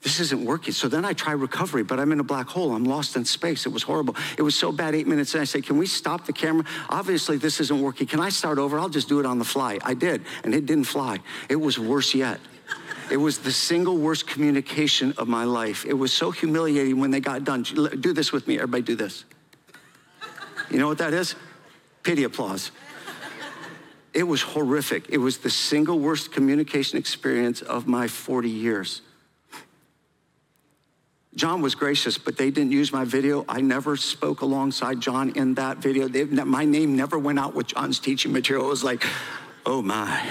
this 0.01 0.21
isn't 0.21 0.45
working. 0.45 0.73
So 0.73 0.87
then 0.87 1.03
I 1.03 1.11
try 1.11 1.33
recovery, 1.33 1.83
but 1.83 1.99
I'm 1.99 2.11
in 2.13 2.21
a 2.21 2.23
black 2.23 2.47
hole. 2.47 2.73
I'm 2.73 2.85
lost 2.85 3.17
in 3.17 3.25
space. 3.25 3.65
It 3.65 3.73
was 3.73 3.83
horrible. 3.83 4.15
It 4.37 4.41
was 4.41 4.55
so 4.55 4.71
bad, 4.71 4.95
eight 4.95 5.07
minutes 5.07 5.35
in, 5.35 5.41
I 5.41 5.43
said, 5.43 5.65
Can 5.65 5.77
we 5.77 5.87
stop 5.87 6.25
the 6.25 6.31
camera? 6.31 6.63
Obviously, 6.89 7.37
this 7.37 7.59
isn't 7.59 7.81
working. 7.81 8.07
Can 8.07 8.21
I 8.21 8.29
start 8.29 8.59
over? 8.59 8.79
I'll 8.79 8.89
just 8.89 9.09
do 9.09 9.19
it 9.19 9.25
on 9.25 9.39
the 9.39 9.45
fly. 9.45 9.77
I 9.83 9.93
did, 9.93 10.23
and 10.43 10.55
it 10.55 10.65
didn't 10.65 10.85
fly. 10.85 11.19
It 11.49 11.57
was 11.57 11.77
worse 11.77 12.15
yet. 12.15 12.39
It 13.11 13.17
was 13.17 13.39
the 13.39 13.51
single 13.51 13.97
worst 13.97 14.27
communication 14.27 15.13
of 15.17 15.27
my 15.27 15.43
life. 15.43 15.85
It 15.85 15.93
was 15.93 16.13
so 16.13 16.31
humiliating 16.31 16.99
when 16.99 17.11
they 17.11 17.19
got 17.19 17.43
done. 17.43 17.63
Do 17.63 18.13
this 18.13 18.31
with 18.31 18.47
me. 18.47 18.55
Everybody 18.55 18.83
do 18.83 18.95
this. 18.95 19.25
You 20.69 20.77
know 20.77 20.87
what 20.87 20.99
that 20.99 21.13
is? 21.13 21.35
Pity 22.03 22.23
applause. 22.23 22.71
It 24.13 24.23
was 24.23 24.41
horrific. 24.41 25.09
It 25.09 25.17
was 25.17 25.39
the 25.39 25.49
single 25.49 25.99
worst 25.99 26.31
communication 26.31 26.97
experience 26.97 27.61
of 27.61 27.87
my 27.87 28.07
40 28.07 28.49
years. 28.49 29.01
John 31.35 31.61
was 31.61 31.75
gracious, 31.75 32.17
but 32.17 32.37
they 32.37 32.49
didn't 32.49 32.71
use 32.71 32.91
my 32.91 33.05
video. 33.05 33.45
I 33.47 33.61
never 33.61 33.95
spoke 33.95 34.41
alongside 34.41 34.99
John 34.99 35.29
in 35.35 35.53
that 35.55 35.77
video. 35.77 36.07
They, 36.07 36.23
my 36.25 36.65
name 36.65 36.95
never 36.95 37.19
went 37.19 37.39
out 37.39 37.53
with 37.53 37.67
John's 37.67 37.99
teaching 37.99 38.31
material. 38.31 38.65
It 38.65 38.69
was 38.69 38.83
like, 38.83 39.03
oh 39.65 39.81
my. 39.81 40.27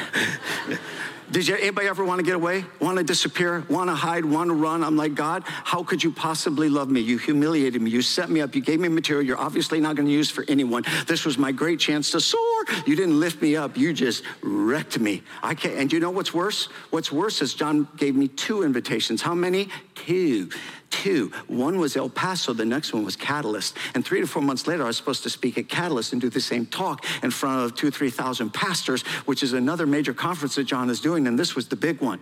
Did 1.31 1.47
you, 1.47 1.57
anybody 1.57 1.89
ever 1.89 2.05
want 2.05 2.21
to 2.21 2.25
get 2.25 2.37
away? 2.37 2.65
Want 2.81 2.97
to 2.97 3.05
disappear? 3.05 3.63
Want 3.69 3.91
to 3.91 3.95
hide? 3.95 4.25
Want 4.25 4.49
to 4.49 4.55
run? 4.55 4.83
I'm 4.83 4.97
like, 4.97 5.15
God, 5.15 5.43
how 5.47 5.83
could 5.83 6.03
you 6.03 6.11
possibly 6.11 6.71
love 6.71 6.89
me? 6.89 7.01
You 7.01 7.19
humiliated 7.19 7.83
me. 7.83 7.91
You 7.91 8.01
set 8.01 8.31
me 8.31 8.41
up. 8.41 8.55
You 8.55 8.63
gave 8.63 8.81
me 8.81 8.89
material 8.89 9.27
you're 9.27 9.39
obviously 9.39 9.79
not 9.79 9.95
going 9.95 10.07
to 10.07 10.13
use 10.13 10.31
for 10.31 10.47
anyone. 10.49 10.85
This 11.07 11.27
was 11.27 11.37
my 11.37 11.53
great 11.53 11.79
chance 11.81 12.13
to 12.13 12.21
soar. 12.21 12.65
You 12.87 12.97
didn't 12.97 13.21
lift 13.21 13.43
me 13.43 13.57
up. 13.57 13.77
You 13.77 13.93
just 13.93 14.25
wrecked 14.43 14.99
me. 14.99 15.23
I 15.43 15.55
can't. 15.55 15.75
And 15.75 15.93
you 15.93 16.01
know 16.01 16.11
what's 16.11 16.33
worse? 16.33 16.71
What's 16.89 17.13
worse 17.13 17.43
is 17.43 17.53
John 17.53 17.87
gave 17.99 18.17
me 18.17 18.29
two 18.29 18.63
invitations. 18.63 19.21
How 19.21 19.35
many? 19.35 19.69
Two 20.09 20.49
two. 20.91 21.31
One 21.47 21.79
was 21.79 21.97
El 21.97 22.09
Paso, 22.09 22.53
the 22.53 22.65
next 22.65 22.93
one 22.93 23.05
was 23.05 23.15
Catalyst. 23.15 23.77
And 23.95 24.05
three 24.05 24.21
to 24.21 24.27
four 24.27 24.43
months 24.43 24.67
later, 24.67 24.85
I 24.85 24.87
was 24.87 24.97
supposed 24.97 25.23
to 25.25 25.31
speak 25.31 25.59
at 25.59 25.69
Catalyst 25.69 26.13
and 26.13 26.21
do 26.21 26.31
the 26.31 26.41
same 26.41 26.67
talk 26.67 27.05
in 27.23 27.31
front 27.31 27.65
of 27.65 27.75
two, 27.75 27.91
3,000 27.91 28.51
pastors, 28.51 29.03
which 29.27 29.43
is 29.43 29.53
another 29.53 29.87
major 29.87 30.15
conference 30.15 30.55
that 30.55 30.65
John 30.65 30.91
is 30.91 31.01
doing. 31.01 31.27
And 31.27 31.39
this 31.39 31.55
was 31.55 31.69
the 31.69 31.77
big 31.77 32.01
one. 32.01 32.21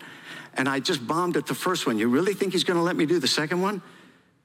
And 0.55 0.69
I 0.69 0.81
just 0.81 1.07
bombed 1.07 1.37
at 1.37 1.47
the 1.47 1.55
first 1.55 1.87
one. 1.87 1.97
You 1.97 2.09
really 2.09 2.35
think 2.35 2.53
he's 2.53 2.65
going 2.65 2.77
to 2.77 2.83
let 2.83 2.97
me 2.97 3.07
do 3.07 3.19
the 3.19 3.29
second 3.29 3.63
one? 3.63 3.83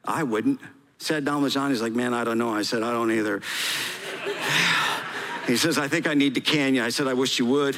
I 0.05 0.23
wouldn't. 0.23 0.59
Down 1.07 1.41
with 1.41 1.53
John. 1.53 1.71
He's 1.71 1.81
like, 1.81 1.93
man, 1.93 2.13
I 2.13 2.23
don't 2.23 2.37
know. 2.37 2.53
I 2.53 2.61
said, 2.61 2.83
I 2.83 2.91
don't 2.91 3.11
either. 3.11 3.41
he 5.47 5.57
says, 5.57 5.79
I 5.79 5.87
think 5.87 6.07
I 6.07 6.13
need 6.13 6.35
to 6.35 6.41
can 6.41 6.75
you. 6.75 6.83
I 6.83 6.89
said, 6.89 7.07
I 7.07 7.15
wish 7.15 7.39
you 7.39 7.47
would. 7.47 7.77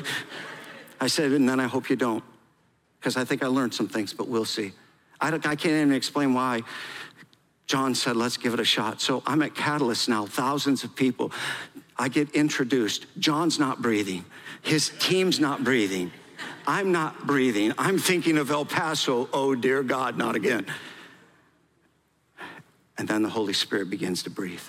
I 0.99 1.07
said, 1.07 1.31
and 1.31 1.47
then 1.47 1.61
I 1.61 1.67
hope 1.67 1.89
you 1.89 1.95
don't, 1.95 2.23
because 2.99 3.15
I 3.15 3.23
think 3.23 3.41
I 3.43 3.47
learned 3.47 3.73
some 3.73 3.87
things, 3.87 4.13
but 4.13 4.27
we'll 4.27 4.45
see. 4.45 4.73
I, 5.23 5.29
I 5.29 5.55
can't 5.55 5.65
even 5.65 5.93
explain 5.93 6.33
why. 6.33 6.63
John 7.65 7.95
said, 7.95 8.17
let's 8.17 8.35
give 8.35 8.53
it 8.53 8.59
a 8.59 8.65
shot. 8.65 8.99
So 8.99 9.23
I'm 9.25 9.41
at 9.41 9.55
Catalyst 9.55 10.09
now, 10.09 10.25
thousands 10.25 10.83
of 10.83 10.95
people. 10.95 11.31
I 11.97 12.09
get 12.09 12.29
introduced. 12.31 13.05
John's 13.17 13.57
not 13.57 13.81
breathing, 13.81 14.25
his 14.61 14.91
team's 14.99 15.39
not 15.39 15.63
breathing. 15.63 16.11
I'm 16.65 16.93
not 16.93 17.27
breathing. 17.27 17.73
I'm 17.77 17.97
thinking 17.97 18.37
of 18.37 18.49
El 18.49 18.63
Paso. 18.63 19.27
Oh, 19.33 19.53
dear 19.53 19.83
God, 19.83 20.17
not 20.17 20.35
again. 20.35 20.65
And 22.97 23.05
then 23.07 23.21
the 23.21 23.29
Holy 23.29 23.51
Spirit 23.51 23.89
begins 23.89 24.23
to 24.23 24.29
breathe. 24.29 24.61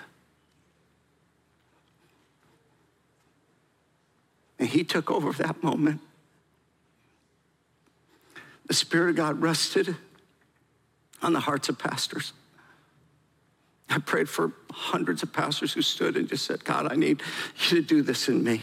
And 4.59 4.69
he 4.69 4.83
took 4.83 5.09
over 5.09 5.33
that 5.35 5.63
moment. 5.63 6.01
The 8.67 8.75
Spirit 8.75 9.11
of 9.11 9.17
God 9.17 9.41
rested 9.41 9.97
on 11.25 11.33
the 11.33 11.41
hearts 11.41 11.69
of 11.69 11.79
pastors. 11.79 12.33
I 13.89 13.99
prayed 13.99 14.29
for 14.29 14.53
hundreds 14.71 15.23
of 15.23 15.33
pastors 15.33 15.73
who 15.73 15.83
stood 15.83 16.17
and 16.17 16.29
just 16.29 16.45
said, 16.45 16.65
God, 16.65 16.91
I 16.91 16.97
need 16.97 17.23
you 17.69 17.81
to 17.81 17.83
do 17.83 18.03
this 18.03 18.29
in 18.29 18.45
me. 18.45 18.63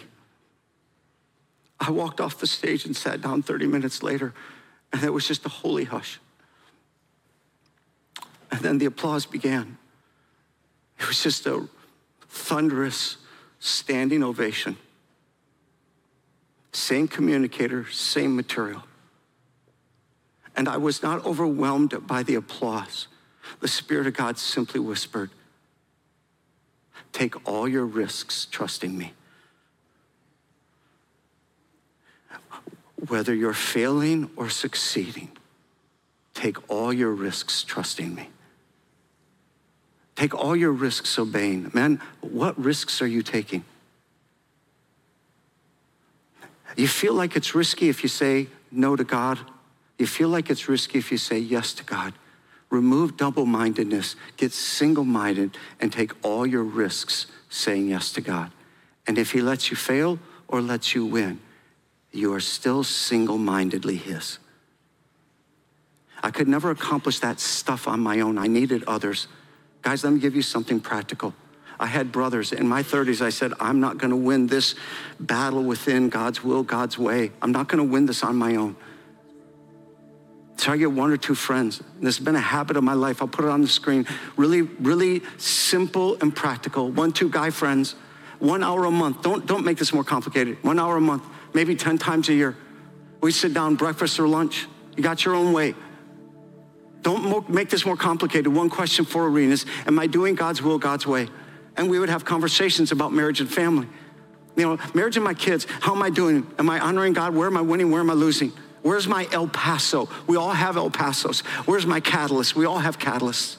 I 1.79 1.89
walked 1.89 2.21
off 2.21 2.39
the 2.39 2.47
stage 2.47 2.85
and 2.85 2.95
sat 2.95 3.21
down 3.21 3.41
30 3.41 3.65
minutes 3.65 4.03
later, 4.03 4.33
and 4.93 5.03
it 5.03 5.11
was 5.11 5.27
just 5.27 5.45
a 5.45 5.49
holy 5.49 5.85
hush. 5.85 6.19
And 8.51 8.59
then 8.61 8.77
the 8.77 8.85
applause 8.85 9.25
began. 9.25 9.77
It 10.99 11.07
was 11.07 11.23
just 11.23 11.47
a 11.47 11.67
thunderous 12.27 13.17
standing 13.59 14.23
ovation. 14.23 14.77
Same 16.73 17.07
communicator, 17.07 17.89
same 17.89 18.35
material 18.35 18.83
and 20.55 20.67
I 20.67 20.77
was 20.77 21.01
not 21.01 21.25
overwhelmed 21.25 22.07
by 22.07 22.23
the 22.23 22.35
applause. 22.35 23.07
The 23.59 23.67
Spirit 23.67 24.07
of 24.07 24.13
God 24.13 24.37
simply 24.37 24.79
whispered, 24.79 25.29
Take 27.13 27.47
all 27.47 27.67
your 27.67 27.85
risks 27.85 28.47
trusting 28.49 28.97
me. 28.97 29.13
Whether 33.07 33.33
you're 33.33 33.53
failing 33.53 34.29
or 34.35 34.49
succeeding, 34.49 35.29
take 36.33 36.69
all 36.69 36.93
your 36.93 37.11
risks 37.11 37.63
trusting 37.63 38.13
me. 38.13 38.29
Take 40.15 40.35
all 40.35 40.55
your 40.55 40.71
risks 40.71 41.17
obeying. 41.17 41.71
Man, 41.73 41.99
what 42.21 42.57
risks 42.59 43.01
are 43.01 43.07
you 43.07 43.23
taking? 43.23 43.63
You 46.77 46.87
feel 46.87 47.13
like 47.13 47.35
it's 47.35 47.55
risky 47.55 47.89
if 47.89 48.03
you 48.03 48.09
say 48.09 48.47
no 48.71 48.95
to 48.95 49.03
God? 49.03 49.39
You 50.01 50.07
feel 50.07 50.29
like 50.29 50.49
it's 50.49 50.67
risky 50.67 50.97
if 50.97 51.11
you 51.11 51.19
say 51.19 51.37
yes 51.37 51.73
to 51.73 51.83
God. 51.83 52.15
Remove 52.71 53.17
double 53.17 53.45
mindedness, 53.45 54.15
get 54.35 54.51
single 54.51 55.03
minded, 55.03 55.55
and 55.79 55.93
take 55.93 56.13
all 56.25 56.47
your 56.47 56.63
risks 56.63 57.27
saying 57.49 57.89
yes 57.89 58.11
to 58.13 58.21
God. 58.21 58.51
And 59.05 59.19
if 59.19 59.31
He 59.31 59.41
lets 59.41 59.69
you 59.69 59.77
fail 59.77 60.17
or 60.47 60.59
lets 60.59 60.95
you 60.95 61.05
win, 61.05 61.39
you 62.11 62.33
are 62.33 62.39
still 62.39 62.83
single 62.83 63.37
mindedly 63.37 63.95
His. 63.95 64.39
I 66.23 66.31
could 66.31 66.47
never 66.47 66.71
accomplish 66.71 67.19
that 67.19 67.39
stuff 67.39 67.87
on 67.87 67.99
my 67.99 68.21
own. 68.21 68.39
I 68.39 68.47
needed 68.47 68.83
others. 68.87 69.27
Guys, 69.83 70.03
let 70.03 70.13
me 70.13 70.19
give 70.19 70.35
you 70.35 70.41
something 70.41 70.79
practical. 70.79 71.35
I 71.79 71.85
had 71.85 72.11
brothers 72.11 72.53
in 72.53 72.67
my 72.67 72.81
30s. 72.81 73.21
I 73.21 73.29
said, 73.29 73.53
I'm 73.59 73.79
not 73.79 73.99
going 73.99 74.09
to 74.09 74.17
win 74.17 74.47
this 74.47 74.73
battle 75.19 75.63
within 75.63 76.09
God's 76.09 76.43
will, 76.43 76.63
God's 76.63 76.97
way. 76.97 77.33
I'm 77.39 77.51
not 77.51 77.67
going 77.67 77.85
to 77.85 77.91
win 77.91 78.07
this 78.07 78.23
on 78.23 78.35
my 78.35 78.55
own. 78.55 78.75
So 80.57 80.71
I 80.71 80.77
get 80.77 80.91
one 80.91 81.11
or 81.11 81.17
two 81.17 81.33
friends. 81.33 81.79
This 81.99 82.17
has 82.17 82.23
been 82.23 82.35
a 82.35 82.39
habit 82.39 82.77
of 82.77 82.83
my 82.83 82.93
life. 82.93 83.21
I'll 83.21 83.27
put 83.27 83.45
it 83.45 83.51
on 83.51 83.61
the 83.61 83.67
screen. 83.67 84.05
Really, 84.37 84.61
really 84.61 85.23
simple 85.37 86.17
and 86.21 86.35
practical. 86.35 86.91
One, 86.91 87.11
two 87.11 87.29
guy 87.29 87.49
friends. 87.49 87.95
One 88.39 88.63
hour 88.63 88.85
a 88.85 88.91
month. 88.91 89.21
Don't, 89.21 89.45
don't 89.45 89.65
make 89.65 89.77
this 89.77 89.93
more 89.93 90.03
complicated. 90.03 90.63
One 90.63 90.79
hour 90.79 90.97
a 90.97 91.01
month, 91.01 91.23
maybe 91.53 91.75
10 91.75 91.97
times 91.97 92.29
a 92.29 92.33
year. 92.33 92.57
We 93.21 93.31
sit 93.31 93.53
down, 93.53 93.75
breakfast 93.75 94.19
or 94.19 94.27
lunch. 94.27 94.67
You 94.95 95.03
got 95.03 95.23
your 95.25 95.35
own 95.35 95.53
way. 95.53 95.75
Don't 97.03 97.49
make 97.49 97.69
this 97.69 97.85
more 97.85 97.97
complicated. 97.97 98.47
One 98.47 98.69
question 98.69 99.05
for 99.05 99.27
arenas 99.27 99.65
Am 99.87 99.97
I 99.97 100.07
doing 100.07 100.35
God's 100.35 100.61
will, 100.61 100.77
God's 100.77 101.07
way? 101.07 101.27
And 101.77 101.89
we 101.89 101.99
would 101.99 102.09
have 102.09 102.25
conversations 102.25 102.91
about 102.91 103.13
marriage 103.13 103.39
and 103.41 103.49
family. 103.49 103.87
You 104.55 104.63
know, 104.63 104.77
marriage 104.93 105.15
and 105.15 105.23
my 105.23 105.33
kids, 105.33 105.65
how 105.79 105.95
am 105.95 106.03
I 106.03 106.09
doing? 106.09 106.45
Am 106.59 106.69
I 106.69 106.79
honoring 106.79 107.13
God? 107.13 107.33
Where 107.33 107.47
am 107.47 107.55
I 107.55 107.61
winning? 107.61 107.89
Where 107.89 108.01
am 108.01 108.09
I 108.09 108.13
losing? 108.13 108.51
Where's 108.81 109.07
my 109.07 109.27
El 109.31 109.47
Paso? 109.47 110.09
We 110.27 110.37
all 110.37 110.51
have 110.51 110.75
El 110.77 110.89
Pasos. 110.89 111.41
Where's 111.65 111.85
my 111.85 111.99
catalyst? 111.99 112.55
We 112.55 112.65
all 112.65 112.79
have 112.79 112.97
catalysts. 112.97 113.57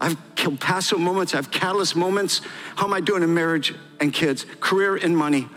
I've 0.00 0.16
El 0.36 0.56
Paso 0.56 0.96
moments, 0.96 1.34
I 1.34 1.38
have 1.38 1.50
catalyst 1.50 1.96
moments. 1.96 2.40
How 2.76 2.86
am 2.86 2.94
I 2.94 3.00
doing 3.00 3.22
in 3.22 3.34
marriage 3.34 3.74
and 4.00 4.12
kids, 4.12 4.46
career 4.60 4.96
and 4.96 5.16
money? 5.16 5.48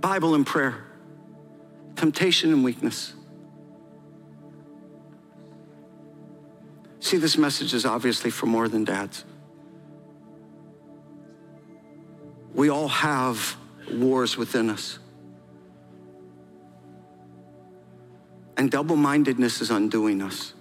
Bible 0.00 0.34
and 0.34 0.46
prayer, 0.46 0.84
temptation 1.96 2.52
and 2.52 2.64
weakness. 2.64 3.12
See, 7.00 7.16
this 7.16 7.38
message 7.38 7.74
is 7.74 7.84
obviously 7.84 8.30
for 8.30 8.46
more 8.46 8.68
than 8.68 8.84
dads. 8.84 9.24
We 12.54 12.70
all 12.70 12.88
have 12.88 13.56
wars 13.92 14.36
within 14.36 14.70
us. 14.70 14.98
And 18.58 18.70
double 18.70 18.96
mindedness 18.96 19.62
is 19.62 19.70
undoing 19.70 20.20
us. 20.20 20.52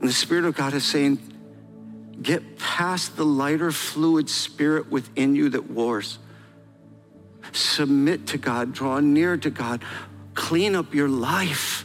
And 0.00 0.08
the 0.08 0.14
Spirit 0.14 0.44
of 0.44 0.54
God 0.54 0.72
is 0.72 0.84
saying, 0.84 1.18
get 2.22 2.58
past 2.58 3.16
the 3.16 3.24
lighter 3.24 3.72
fluid 3.72 4.30
spirit 4.30 4.90
within 4.90 5.34
you 5.34 5.48
that 5.50 5.68
wars. 5.68 6.18
Submit 7.50 8.28
to 8.28 8.38
God, 8.38 8.72
draw 8.72 9.00
near 9.00 9.36
to 9.36 9.50
God, 9.50 9.84
clean 10.34 10.76
up 10.76 10.94
your 10.94 11.08
life. 11.08 11.84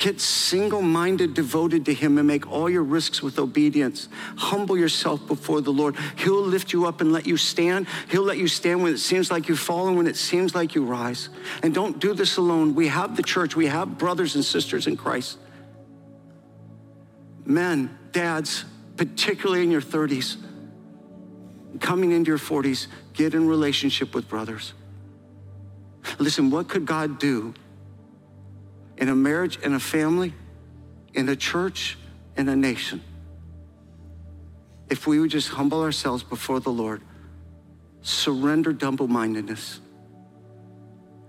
Get 0.00 0.18
single 0.18 0.80
minded, 0.80 1.34
devoted 1.34 1.84
to 1.84 1.92
Him, 1.92 2.16
and 2.16 2.26
make 2.26 2.50
all 2.50 2.70
your 2.70 2.82
risks 2.82 3.22
with 3.22 3.38
obedience. 3.38 4.08
Humble 4.34 4.78
yourself 4.78 5.26
before 5.26 5.60
the 5.60 5.72
Lord. 5.72 5.94
He'll 6.16 6.40
lift 6.40 6.72
you 6.72 6.86
up 6.86 7.02
and 7.02 7.12
let 7.12 7.26
you 7.26 7.36
stand. 7.36 7.86
He'll 8.10 8.22
let 8.22 8.38
you 8.38 8.48
stand 8.48 8.82
when 8.82 8.94
it 8.94 8.98
seems 8.98 9.30
like 9.30 9.46
you 9.46 9.56
fall 9.56 9.88
and 9.88 9.98
when 9.98 10.06
it 10.06 10.16
seems 10.16 10.54
like 10.54 10.74
you 10.74 10.86
rise. 10.86 11.28
And 11.62 11.74
don't 11.74 11.98
do 11.98 12.14
this 12.14 12.38
alone. 12.38 12.74
We 12.74 12.88
have 12.88 13.14
the 13.14 13.22
church, 13.22 13.54
we 13.54 13.66
have 13.66 13.98
brothers 13.98 14.36
and 14.36 14.42
sisters 14.42 14.86
in 14.86 14.96
Christ. 14.96 15.36
Men, 17.44 17.98
dads, 18.10 18.64
particularly 18.96 19.62
in 19.64 19.70
your 19.70 19.82
30s, 19.82 20.38
coming 21.78 22.12
into 22.12 22.28
your 22.28 22.38
40s, 22.38 22.86
get 23.12 23.34
in 23.34 23.46
relationship 23.46 24.14
with 24.14 24.30
brothers. 24.30 24.72
Listen, 26.18 26.50
what 26.50 26.68
could 26.68 26.86
God 26.86 27.18
do 27.18 27.52
in 29.00 29.08
a 29.08 29.14
marriage, 29.16 29.58
in 29.58 29.72
a 29.72 29.80
family, 29.80 30.34
in 31.14 31.28
a 31.28 31.34
church, 31.34 31.98
in 32.36 32.48
a 32.48 32.54
nation. 32.54 33.02
If 34.90 35.06
we 35.06 35.18
would 35.18 35.30
just 35.30 35.48
humble 35.48 35.82
ourselves 35.82 36.22
before 36.22 36.60
the 36.60 36.70
Lord, 36.70 37.00
surrender 38.02 38.72
double 38.72 39.08
mindedness, 39.08 39.80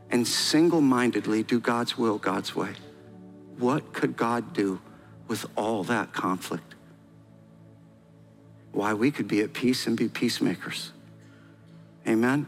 and 0.10 0.28
single 0.28 0.82
mindedly 0.82 1.44
do 1.44 1.60
God's 1.60 1.98
will, 1.98 2.18
God's 2.18 2.56
way, 2.56 2.74
what 3.58 3.94
could 3.94 4.18
God 4.18 4.54
do 4.54 4.82
with 5.28 5.46
all 5.56 5.84
that 5.86 6.12
conflict? 6.12 6.76
Why, 8.74 8.94
we 8.94 9.12
could 9.12 9.28
be 9.28 9.42
at 9.42 9.54
peace 9.54 9.88
and 9.88 9.96
be 9.96 10.10
peacemakers. 10.10 10.92
Amen. 12.08 12.48